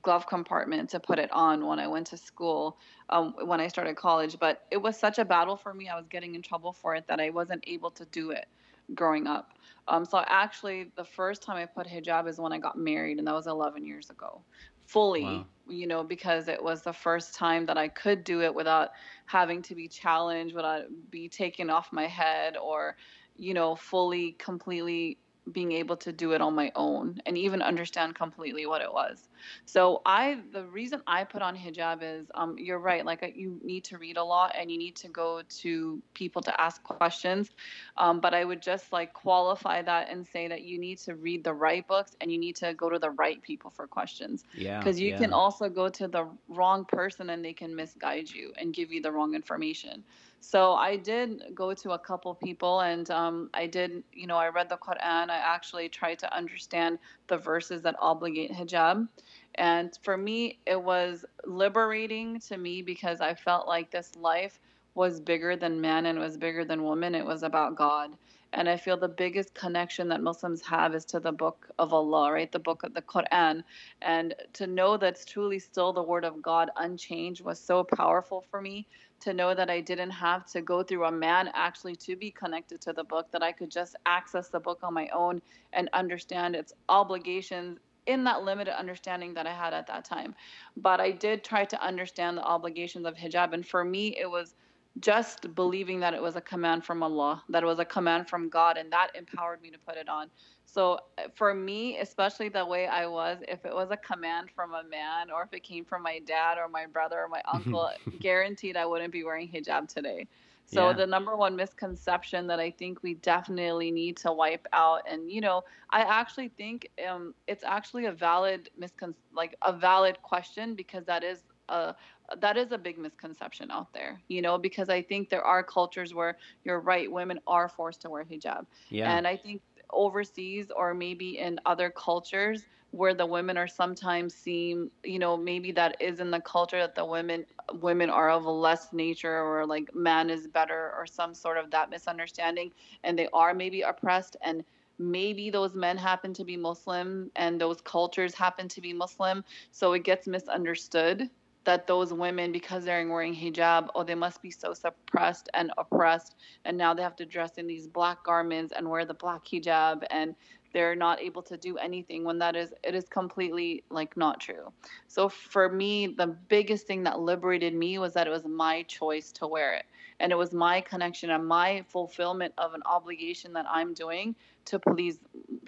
glove 0.03 0.27
compartment 0.27 0.91
to 0.91 0.99
put 0.99 1.21
it 1.21 1.31
on 1.33 1.67
when 1.67 1.79
I 1.79 1.87
went 1.87 2.09
to 2.09 2.17
school, 2.17 2.79
um, 3.11 3.33
when 3.45 3.61
I 3.61 3.69
started 3.69 3.95
college. 3.97 4.37
But 4.41 4.65
it 4.73 4.79
was 4.79 4.99
such 4.99 5.21
a 5.21 5.25
battle 5.25 5.57
for 5.57 5.73
me. 5.73 5.89
I 5.89 5.95
was 5.95 6.09
getting 6.09 6.35
in 6.35 6.43
trouble 6.43 6.73
for 6.73 6.97
it 6.97 7.07
that 7.07 7.21
I 7.21 7.31
wasn't 7.31 7.63
able 7.69 7.93
to 7.93 8.05
do 8.07 8.33
it 8.33 8.47
growing 8.93 9.29
up. 9.29 9.53
Um, 9.87 10.05
so 10.05 10.23
actually, 10.27 10.91
the 10.97 11.05
first 11.05 11.43
time 11.43 11.57
I 11.57 11.67
put 11.67 11.87
hijab 11.87 12.29
is 12.29 12.41
when 12.41 12.53
I 12.53 12.59
got 12.59 12.77
married, 12.77 13.19
and 13.19 13.27
that 13.29 13.35
was 13.35 13.47
11 13.47 13.87
years 13.87 14.11
ago, 14.11 14.43
fully. 14.89 15.23
Wow. 15.25 15.47
You 15.69 15.87
know, 15.87 16.03
because 16.03 16.49
it 16.49 16.63
was 16.63 16.83
the 16.83 16.95
first 16.95 17.35
time 17.35 17.67
that 17.67 17.77
I 17.77 17.89
could 17.89 18.25
do 18.25 18.41
it 18.43 18.55
without 18.55 18.91
having 19.27 19.63
to 19.63 19.75
be 19.75 19.87
challenged, 19.87 20.55
without 20.55 20.85
be 21.11 21.29
taken 21.29 21.71
off 21.71 21.93
my 21.93 22.07
head, 22.07 22.57
or 22.57 22.97
you 23.37 23.55
know, 23.55 23.77
fully, 23.77 24.33
completely 24.33 25.19
being 25.53 25.73
able 25.73 25.97
to 25.99 26.13
do 26.13 26.33
it 26.33 26.41
on 26.41 26.55
my 26.55 26.73
own 26.75 27.21
and 27.27 27.39
even 27.39 27.63
understand 27.63 28.15
completely 28.15 28.67
what 28.67 28.83
it 28.83 28.93
was. 28.93 29.28
So 29.65 30.03
I 30.07 30.41
the 30.53 30.65
reason 30.65 31.03
I 31.07 31.25
put 31.25 31.43
on 31.43 31.57
hijab 31.57 31.99
is 32.03 32.27
um 32.35 32.57
you're 32.59 32.79
right 32.79 33.05
like 33.05 33.23
uh, 33.23 33.29
you 33.35 33.61
need 33.63 33.85
to 33.85 33.99
read 33.99 34.17
a 34.17 34.25
lot 34.25 34.55
and 34.59 34.71
you 34.71 34.79
need 34.79 34.97
to 34.97 35.09
go 35.09 35.43
to 35.63 36.03
people 36.15 36.43
to 36.43 36.61
ask 36.61 36.83
questions. 36.83 37.51
Um, 37.97 38.21
but 38.21 38.35
I 38.35 38.45
would 38.45 38.63
just 38.63 38.93
like 38.93 39.13
qualify 39.13 39.83
that 39.83 40.09
and 40.11 40.27
say 40.27 40.49
that 40.49 40.63
you 40.63 40.79
need 40.79 40.99
to 40.99 41.15
read 41.15 41.45
the 41.45 41.55
right 41.55 41.87
books 41.87 42.17
and 42.21 42.31
you 42.31 42.39
need 42.39 42.57
to 42.57 42.75
go 42.75 42.89
to 42.89 42.99
the 42.99 43.11
right 43.11 43.41
people 43.43 43.71
for 43.71 43.87
questions. 43.87 44.45
Yeah. 44.55 44.79
Because 44.79 45.01
you 45.01 45.11
yeah. 45.11 45.19
can 45.19 45.33
also 45.33 45.69
go 45.69 45.89
to 45.89 46.09
the 46.09 46.27
wrong 46.49 46.85
person 46.85 47.31
and 47.31 47.45
they 47.45 47.53
can 47.53 47.75
misguide 47.75 48.31
you 48.31 48.53
and 48.57 48.73
give 48.73 48.93
you 48.93 49.01
the 49.03 49.13
wrong 49.13 49.35
information. 49.35 50.05
So 50.41 50.75
I 50.75 50.97
did 50.97 51.43
go 51.55 51.75
to 51.75 51.93
a 51.93 51.99
couple 51.99 52.35
people 52.35 52.81
and 52.81 53.11
um, 53.11 53.51
I 53.55 53.67
did, 53.67 54.05
you 54.13 54.27
know, 54.27 54.37
I 54.37 54.49
read 54.49 54.69
the 54.69 54.77
Quran. 54.77 55.31
I 55.31 55.37
actually 55.37 55.89
tried 55.89 56.21
to 56.21 56.35
understand 56.35 56.99
the 57.27 57.37
verses 57.37 57.83
that 57.83 57.97
obligate 58.01 58.53
hijab. 58.53 59.09
And 59.57 59.99
for 60.03 60.17
me, 60.17 60.59
it 60.67 60.81
was 60.81 61.25
liberating 61.45 62.41
to 62.41 62.57
me 62.57 62.83
because 62.83 63.21
I 63.21 63.35
felt 63.35 63.67
like 63.67 63.91
this 63.91 64.15
life 64.17 64.61
was 64.95 65.21
bigger 65.21 65.57
than 65.57 65.81
man 65.81 66.07
and 66.07 66.19
was 66.19 66.37
bigger 66.37 66.65
than 66.65 66.83
woman. 66.83 67.15
It 67.15 67.25
was 67.25 67.43
about 67.43 67.77
God. 67.77 68.17
And 68.53 68.69
I 68.69 68.77
feel 68.77 68.97
the 68.97 69.09
biggest 69.09 69.55
connection 69.55 70.09
that 70.09 70.23
Muslims 70.23 70.63
have 70.63 70.95
is 70.95 71.05
to 71.07 71.21
the 71.21 71.33
book 71.33 71.69
of 71.79 71.93
Allah, 71.93 72.33
right? 72.33 72.51
The 72.51 72.59
book 72.59 72.83
of 72.83 72.95
the 72.95 73.03
Quran. 73.03 73.63
And 74.01 74.35
to 74.55 74.67
know 74.67 74.97
that's 74.97 75.25
truly 75.25 75.59
still 75.59 75.93
the 75.93 76.03
word 76.03 76.25
of 76.25 76.41
God 76.41 76.71
unchanged 76.77 77.45
was 77.45 77.61
so 77.61 77.85
powerful 77.85 78.45
for 78.51 78.63
me 78.63 78.87
to 79.21 79.35
know 79.35 79.55
that 79.55 79.69
I 79.69 79.81
didn't 79.81 80.11
have 80.11 80.47
to 80.53 80.63
go 80.63 80.83
through 80.83 81.05
a 81.05 81.13
man 81.13 81.51
actually 81.55 81.97
to 81.97 82.17
be 82.17 82.31
connected 82.31 82.81
to 82.83 82.93
the 82.93 83.05
book, 83.05 83.31
that 83.33 83.43
I 83.43 83.53
could 83.53 83.71
just 83.71 83.97
access 84.07 84.49
the 84.49 84.61
book 84.61 84.79
on 84.83 84.95
my 84.95 85.09
own 85.09 85.43
and 85.73 85.91
understand 85.93 86.57
its 86.57 86.73
obligations 86.89 87.79
in 88.09 88.25
that 88.25 88.43
limited 88.43 88.77
understanding 88.77 89.35
that 89.35 89.47
I 89.47 89.53
had 89.53 89.73
at 89.73 89.87
that 89.87 90.05
time. 90.05 90.35
But 90.77 91.01
I 91.01 91.13
did 91.13 91.45
try 91.45 91.65
to 91.67 91.81
understand 91.85 92.39
the 92.39 92.43
obligations 92.43 93.07
of 93.07 93.15
hijab. 93.15 93.53
And 93.53 93.65
for 93.65 93.85
me, 93.85 94.17
it 94.19 94.29
was 94.29 94.55
just 95.01 95.55
believing 95.55 96.01
that 96.01 96.15
it 96.15 96.23
was 96.23 96.35
a 96.35 96.41
command 96.41 96.85
from 96.85 97.03
Allah, 97.03 97.45
that 97.51 97.63
it 97.63 97.67
was 97.67 97.79
a 97.79 97.85
command 97.85 98.29
from 98.29 98.49
God, 98.49 98.77
and 98.79 98.91
that 98.91 99.11
empowered 99.15 99.63
me 99.63 99.71
to 99.71 99.79
put 99.79 99.97
it 99.97 100.09
on. 100.09 100.29
So 100.65 100.99
uh, 101.19 101.29
for 101.35 101.55
me, 101.55 101.99
especially 101.99 102.49
the 102.49 102.65
way 102.65 102.87
I 102.87 103.07
was, 103.07 103.39
if 103.47 103.65
it 103.65 103.75
was 103.75 103.91
a 103.91 103.97
command 103.97 104.51
from 104.51 104.73
a 104.73 104.83
man 104.83 105.31
or 105.31 105.43
if 105.43 105.53
it 105.53 105.63
came 105.63 105.85
from 105.85 106.03
my 106.03 106.21
dad 106.27 106.59
or 106.59 106.69
my 106.69 106.87
brother 106.87 107.21
or 107.23 107.29
my 107.29 107.43
uncle, 107.53 107.91
guaranteed 108.19 108.77
I 108.77 108.87
wouldn't 108.87 109.13
be 109.13 109.23
wearing 109.23 109.49
hijab 109.49 109.93
today. 109.93 110.27
So 110.71 110.89
yeah. 110.89 110.93
the 110.93 111.07
number 111.07 111.35
one 111.35 111.57
misconception 111.57 112.47
that 112.49 112.61
I 112.61 112.71
think 112.71 113.03
we 113.03 113.15
definitely 113.15 113.91
need 113.91 114.19
to 114.19 114.33
wipe 114.33 114.67
out, 114.75 115.01
and 115.11 115.33
you 115.33 115.41
know, 115.41 115.65
I 115.91 116.03
actually 116.03 116.49
think 116.49 116.91
um, 117.09 117.35
it's 117.47 117.65
actually 117.65 118.05
a 118.05 118.13
valid 118.13 118.69
miscon 118.79 119.15
like 119.35 119.57
a 119.63 119.73
valid 119.73 120.21
question 120.21 120.75
because 120.75 121.07
that 121.07 121.25
is 121.25 121.43
a 121.71 121.95
that 122.41 122.59
is 122.59 122.73
a 122.73 122.79
big 122.79 122.99
misconception 122.99 123.71
out 123.71 123.93
there, 123.95 124.21
you 124.29 124.43
know, 124.43 124.59
because 124.59 124.91
I 124.91 125.01
think 125.01 125.31
there 125.31 125.43
are 125.43 125.63
cultures 125.63 126.13
where 126.13 126.37
you're 126.65 126.81
right, 126.81 127.11
women 127.11 127.41
are 127.47 127.71
forced 127.71 128.03
to 128.03 128.11
wear 128.11 128.25
hijab. 128.25 128.67
Yeah. 128.91 129.17
And 129.17 129.27
I 129.27 129.37
think 129.37 129.63
overseas 129.91 130.71
or 130.71 130.93
maybe 130.93 131.39
in 131.39 131.59
other 131.65 131.89
cultures 131.89 132.67
where 132.91 133.15
the 133.15 133.27
women 133.27 133.59
are 133.59 133.69
sometimes 133.69 134.35
seem 134.35 134.91
you 135.05 135.19
know 135.19 135.37
maybe 135.37 135.71
that 135.73 135.97
is 136.01 136.21
in 136.21 136.31
the 136.31 136.41
culture 136.41 136.79
that 136.79 136.95
the 136.95 137.05
women 137.05 137.45
women 137.75 138.09
are 138.09 138.31
of 138.31 138.45
a 138.45 138.51
less 138.51 138.93
nature 138.93 139.43
or 139.43 139.67
like 139.67 139.95
man 139.95 140.31
is 140.31 140.47
better 140.47 140.93
or 140.97 141.07
some 141.07 141.35
sort 141.35 141.59
of 141.59 141.71
that 141.71 141.91
misunderstanding 141.91 142.71
and 143.05 143.19
they 143.19 143.29
are 143.33 143.53
maybe 143.53 143.83
oppressed 143.83 144.37
and 144.43 144.65
maybe 144.99 145.51
those 145.51 145.75
men 145.75 145.97
happen 145.97 146.33
to 146.33 146.45
be 146.45 146.57
muslim 146.57 147.31
and 147.37 147.61
those 147.61 147.81
cultures 147.81 148.35
happen 148.35 148.69
to 148.69 148.81
be 148.81 148.93
muslim. 148.93 149.45
So 149.71 149.93
it 149.93 150.03
gets 150.03 150.27
misunderstood 150.27 151.31
that 151.65 151.87
those 151.87 152.15
women, 152.15 152.51
because 152.51 152.87
they're 152.87 153.07
wearing 153.07 153.35
hijab, 153.35 153.89
oh, 153.95 154.03
they 154.03 154.15
must 154.15 154.41
be 154.41 154.51
so 154.51 154.73
suppressed 154.73 155.51
and 155.53 155.71
oppressed, 155.77 156.37
and 156.65 156.79
now 156.79 156.95
they 156.95 157.03
have 157.03 157.17
to 157.17 157.27
dress 157.27 157.59
in 157.59 157.67
these 157.67 157.87
black 157.87 158.25
garments 158.25 158.73
and 158.75 158.89
wear 158.89 159.05
the 159.05 159.13
black 159.13 159.45
hijab, 159.45 160.03
and 160.11 160.35
they're 160.73 160.95
not 160.95 161.21
able 161.21 161.43
to 161.43 161.57
do 161.57 161.79
anything 161.79 162.25
when 162.25 162.39
that 162.39 162.57
is 162.57 162.73
it 162.83 162.95
is 162.95 163.09
completely 163.09 163.85
like 163.91 164.17
not 164.17 164.41
true. 164.41 164.73
So 165.07 165.29
for 165.29 165.69
me, 165.69 166.09
the 166.09 166.27
biggest 166.27 166.87
thing 166.87 167.03
that 167.05 167.21
liberated 167.21 167.75
me 167.75 167.99
was 167.99 168.15
that 168.15 168.27
it 168.27 168.31
was 168.31 168.45
my 168.47 168.83
choice 168.83 169.33
to 169.33 169.47
wear 169.47 169.75
it, 169.75 169.87
and 170.21 170.33
it 170.33 170.37
was 170.37 170.53
my 170.53 170.81
connection 170.81 171.31
and 171.31 171.47
my 171.47 171.85
fulfillment 171.89 172.55
of 172.59 172.75
an 172.75 172.83
obligation 172.87 173.53
that 173.55 173.67
I'm 173.69 173.95
doing 173.95 174.35
to 174.67 174.79
please 174.79 175.19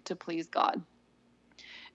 to 0.04 0.16
please 0.16 0.48
God 0.48 0.82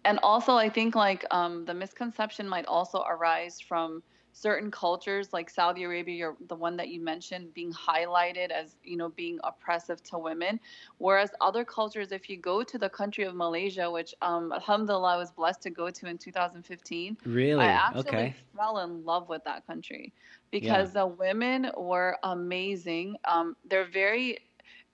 and 0.06 0.20
also 0.24 0.56
i 0.56 0.70
think 0.70 0.96
like 0.96 1.26
um, 1.32 1.66
the 1.66 1.74
misconception 1.74 2.48
might 2.48 2.66
also 2.68 3.04
arise 3.10 3.60
from 3.60 4.02
certain 4.38 4.70
cultures 4.70 5.32
like 5.32 5.50
saudi 5.50 5.84
arabia 5.84 6.34
the 6.50 6.56
one 6.56 6.76
that 6.76 6.90
you 6.90 7.00
mentioned 7.00 7.54
being 7.54 7.72
highlighted 7.72 8.52
as 8.52 8.76
you 8.84 8.98
know 8.98 9.08
being 9.10 9.40
oppressive 9.46 10.04
to 10.04 10.18
women 10.18 10.60
whereas 10.98 11.30
other 11.40 11.64
cultures 11.64 12.12
if 12.12 12.30
you 12.30 12.36
go 12.36 12.62
to 12.62 12.78
the 12.78 12.90
country 12.90 13.24
of 13.24 13.34
malaysia 13.34 13.90
which 13.90 14.14
um, 14.22 14.52
alhamdulillah 14.52 15.14
i 15.14 15.18
was 15.18 15.32
blessed 15.32 15.62
to 15.62 15.70
go 15.70 15.90
to 15.90 16.06
in 16.08 16.18
2015 16.18 17.18
really 17.26 17.64
i 17.64 17.68
actually 17.68 18.02
okay. 18.02 18.36
fell 18.58 18.80
in 18.80 19.06
love 19.06 19.30
with 19.30 19.44
that 19.46 19.66
country 19.66 20.12
because 20.52 20.90
yeah. 20.94 21.02
the 21.02 21.08
women 21.08 21.72
were 21.78 22.18
amazing 22.24 23.16
um, 23.26 23.56
they're 23.70 23.90
very 23.90 24.38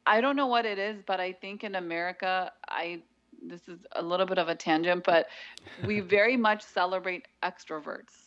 I 0.04 0.20
don't 0.20 0.36
know 0.36 0.48
what 0.48 0.66
it 0.66 0.80
is, 0.80 1.04
but 1.06 1.20
I 1.20 1.32
think 1.32 1.64
in 1.64 1.76
America, 1.76 2.52
I 2.68 3.04
this 3.44 3.68
is 3.68 3.80
a 3.96 4.02
little 4.02 4.26
bit 4.26 4.38
of 4.38 4.50
a 4.50 4.56
tangent, 4.56 5.04
but 5.04 5.28
we 5.86 6.00
very 6.18 6.38
much 6.38 6.64
celebrate 6.64 7.28
extroverts. 7.44 8.21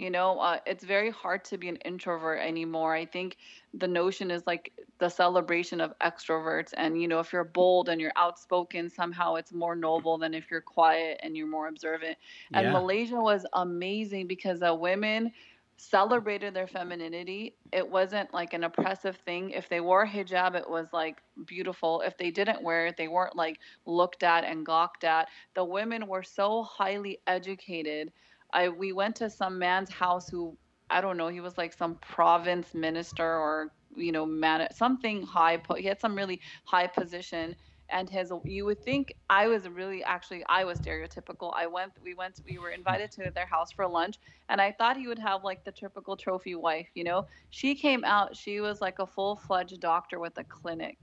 You 0.00 0.08
know, 0.08 0.38
uh, 0.38 0.60
it's 0.64 0.82
very 0.82 1.10
hard 1.10 1.44
to 1.44 1.58
be 1.58 1.68
an 1.68 1.76
introvert 1.76 2.40
anymore. 2.40 2.94
I 2.94 3.04
think 3.04 3.36
the 3.74 3.86
notion 3.86 4.30
is 4.30 4.46
like 4.46 4.72
the 4.98 5.10
celebration 5.10 5.78
of 5.78 5.92
extroverts. 5.98 6.72
And, 6.74 7.00
you 7.00 7.06
know, 7.06 7.20
if 7.20 7.34
you're 7.34 7.44
bold 7.44 7.90
and 7.90 8.00
you're 8.00 8.16
outspoken, 8.16 8.88
somehow 8.88 9.34
it's 9.34 9.52
more 9.52 9.76
noble 9.76 10.16
than 10.16 10.32
if 10.32 10.50
you're 10.50 10.62
quiet 10.62 11.20
and 11.22 11.36
you're 11.36 11.46
more 11.46 11.68
observant. 11.68 12.16
And 12.54 12.64
yeah. 12.64 12.72
Malaysia 12.72 13.20
was 13.20 13.44
amazing 13.52 14.26
because 14.26 14.60
the 14.60 14.74
women, 14.74 15.32
celebrated 15.80 16.52
their 16.52 16.66
femininity. 16.66 17.56
It 17.72 17.88
wasn't 17.88 18.34
like 18.34 18.52
an 18.52 18.64
oppressive 18.64 19.16
thing. 19.24 19.50
If 19.50 19.70
they 19.70 19.80
wore 19.80 20.06
hijab, 20.06 20.54
it 20.54 20.68
was 20.68 20.88
like 20.92 21.22
beautiful. 21.46 22.02
If 22.02 22.18
they 22.18 22.30
didn't 22.30 22.62
wear 22.62 22.86
it, 22.88 22.98
they 22.98 23.08
weren't 23.08 23.34
like 23.34 23.58
looked 23.86 24.22
at 24.22 24.44
and 24.44 24.64
gawked 24.64 25.04
at. 25.04 25.28
The 25.54 25.64
women 25.64 26.06
were 26.06 26.22
so 26.22 26.64
highly 26.64 27.20
educated. 27.26 28.12
I 28.52 28.68
we 28.68 28.92
went 28.92 29.16
to 29.16 29.30
some 29.30 29.58
man's 29.58 29.90
house 29.90 30.28
who 30.28 30.56
I 30.90 31.00
don't 31.00 31.16
know, 31.16 31.28
he 31.28 31.40
was 31.40 31.56
like 31.56 31.72
some 31.72 31.96
province 31.96 32.74
minister 32.74 33.24
or 33.24 33.72
you 33.96 34.12
know, 34.12 34.24
man 34.26 34.68
something 34.72 35.22
high. 35.22 35.60
He 35.76 35.84
had 35.84 36.00
some 36.00 36.14
really 36.16 36.40
high 36.64 36.86
position. 36.86 37.56
And 37.92 38.08
his 38.08 38.32
you 38.44 38.64
would 38.66 38.80
think 38.84 39.12
i 39.30 39.48
was 39.48 39.68
really 39.68 40.04
actually 40.04 40.44
i 40.48 40.64
was 40.64 40.78
stereotypical. 40.80 41.52
I 41.56 41.66
went 41.66 41.92
we 42.04 42.14
went 42.14 42.40
we 42.46 42.56
were 42.58 42.70
invited 42.70 43.10
to 43.12 43.32
their 43.34 43.46
house 43.46 43.72
for 43.72 43.86
lunch 43.88 44.16
and 44.48 44.60
i 44.60 44.70
thought 44.70 44.96
he 44.96 45.08
would 45.08 45.18
have 45.18 45.42
like 45.42 45.64
the 45.64 45.72
typical 45.72 46.16
trophy 46.16 46.54
wife 46.54 46.88
you 46.94 47.02
know? 47.04 47.26
She 47.50 47.74
came 47.74 48.04
out 48.04 48.36
she 48.36 48.60
was 48.60 48.80
like 48.80 49.00
a 49.00 49.06
full-fledged 49.06 49.80
doctor 49.80 50.20
with 50.20 50.38
a 50.38 50.44
clinic. 50.44 50.98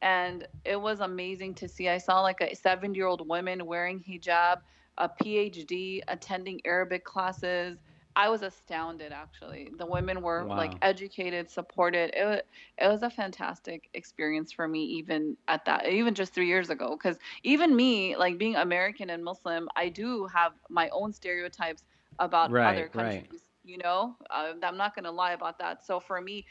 And 0.00 0.46
it 0.64 0.80
was 0.80 1.00
amazing 1.00 1.54
to 1.56 1.68
see. 1.68 1.88
I 1.88 1.98
saw 1.98 2.20
like 2.20 2.40
a 2.40 2.54
70 2.54 2.96
year 2.96 3.06
old 3.06 3.26
woman 3.28 3.66
wearing 3.66 3.98
hijab 4.08 4.58
a 4.98 5.08
phd 5.08 6.02
attending 6.08 6.60
arabic 6.64 7.04
classes 7.04 7.78
I 8.18 8.28
was 8.28 8.42
astounded 8.42 9.12
actually. 9.12 9.70
The 9.78 9.86
women 9.86 10.22
were 10.22 10.44
wow. 10.44 10.56
like 10.56 10.72
educated, 10.82 11.48
supported. 11.48 12.10
It 12.14 12.46
it 12.76 12.88
was 12.88 13.04
a 13.04 13.10
fantastic 13.10 13.88
experience 13.94 14.50
for 14.50 14.66
me 14.66 14.82
even 14.82 15.36
at 15.46 15.64
that 15.66 15.88
even 15.88 16.16
just 16.16 16.34
3 16.34 16.44
years 16.44 16.68
ago 16.68 16.96
cuz 16.96 17.16
even 17.44 17.76
me 17.76 18.16
like 18.16 18.36
being 18.36 18.56
American 18.56 19.10
and 19.10 19.22
Muslim, 19.22 19.68
I 19.76 19.88
do 19.88 20.26
have 20.26 20.54
my 20.68 20.88
own 20.88 21.12
stereotypes 21.12 21.84
about 22.18 22.50
right, 22.50 22.72
other 22.72 22.88
countries, 22.88 23.28
right. 23.30 23.40
you 23.64 23.78
know? 23.78 24.16
Uh, 24.30 24.54
I'm 24.64 24.76
not 24.76 24.96
going 24.96 25.04
to 25.04 25.12
lie 25.12 25.32
about 25.32 25.56
that. 25.60 25.84
So 25.84 26.00
for 26.00 26.20
me, 26.20 26.44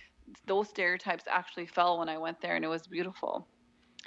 those 0.46 0.70
stereotypes 0.70 1.26
actually 1.30 1.66
fell 1.66 2.00
when 2.00 2.08
I 2.08 2.18
went 2.18 2.40
there 2.40 2.56
and 2.56 2.64
it 2.64 2.70
was 2.70 2.88
beautiful. 2.88 3.46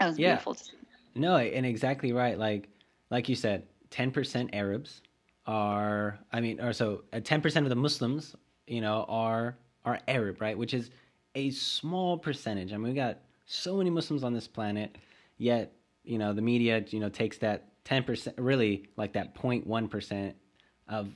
It 0.00 0.06
was 0.06 0.16
beautiful. 0.16 0.54
yeah. 0.54 0.62
beautiful. 0.62 1.20
No, 1.20 1.36
and 1.36 1.66
exactly 1.66 2.12
right. 2.12 2.38
Like 2.38 2.70
like 3.10 3.28
you 3.28 3.34
said, 3.34 3.66
10% 3.90 4.50
Arabs, 4.52 5.02
are 5.46 6.18
I 6.32 6.40
mean, 6.40 6.60
or 6.60 6.72
so 6.72 7.02
uh, 7.12 7.20
ten 7.20 7.40
percent 7.40 7.66
of 7.66 7.70
the 7.70 7.76
Muslims, 7.76 8.36
you 8.66 8.80
know, 8.80 9.04
are 9.08 9.56
are 9.84 9.98
Arab, 10.06 10.40
right? 10.40 10.56
Which 10.56 10.74
is 10.74 10.90
a 11.34 11.50
small 11.50 12.18
percentage. 12.18 12.72
I 12.72 12.76
mean, 12.76 12.88
we 12.88 12.94
got 12.94 13.18
so 13.46 13.76
many 13.76 13.90
Muslims 13.90 14.22
on 14.22 14.32
this 14.32 14.46
planet, 14.46 14.96
yet 15.38 15.72
you 16.04 16.18
know 16.18 16.32
the 16.32 16.42
media, 16.42 16.84
you 16.88 17.00
know, 17.00 17.08
takes 17.08 17.38
that 17.38 17.68
ten 17.84 18.04
percent, 18.04 18.38
really 18.38 18.88
like 18.96 19.14
that 19.14 19.34
0.1 19.34 19.90
percent 19.90 20.36
of 20.88 21.08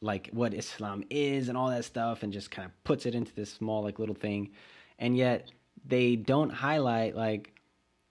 like 0.00 0.30
what 0.32 0.54
Islam 0.54 1.04
is 1.10 1.48
and 1.48 1.58
all 1.58 1.68
that 1.68 1.84
stuff, 1.84 2.22
and 2.22 2.32
just 2.32 2.50
kind 2.50 2.66
of 2.66 2.84
puts 2.84 3.04
it 3.04 3.14
into 3.14 3.34
this 3.34 3.52
small 3.52 3.82
like 3.82 3.98
little 3.98 4.14
thing, 4.14 4.50
and 4.98 5.16
yet 5.16 5.50
they 5.84 6.16
don't 6.16 6.50
highlight 6.50 7.14
like 7.16 7.52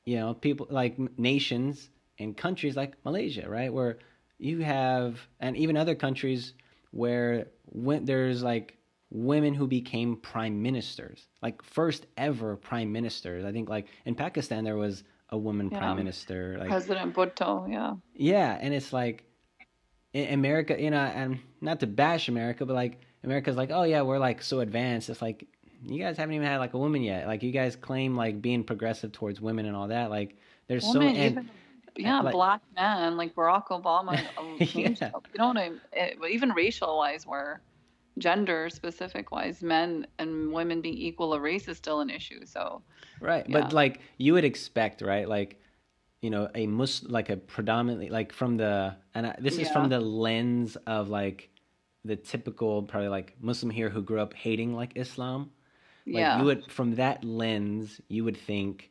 you 0.06 0.18
know 0.18 0.34
people 0.36 0.68
like 0.70 0.98
nations 1.18 1.90
and 2.20 2.36
countries 2.36 2.76
like 2.76 2.94
Malaysia, 3.04 3.50
right, 3.50 3.72
where 3.72 4.00
you 4.38 4.60
have 4.60 5.20
and 5.40 5.58
even 5.58 5.78
other 5.78 5.96
countries 5.96 6.54
where 6.92 7.48
when 7.66 8.06
there's 8.06 8.44
like 8.44 8.78
women 9.10 9.54
who 9.54 9.68
became 9.68 10.18
prime 10.18 10.62
ministers, 10.62 11.28
like 11.42 11.62
first 11.64 12.06
ever 12.18 12.56
prime 12.56 12.92
ministers. 12.92 13.46
I 13.46 13.52
think 13.52 13.70
like 13.70 13.88
in 14.06 14.16
Pakistan 14.16 14.64
there 14.64 14.78
was 14.78 15.04
a 15.30 15.38
woman 15.38 15.70
yeah. 15.72 15.80
prime 15.80 15.98
minister, 15.98 16.58
like 16.60 16.70
President 16.70 17.16
Bhutto, 17.16 17.72
yeah. 17.72 17.94
Yeah, 18.14 18.58
and 18.60 18.74
it's 18.74 18.94
like 18.94 19.24
in 20.14 20.34
America, 20.34 20.76
you 20.80 20.92
know, 20.92 20.98
and 20.98 21.40
not 21.62 21.80
to 21.82 21.88
bash 21.88 22.28
America, 22.30 22.66
but 22.66 22.74
like 22.74 23.02
America's 23.24 23.56
like, 23.56 23.72
oh 23.72 23.84
yeah, 23.84 24.02
we're 24.02 24.20
like 24.20 24.42
so 24.42 24.60
advanced. 24.60 25.10
It's 25.10 25.22
like 25.22 25.48
you 25.86 26.00
guys 26.00 26.18
haven't 26.18 26.36
even 26.36 26.48
had 26.48 26.58
like 26.58 26.74
a 26.74 26.78
woman 26.78 27.02
yet. 27.02 27.28
Like 27.28 27.44
you 27.44 27.52
guys 27.52 27.76
claim 27.76 28.16
like 28.16 28.42
being 28.42 28.64
progressive 28.64 29.12
towards 29.12 29.40
women 29.42 29.66
and 29.66 29.76
all 29.76 29.90
that. 29.90 30.10
Like 30.10 30.38
there's 30.68 30.86
so 30.86 31.02
and, 31.02 31.18
even, 31.18 31.50
yeah, 31.98 32.22
like, 32.22 32.34
black 32.34 32.62
men 32.76 33.18
like 33.18 33.36
Barack 33.36 33.68
Obama. 33.68 34.20
Yeah. 34.60 35.12
You 35.34 35.38
know 35.38 35.48
what 35.48 35.58
I? 35.58 35.72
Eh, 35.94 36.06
it, 36.06 36.18
even 36.30 36.52
racial 36.52 36.98
wise, 36.98 37.26
where 37.26 37.62
gender 38.18 38.70
specific 38.70 39.32
wise, 39.32 39.62
men 39.62 40.08
and 40.20 40.52
women 40.52 40.82
being 40.82 40.98
equal 40.98 41.34
of 41.34 41.42
race 41.42 41.68
is 41.68 41.78
still 41.78 42.02
an 42.02 42.10
issue. 42.10 42.46
So 42.46 42.82
right, 43.20 43.48
yeah. 43.48 43.62
but 43.62 43.74
like 43.74 44.02
you 44.18 44.34
would 44.34 44.46
expect, 44.46 45.02
right? 45.02 45.28
Like 45.28 45.60
you 46.22 46.30
know, 46.30 46.50
a 46.56 46.68
mus 46.68 47.04
like 47.04 47.30
a 47.30 47.38
predominantly 47.38 48.10
like 48.10 48.34
from 48.34 48.58
the 48.58 48.96
and 49.14 49.28
I, 49.28 49.36
this 49.40 49.58
is 49.58 49.70
from 49.70 49.90
the 49.90 50.00
lens 50.00 50.76
of 50.88 51.10
like 51.10 51.50
the 52.04 52.16
typical 52.16 52.84
probably 52.84 53.10
like 53.10 53.36
Muslim 53.40 53.70
here 53.70 53.90
who 53.90 54.02
grew 54.02 54.20
up 54.20 54.34
hating 54.34 54.76
like 54.76 54.94
Islam. 54.96 55.52
Like 56.06 56.16
yeah. 56.16 56.40
you 56.40 56.46
would 56.46 56.72
from 56.72 56.96
that 56.96 57.24
lens, 57.24 58.02
you 58.08 58.24
would 58.24 58.38
think 58.38 58.90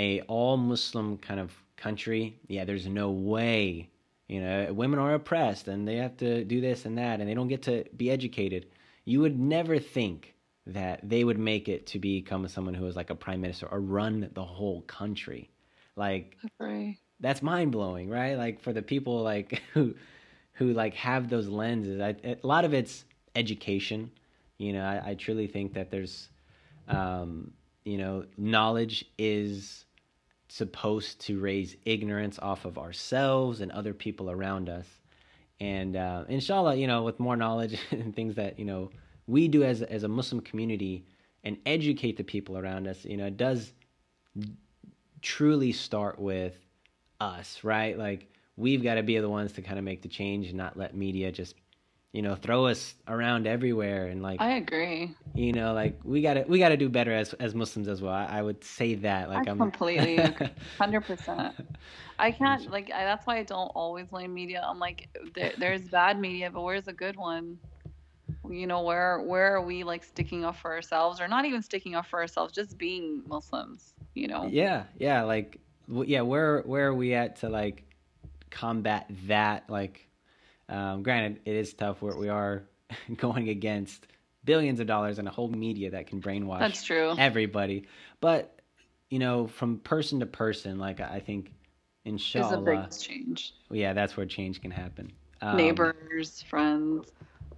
a 0.00 0.20
all 0.22 0.56
Muslim 0.56 1.18
kind 1.18 1.40
of 1.40 1.52
country, 1.76 2.22
yeah, 2.48 2.64
there's 2.64 2.86
no 2.86 3.10
way 3.10 3.90
you 4.30 4.40
know, 4.40 4.72
women 4.72 5.00
are 5.00 5.14
oppressed 5.14 5.66
and 5.66 5.88
they 5.88 5.96
have 5.96 6.16
to 6.18 6.44
do 6.44 6.60
this 6.60 6.84
and 6.84 6.96
that 6.98 7.18
and 7.18 7.28
they 7.28 7.34
don't 7.34 7.48
get 7.48 7.62
to 7.62 7.84
be 7.96 8.12
educated. 8.12 8.66
You 9.04 9.18
would 9.22 9.36
never 9.36 9.80
think 9.80 10.36
that 10.68 11.00
they 11.02 11.24
would 11.24 11.38
make 11.38 11.68
it 11.68 11.88
to 11.88 11.98
become 11.98 12.46
someone 12.46 12.74
who 12.74 12.86
is 12.86 12.94
like 12.94 13.10
a 13.10 13.16
prime 13.16 13.40
minister 13.40 13.66
or 13.66 13.80
run 13.80 14.30
the 14.32 14.44
whole 14.44 14.82
country. 14.82 15.50
Like 15.96 16.36
that's 17.18 17.42
mind 17.42 17.72
blowing, 17.72 18.08
right? 18.08 18.38
Like 18.38 18.62
for 18.62 18.72
the 18.72 18.82
people 18.82 19.20
like 19.24 19.60
who 19.74 19.96
who 20.52 20.74
like 20.74 20.94
have 20.94 21.28
those 21.28 21.48
lenses. 21.48 22.00
I, 22.00 22.14
a 22.22 22.46
lot 22.46 22.64
of 22.64 22.72
it's 22.72 23.04
education. 23.34 24.12
You 24.58 24.74
know, 24.74 24.84
I, 24.84 25.10
I 25.10 25.14
truly 25.14 25.48
think 25.48 25.74
that 25.74 25.90
there's, 25.90 26.28
um, 26.86 27.52
you 27.84 27.98
know, 27.98 28.26
knowledge 28.38 29.06
is 29.18 29.86
supposed 30.50 31.20
to 31.20 31.38
raise 31.38 31.76
ignorance 31.84 32.38
off 32.40 32.64
of 32.64 32.76
ourselves 32.76 33.60
and 33.60 33.70
other 33.70 33.94
people 33.94 34.30
around 34.30 34.68
us. 34.68 34.86
And 35.60 35.96
uh, 35.96 36.24
inshallah, 36.28 36.74
you 36.76 36.86
know, 36.86 37.02
with 37.04 37.20
more 37.20 37.36
knowledge 37.36 37.78
and 37.90 38.14
things 38.14 38.34
that 38.34 38.58
you 38.58 38.64
know 38.64 38.90
we 39.26 39.48
do 39.48 39.62
as 39.62 39.82
as 39.82 40.02
a 40.02 40.08
Muslim 40.08 40.40
community 40.40 41.06
and 41.44 41.56
educate 41.64 42.16
the 42.16 42.24
people 42.24 42.58
around 42.58 42.86
us, 42.86 43.04
you 43.04 43.16
know, 43.16 43.26
it 43.26 43.36
does 43.36 43.72
truly 45.22 45.72
start 45.72 46.18
with 46.18 46.54
us, 47.20 47.62
right? 47.62 47.96
Like 47.96 48.32
we've 48.56 48.82
got 48.82 48.94
to 48.94 49.02
be 49.02 49.18
the 49.18 49.28
ones 49.28 49.52
to 49.52 49.62
kind 49.62 49.78
of 49.78 49.84
make 49.84 50.02
the 50.02 50.08
change 50.08 50.48
and 50.48 50.56
not 50.56 50.76
let 50.76 50.96
media 50.96 51.30
just 51.30 51.54
you 52.12 52.22
know 52.22 52.34
throw 52.34 52.66
us 52.66 52.94
around 53.06 53.46
everywhere 53.46 54.06
and 54.06 54.22
like 54.22 54.40
i 54.40 54.52
agree. 54.52 55.14
you 55.34 55.52
know 55.52 55.72
like 55.72 55.98
we 56.04 56.20
gotta 56.20 56.44
we 56.48 56.58
gotta 56.58 56.76
do 56.76 56.88
better 56.88 57.12
as 57.12 57.32
as 57.34 57.54
muslims 57.54 57.86
as 57.88 58.02
well. 58.02 58.12
I, 58.12 58.24
I 58.26 58.42
would 58.42 58.64
say 58.64 58.96
that 58.96 59.28
like 59.28 59.46
I 59.46 59.50
am 59.50 59.58
completely 59.58 60.16
100% 60.80 61.54
i 62.18 62.30
can't 62.32 62.70
like 62.70 62.90
I, 62.92 63.04
that's 63.04 63.26
why 63.26 63.38
i 63.38 63.42
don't 63.42 63.68
always 63.68 64.08
blame 64.08 64.34
media. 64.34 64.64
I'm 64.66 64.78
like 64.78 65.08
there, 65.34 65.52
there's 65.56 65.82
bad 65.82 66.18
media 66.18 66.50
but 66.50 66.62
where's 66.62 66.88
a 66.88 66.92
good 66.92 67.16
one? 67.16 67.58
You 68.48 68.66
know 68.66 68.82
where 68.82 69.20
where 69.20 69.54
are 69.54 69.62
we 69.62 69.84
like 69.84 70.02
sticking 70.02 70.44
up 70.44 70.56
for 70.56 70.72
ourselves 70.72 71.20
or 71.20 71.28
not 71.28 71.44
even 71.44 71.62
sticking 71.62 71.94
up 71.94 72.06
for 72.06 72.20
ourselves 72.20 72.52
just 72.52 72.76
being 72.76 73.22
muslims 73.28 73.94
you 74.14 74.26
know? 74.26 74.48
Yeah 74.50 74.84
yeah 74.98 75.22
like 75.22 75.60
yeah 75.88 76.22
where 76.22 76.62
where 76.62 76.88
are 76.88 76.94
we 76.94 77.14
at 77.14 77.36
to 77.36 77.48
like 77.48 77.84
combat 78.50 79.06
that 79.28 79.70
like 79.70 80.09
um, 80.70 81.02
granted, 81.02 81.40
it 81.44 81.56
is 81.56 81.74
tough 81.74 82.00
where 82.00 82.16
we 82.16 82.28
are 82.28 82.62
going 83.16 83.48
against 83.48 84.06
billions 84.44 84.80
of 84.80 84.86
dollars 84.86 85.18
and 85.18 85.28
a 85.28 85.30
whole 85.30 85.48
media 85.48 85.90
that 85.90 86.06
can 86.06 86.22
brainwash 86.22 86.60
That's 86.60 86.84
true. 86.84 87.14
everybody. 87.18 87.86
But 88.20 88.60
you 89.10 89.18
know, 89.18 89.48
from 89.48 89.78
person 89.78 90.20
to 90.20 90.26
person, 90.26 90.78
like 90.78 91.00
I 91.00 91.20
think, 91.20 91.52
inshallah, 92.04 92.46
is 92.46 92.64
the 92.64 92.70
biggest 92.70 93.04
change. 93.04 93.54
Yeah, 93.70 93.92
that's 93.92 94.16
where 94.16 94.24
change 94.24 94.62
can 94.62 94.70
happen. 94.70 95.12
Um, 95.42 95.56
Neighbors, 95.56 96.44
friends. 96.48 97.12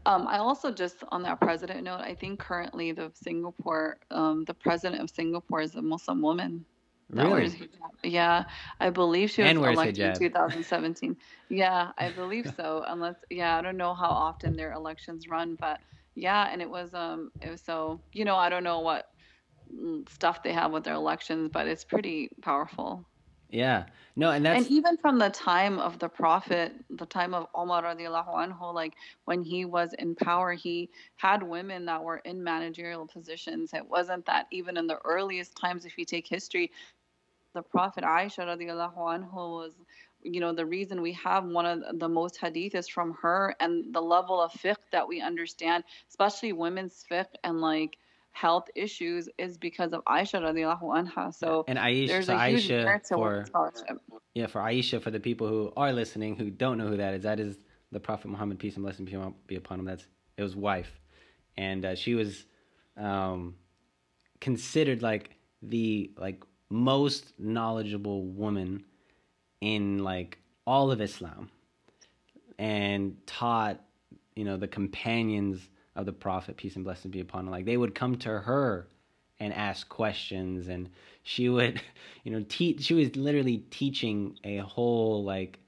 Um, 0.05 0.27
I 0.27 0.39
also 0.39 0.73
just 0.73 1.05
on 1.11 1.23
that 1.23 1.41
president 1.41 1.85
note, 1.85 2.01
I 2.01 2.15
think 2.15 2.41
currently 2.41 2.91
the 2.91 3.13
Singapore, 3.15 3.99
um, 4.11 4.45
the 4.45 4.55
president 4.55 5.01
of 5.01 5.11
Singapore 5.11 5.61
is 5.61 5.77
a 5.77 5.83
Muslim 5.83 6.23
woman. 6.23 6.65
Really? 7.13 7.57
Yeah, 8.03 8.45
I 8.81 8.91
believe 8.91 9.31
she 9.31 9.43
was 9.43 9.57
elected 9.59 10.07
in 10.07 10.13
2017. 10.13 11.17
yeah, 11.49 11.93
I 11.99 12.09
believe 12.11 12.49
so. 12.57 12.85
Unless, 12.87 13.17
yeah, 13.31 13.57
I 13.59 13.63
don't 13.63 13.77
know 13.77 13.95
how 13.95 14.11
often 14.11 14.57
their 14.57 14.73
elections 14.73 15.29
run, 15.29 15.57
but 15.57 15.81
yeah, 16.15 16.49
and 16.51 16.61
it 16.63 16.71
was 16.71 16.95
um, 16.95 17.31
it 17.41 17.51
was 17.51 17.63
so 17.65 18.03
you 18.13 18.25
know 18.25 18.37
I 18.37 18.49
don't 18.49 18.65
know 18.65 18.81
what 18.81 19.07
mm, 19.73 20.09
stuff 20.09 20.43
they 20.43 20.53
have 20.55 20.73
with 20.73 20.85
their 20.85 20.95
elections, 20.95 21.51
but 21.53 21.69
it's 21.69 21.85
pretty 21.85 22.31
powerful. 22.43 23.07
Yeah. 23.49 23.87
No, 24.17 24.31
and 24.31 24.45
that's 24.45 24.67
and 24.67 24.67
even 24.69 24.99
from 24.99 25.19
the 25.19 25.31
time 25.31 25.79
of 25.79 25.99
the 25.99 26.09
Prophet, 26.11 26.75
the 26.91 27.07
time 27.07 27.33
of 27.33 27.47
Omar 27.55 27.83
radiallahu 27.83 28.29
anhu, 28.35 28.75
like 28.75 28.95
when 29.25 29.43
he 29.43 29.65
was 29.65 29.95
in 29.95 30.15
power, 30.15 30.53
he 30.53 30.91
had 31.17 31.43
women 31.43 31.87
that 31.87 32.05
were 32.05 32.19
in 32.19 32.45
managerial 32.45 33.07
positions. 33.07 33.73
It 33.73 33.89
wasn't 33.89 34.27
that 34.27 34.47
even 34.53 34.77
in 34.77 34.87
the 34.87 35.01
earliest 35.05 35.57
times, 35.57 35.87
if 35.87 35.97
you 35.97 36.05
take 36.05 36.29
history, 36.29 36.71
the 37.55 37.63
Prophet 37.63 38.05
Aisha 38.05 38.41
radiallahu 38.41 38.97
anhu 38.97 39.35
was 39.35 39.73
you 40.23 40.41
know 40.41 40.53
the 40.53 40.67
reason 40.67 41.03
we 41.03 41.13
have 41.13 41.45
one 41.45 41.67
of 41.67 41.99
the 41.99 42.09
most 42.09 42.39
hadith 42.39 42.75
is 42.75 42.89
from 42.89 43.15
her 43.23 43.55
and 43.61 43.93
the 43.93 44.01
level 44.01 44.41
of 44.41 44.53
fiqh 44.53 44.77
that 44.93 45.07
we 45.07 45.21
understand 45.21 45.83
especially 46.09 46.53
women's 46.53 47.05
fiqh 47.11 47.27
and 47.45 47.61
like 47.61 47.97
health 48.33 48.69
issues 48.75 49.29
is 49.39 49.59
because 49.59 49.93
of 49.93 50.03
Aisha 50.05 50.41
radiallahu 50.41 50.83
anha. 50.83 51.35
So 51.35 51.65
and 51.69 51.79
Aisha, 51.79 52.09
there's 52.09 52.29
a 52.29 52.49
huge 52.49 52.69
Aisha 52.69 53.09
for 53.11 53.45
yeah 54.35 54.47
for 54.47 54.61
Aisha 54.61 55.03
for 55.03 55.11
the 55.11 55.21
people 55.21 55.49
who 55.49 55.73
are 55.77 55.93
listening 55.93 56.37
who 56.37 56.51
don't 56.51 56.79
know 56.79 56.89
who 56.89 56.97
that 56.97 57.15
is 57.15 57.23
that 57.25 57.39
is 57.39 57.59
the 57.93 58.01
Prophet 58.01 58.29
Muhammad 58.29 58.59
peace 58.59 58.75
and 58.75 58.83
blessings 58.83 59.11
be 59.47 59.57
upon 59.57 59.79
him. 59.79 59.85
That's 59.85 60.07
it 60.37 60.43
was 60.43 60.57
wife. 60.57 60.99
And 61.57 61.85
uh, 61.85 61.95
she 61.95 62.15
was 62.15 62.47
um, 62.97 63.57
considered 64.41 65.03
like 65.03 65.37
the 65.63 66.11
like 66.17 66.43
most 66.73 67.35
knowledgeable 67.39 68.25
woman 68.25 68.83
in 69.61 69.99
like 70.03 70.39
all 70.67 70.91
of 70.91 71.03
Islam 71.03 71.51
and 72.59 73.15
taught, 73.27 73.79
you 74.35 74.45
know, 74.45 74.57
the 74.57 74.69
companions 74.69 75.69
of 75.95 76.07
the 76.07 76.13
Prophet, 76.13 76.57
peace 76.57 76.75
and 76.77 76.85
blessings 76.85 77.13
be 77.13 77.21
upon 77.21 77.45
him. 77.45 77.51
Like 77.51 77.67
they 77.67 77.77
would 77.77 77.95
come 77.95 78.17
to 78.19 78.31
her 78.41 78.89
and 79.39 79.53
ask 79.53 79.87
questions 79.89 80.69
and 80.69 80.89
she 81.23 81.51
would, 81.51 81.83
you 82.25 82.33
know, 82.33 82.45
teach 82.49 82.83
she 82.83 82.95
was 82.95 83.15
literally 83.17 83.59
teaching 83.71 84.39
a 84.43 84.59
whole 84.59 85.25
like 85.25 85.59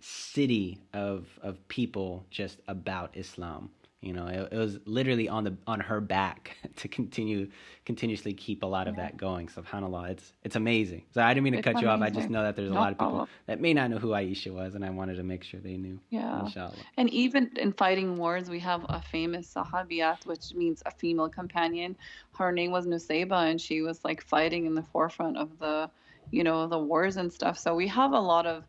city 0.00 0.78
of 0.94 1.26
of 1.42 1.68
people 1.68 2.24
just 2.30 2.60
about 2.66 3.14
Islam. 3.14 3.70
You 4.02 4.14
know, 4.14 4.26
it, 4.28 4.48
it, 4.52 4.56
was 4.56 4.78
literally 4.86 5.28
on 5.28 5.44
the 5.44 5.54
on 5.66 5.78
her 5.80 6.00
back 6.00 6.56
to 6.76 6.88
continue 6.88 7.48
continuously 7.84 8.32
keep 8.32 8.62
a 8.62 8.66
lot 8.66 8.88
of 8.88 8.96
yeah. 8.96 9.02
that 9.02 9.18
going. 9.18 9.48
Subhanallah, 9.48 10.10
it's 10.10 10.32
it's 10.42 10.56
amazing. 10.56 11.02
So 11.12 11.20
I 11.20 11.34
didn't 11.34 11.44
mean 11.44 11.52
to 11.52 11.58
it's 11.58 11.64
cut 11.64 11.72
amazing. 11.72 11.88
you 11.88 11.94
off. 11.94 12.00
I 12.00 12.08
just 12.08 12.30
know 12.30 12.42
that 12.42 12.56
there's 12.56 12.70
a 12.70 12.74
no 12.74 12.80
lot 12.80 12.92
of 12.92 12.98
people 12.98 13.28
that 13.46 13.60
may 13.60 13.74
not 13.74 13.90
know 13.90 13.98
who 13.98 14.08
Aisha 14.08 14.54
was, 14.54 14.74
and 14.74 14.86
I 14.86 14.90
wanted 14.90 15.16
to 15.16 15.22
make 15.22 15.44
sure 15.44 15.60
they 15.60 15.76
knew. 15.76 16.00
Yeah, 16.08 16.46
inshallah. 16.46 16.76
And 16.96 17.10
even 17.10 17.50
in 17.56 17.74
fighting 17.74 18.16
wars, 18.16 18.48
we 18.48 18.58
have 18.60 18.86
a 18.88 19.02
famous 19.02 19.52
sahabiyat, 19.52 20.24
which 20.24 20.54
means 20.54 20.82
a 20.86 20.90
female 20.90 21.28
companion. 21.28 21.94
Her 22.38 22.52
name 22.52 22.70
was 22.70 22.86
Nusayba, 22.86 23.50
and 23.50 23.60
she 23.60 23.82
was 23.82 24.02
like 24.02 24.22
fighting 24.22 24.64
in 24.64 24.74
the 24.74 24.82
forefront 24.82 25.36
of 25.36 25.58
the, 25.58 25.90
you 26.30 26.42
know, 26.42 26.66
the 26.66 26.78
wars 26.78 27.18
and 27.18 27.30
stuff. 27.30 27.58
So 27.58 27.74
we 27.74 27.86
have 27.88 28.12
a 28.12 28.20
lot 28.20 28.46
of 28.46 28.64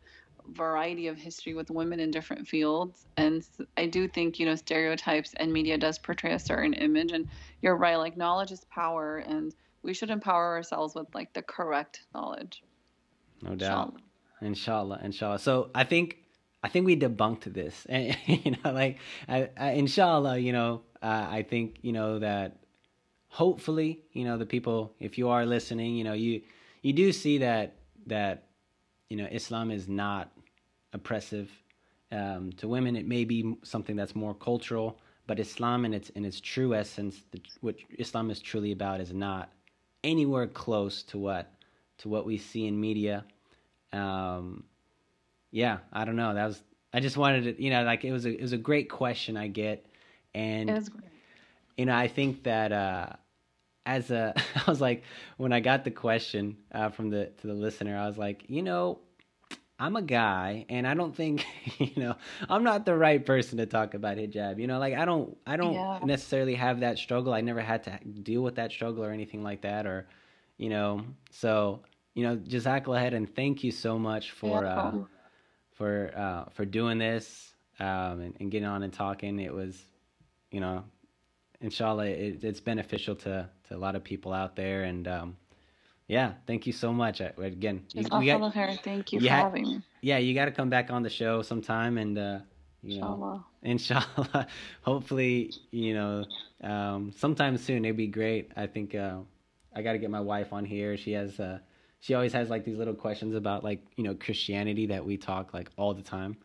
variety 0.50 1.06
of 1.06 1.16
history 1.16 1.54
with 1.54 1.70
women 1.70 2.00
in 2.00 2.10
different 2.10 2.46
fields. 2.46 3.06
And 3.16 3.46
i 3.76 3.86
do 3.86 4.08
think 4.08 4.38
you 4.38 4.46
know 4.46 4.54
stereotypes 4.54 5.34
and 5.36 5.52
media 5.52 5.78
does 5.78 5.98
portray 5.98 6.32
a 6.32 6.38
certain 6.38 6.74
image. 6.74 7.12
And 7.12 7.28
you're 7.60 7.76
right 7.76 7.96
like 7.96 8.16
knowledge 8.16 8.52
is 8.52 8.64
power 8.64 9.18
and 9.18 9.54
we 9.82 9.94
should 9.94 10.10
empower 10.10 10.54
ourselves 10.54 10.94
with 10.94 11.06
like 11.14 11.32
the 11.32 11.42
correct 11.42 12.06
knowledge. 12.14 12.62
No 13.42 13.54
doubt. 13.54 13.94
Inshallah. 14.40 15.00
Inshallah, 15.00 15.00
inshallah. 15.04 15.38
so 15.38 15.70
i 15.74 15.84
think 15.84 16.18
i 16.62 16.68
think 16.68 16.86
we 16.86 16.96
debunked 16.96 17.52
this. 17.52 17.86
And 17.88 18.16
you 18.26 18.52
know 18.52 18.72
like 18.72 18.98
I, 19.28 19.50
I, 19.56 19.70
inshallah 19.72 20.38
you 20.38 20.52
know 20.52 20.82
uh, 21.02 21.26
i 21.30 21.42
think 21.42 21.78
you 21.82 21.92
know 21.92 22.18
that 22.18 22.58
hopefully 23.28 24.02
you 24.12 24.24
know 24.24 24.36
the 24.36 24.46
people 24.46 24.94
if 25.00 25.16
you 25.16 25.30
are 25.30 25.46
listening 25.46 25.96
you 25.96 26.04
know 26.04 26.12
you 26.12 26.42
you 26.82 26.92
do 26.92 27.12
see 27.12 27.38
that 27.38 27.76
that 28.06 28.48
you 29.12 29.18
know 29.18 29.28
Islam 29.30 29.70
is 29.70 29.88
not 29.88 30.32
oppressive 30.94 31.50
um, 32.12 32.50
to 32.54 32.66
women. 32.66 32.96
It 32.96 33.06
may 33.06 33.26
be 33.26 33.56
something 33.62 33.94
that's 33.94 34.16
more 34.16 34.34
cultural, 34.34 34.98
but 35.26 35.38
Islam 35.38 35.84
in 35.84 35.92
its 35.92 36.08
in 36.10 36.24
its 36.24 36.40
true 36.40 36.74
essence, 36.74 37.20
the, 37.30 37.42
what 37.60 37.76
Islam 37.98 38.30
is 38.30 38.40
truly 38.40 38.72
about, 38.72 39.02
is 39.02 39.12
not 39.12 39.50
anywhere 40.02 40.46
close 40.46 41.02
to 41.10 41.18
what 41.18 41.52
to 41.98 42.08
what 42.08 42.24
we 42.24 42.38
see 42.38 42.66
in 42.66 42.80
media. 42.80 43.22
Um, 43.92 44.64
yeah, 45.50 45.76
I 45.92 46.06
don't 46.06 46.16
know. 46.16 46.32
That 46.32 46.46
was 46.46 46.62
I 46.94 47.00
just 47.00 47.18
wanted 47.18 47.42
to, 47.44 47.62
you 47.62 47.68
know, 47.68 47.84
like 47.84 48.06
it 48.06 48.12
was 48.12 48.24
a 48.24 48.30
it 48.30 48.40
was 48.40 48.54
a 48.54 48.62
great 48.70 48.88
question 48.88 49.36
I 49.36 49.48
get, 49.48 49.84
and 50.34 50.70
you 51.76 51.84
know 51.84 51.94
I 51.94 52.08
think 52.08 52.44
that 52.44 52.72
uh, 52.72 53.08
as 53.86 54.10
a 54.10 54.34
I 54.66 54.70
was 54.70 54.80
like 54.80 55.04
when 55.36 55.52
I 55.52 55.60
got 55.60 55.84
the 55.84 55.90
question 55.90 56.56
uh, 56.72 56.90
from 56.90 57.10
the 57.10 57.26
to 57.38 57.46
the 57.46 57.54
listener, 57.54 57.96
I 57.96 58.06
was 58.06 58.18
like, 58.18 58.44
you 58.48 58.62
know, 58.62 59.00
I'm 59.78 59.96
a 59.96 60.02
guy, 60.02 60.66
and 60.68 60.86
I 60.86 60.94
don't 60.94 61.14
think 61.14 61.46
you 61.78 61.92
know 61.96 62.16
I'm 62.48 62.64
not 62.64 62.86
the 62.86 62.96
right 62.96 63.24
person 63.24 63.58
to 63.58 63.66
talk 63.66 63.94
about 63.94 64.16
hijab. 64.16 64.58
You 64.58 64.66
know, 64.66 64.78
like 64.78 64.94
I 64.94 65.04
don't 65.04 65.36
I 65.46 65.56
don't 65.56 65.74
yeah. 65.74 66.00
necessarily 66.04 66.54
have 66.54 66.80
that 66.80 66.98
struggle. 66.98 67.32
I 67.32 67.40
never 67.40 67.60
had 67.60 67.84
to 67.84 67.98
deal 68.22 68.42
with 68.42 68.56
that 68.56 68.72
struggle 68.72 69.04
or 69.04 69.10
anything 69.10 69.42
like 69.42 69.62
that, 69.62 69.86
or 69.86 70.06
you 70.58 70.68
know, 70.68 71.04
so 71.30 71.80
you 72.14 72.24
know, 72.24 72.36
just 72.36 72.66
Jazakallah 72.66 72.98
ahead 72.98 73.14
and 73.14 73.34
thank 73.34 73.64
you 73.64 73.70
so 73.70 73.98
much 73.98 74.32
for. 74.32 74.64
Yeah. 74.64 74.74
Uh, 74.74 75.04
for 75.72 76.12
uh, 76.16 76.44
for 76.50 76.64
doing 76.64 76.98
this 76.98 77.54
um, 77.80 78.20
and, 78.20 78.36
and, 78.40 78.50
getting 78.50 78.68
on 78.68 78.82
and 78.82 78.92
talking. 78.92 79.38
It 79.40 79.52
was, 79.52 79.76
you 80.50 80.60
know, 80.60 80.84
inshallah, 81.62 82.06
it, 82.06 82.44
it's 82.44 82.60
beneficial 82.60 83.14
to 83.16 83.48
to 83.68 83.76
a 83.76 83.78
lot 83.78 83.96
of 83.96 84.04
people 84.04 84.32
out 84.32 84.56
there. 84.56 84.82
And 84.82 85.08
um, 85.08 85.36
yeah, 86.08 86.34
thank 86.46 86.66
you 86.66 86.72
so 86.72 86.92
much. 86.92 87.20
I, 87.20 87.32
again, 87.38 87.86
you, 87.94 88.04
we 88.18 88.26
got, 88.26 88.54
her. 88.54 88.74
Thank 88.82 89.12
you 89.12 89.20
for 89.20 89.28
ha- 89.28 89.44
having 89.44 89.64
me. 89.64 89.82
Yeah, 90.02 90.18
you 90.18 90.34
got 90.34 90.46
to 90.46 90.52
come 90.52 90.68
back 90.68 90.90
on 90.90 91.02
the 91.02 91.10
show 91.10 91.42
sometime 91.42 91.98
and. 91.98 92.18
Uh, 92.18 92.38
you 92.84 93.00
know, 93.00 93.44
inshallah. 93.62 94.04
inshallah. 94.16 94.46
Hopefully, 94.82 95.52
you 95.70 95.94
know, 95.94 96.24
um, 96.64 97.12
sometime 97.16 97.56
soon. 97.56 97.84
It'd 97.84 97.96
be 97.96 98.08
great. 98.08 98.50
I 98.56 98.66
think 98.66 98.94
uh, 98.94 99.18
I 99.74 99.82
got 99.82 99.92
to 99.92 99.98
get 99.98 100.10
my 100.10 100.20
wife 100.20 100.52
on 100.52 100.64
here. 100.64 100.96
She 100.96 101.12
has 101.12 101.38
uh, 101.38 101.60
she 102.00 102.14
always 102.14 102.32
has 102.32 102.50
like 102.50 102.64
these 102.64 102.76
little 102.76 102.94
questions 102.94 103.34
about 103.34 103.62
like 103.62 103.80
you 103.96 104.04
know 104.04 104.14
Christianity 104.14 104.86
that 104.86 105.04
we 105.04 105.16
talk 105.16 105.54
like 105.54 105.70
all 105.76 105.94
the 105.94 106.02
time 106.02 106.36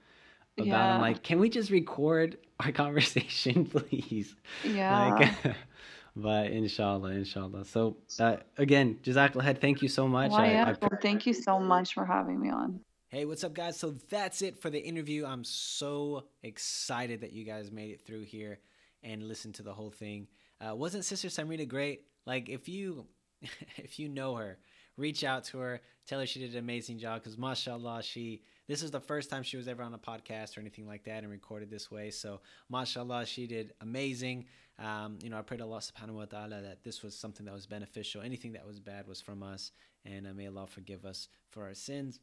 about. 0.57 0.67
Yeah. 0.67 0.95
I'm 0.95 1.01
like, 1.01 1.23
can 1.23 1.39
we 1.39 1.49
just 1.49 1.69
record 1.69 2.37
our 2.59 2.71
conversation, 2.83 3.65
please? 3.65 4.35
Yeah. 4.63 5.15
Like, 5.15 5.55
but 6.15 6.47
inshallah, 6.51 7.11
inshallah. 7.11 7.65
So 7.65 7.97
uh, 8.19 8.37
again, 8.57 8.99
Jazakallah, 9.03 9.59
thank 9.59 9.81
you 9.81 9.87
so 9.87 10.07
much. 10.07 10.31
I, 10.31 10.61
I, 10.61 10.75
thank 11.01 11.25
you 11.25 11.33
so 11.33 11.59
much 11.59 11.93
for 11.93 12.05
having 12.05 12.39
me 12.39 12.49
on. 12.49 12.81
Hey, 13.09 13.23
what's 13.25 13.43
up, 13.43 13.53
guys? 13.53 13.77
So 13.77 13.95
that's 14.09 14.41
it 14.41 14.57
for 14.61 14.69
the 14.69 14.79
interview. 14.79 15.25
I'm 15.25 15.45
so 15.45 16.25
excited 16.43 17.21
that 17.21 17.31
you 17.31 17.45
guys 17.45 17.71
made 17.71 17.91
it 17.91 18.01
through 18.01 18.23
here 18.23 18.59
and 19.01 19.23
listened 19.23 19.55
to 19.55 19.63
the 19.63 19.73
whole 19.73 19.91
thing. 19.91 20.27
Uh, 20.59 20.75
wasn't 20.75 21.05
Sister 21.05 21.29
Samrita 21.29 21.67
great? 21.67 22.01
Like, 22.25 22.49
if 22.49 22.67
you 22.67 23.05
if 23.77 23.99
you 23.99 24.09
know 24.09 24.35
her, 24.35 24.57
reach 24.97 25.23
out 25.23 25.45
to 25.45 25.59
her, 25.59 25.81
tell 26.05 26.19
her 26.19 26.25
she 26.25 26.39
did 26.39 26.51
an 26.51 26.57
amazing 26.57 26.99
job 26.99 27.21
because 27.21 27.37
mashallah, 27.37 28.03
she 28.03 28.41
this 28.67 28.83
is 28.83 28.91
the 28.91 28.99
first 28.99 29.29
time 29.29 29.43
she 29.43 29.57
was 29.57 29.67
ever 29.67 29.81
on 29.81 29.93
a 29.93 29.97
podcast 29.97 30.57
or 30.57 30.61
anything 30.61 30.85
like 30.85 31.05
that 31.05 31.23
and 31.23 31.31
recorded 31.31 31.69
this 31.69 31.89
way. 31.89 32.11
So 32.11 32.41
mashallah, 32.69 33.25
she 33.25 33.47
did 33.47 33.73
amazing. 33.81 34.45
Um, 34.77 35.17
you 35.21 35.29
know, 35.29 35.37
I 35.37 35.41
prayed 35.41 35.61
Allah 35.61 35.79
subhanahu 35.79 36.13
wa 36.13 36.25
ta'ala 36.25 36.61
that 36.61 36.83
this 36.83 37.01
was 37.01 37.15
something 37.15 37.45
that 37.45 37.53
was 37.53 37.65
beneficial. 37.65 38.21
Anything 38.21 38.53
that 38.53 38.67
was 38.67 38.79
bad 38.79 39.07
was 39.07 39.21
from 39.21 39.41
us. 39.41 39.71
And 40.05 40.27
uh, 40.27 40.33
may 40.33 40.47
Allah 40.47 40.67
forgive 40.67 41.05
us 41.05 41.29
for 41.49 41.63
our 41.63 41.73
sins. 41.73 42.19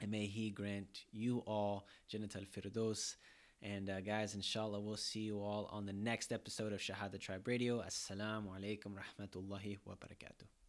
And 0.00 0.10
may 0.10 0.26
He 0.26 0.50
grant 0.50 1.04
you 1.12 1.42
all 1.46 1.86
Jannat 2.10 2.36
al 2.36 2.42
Firdaus. 2.42 3.16
And 3.62 3.88
uh, 3.88 4.00
guys, 4.00 4.34
inshallah, 4.34 4.80
we'll 4.80 4.96
see 4.96 5.20
you 5.20 5.40
all 5.40 5.68
on 5.72 5.86
the 5.86 5.92
next 5.92 6.32
episode 6.32 6.72
of 6.72 6.80
Shahada 6.80 7.18
Tribe 7.18 7.46
Radio. 7.48 7.80
Assalamu 7.80 8.48
alaikum 8.58 8.92
rahmatullahi 8.92 9.78
wa 9.84 9.94
barakatuh. 9.94 10.63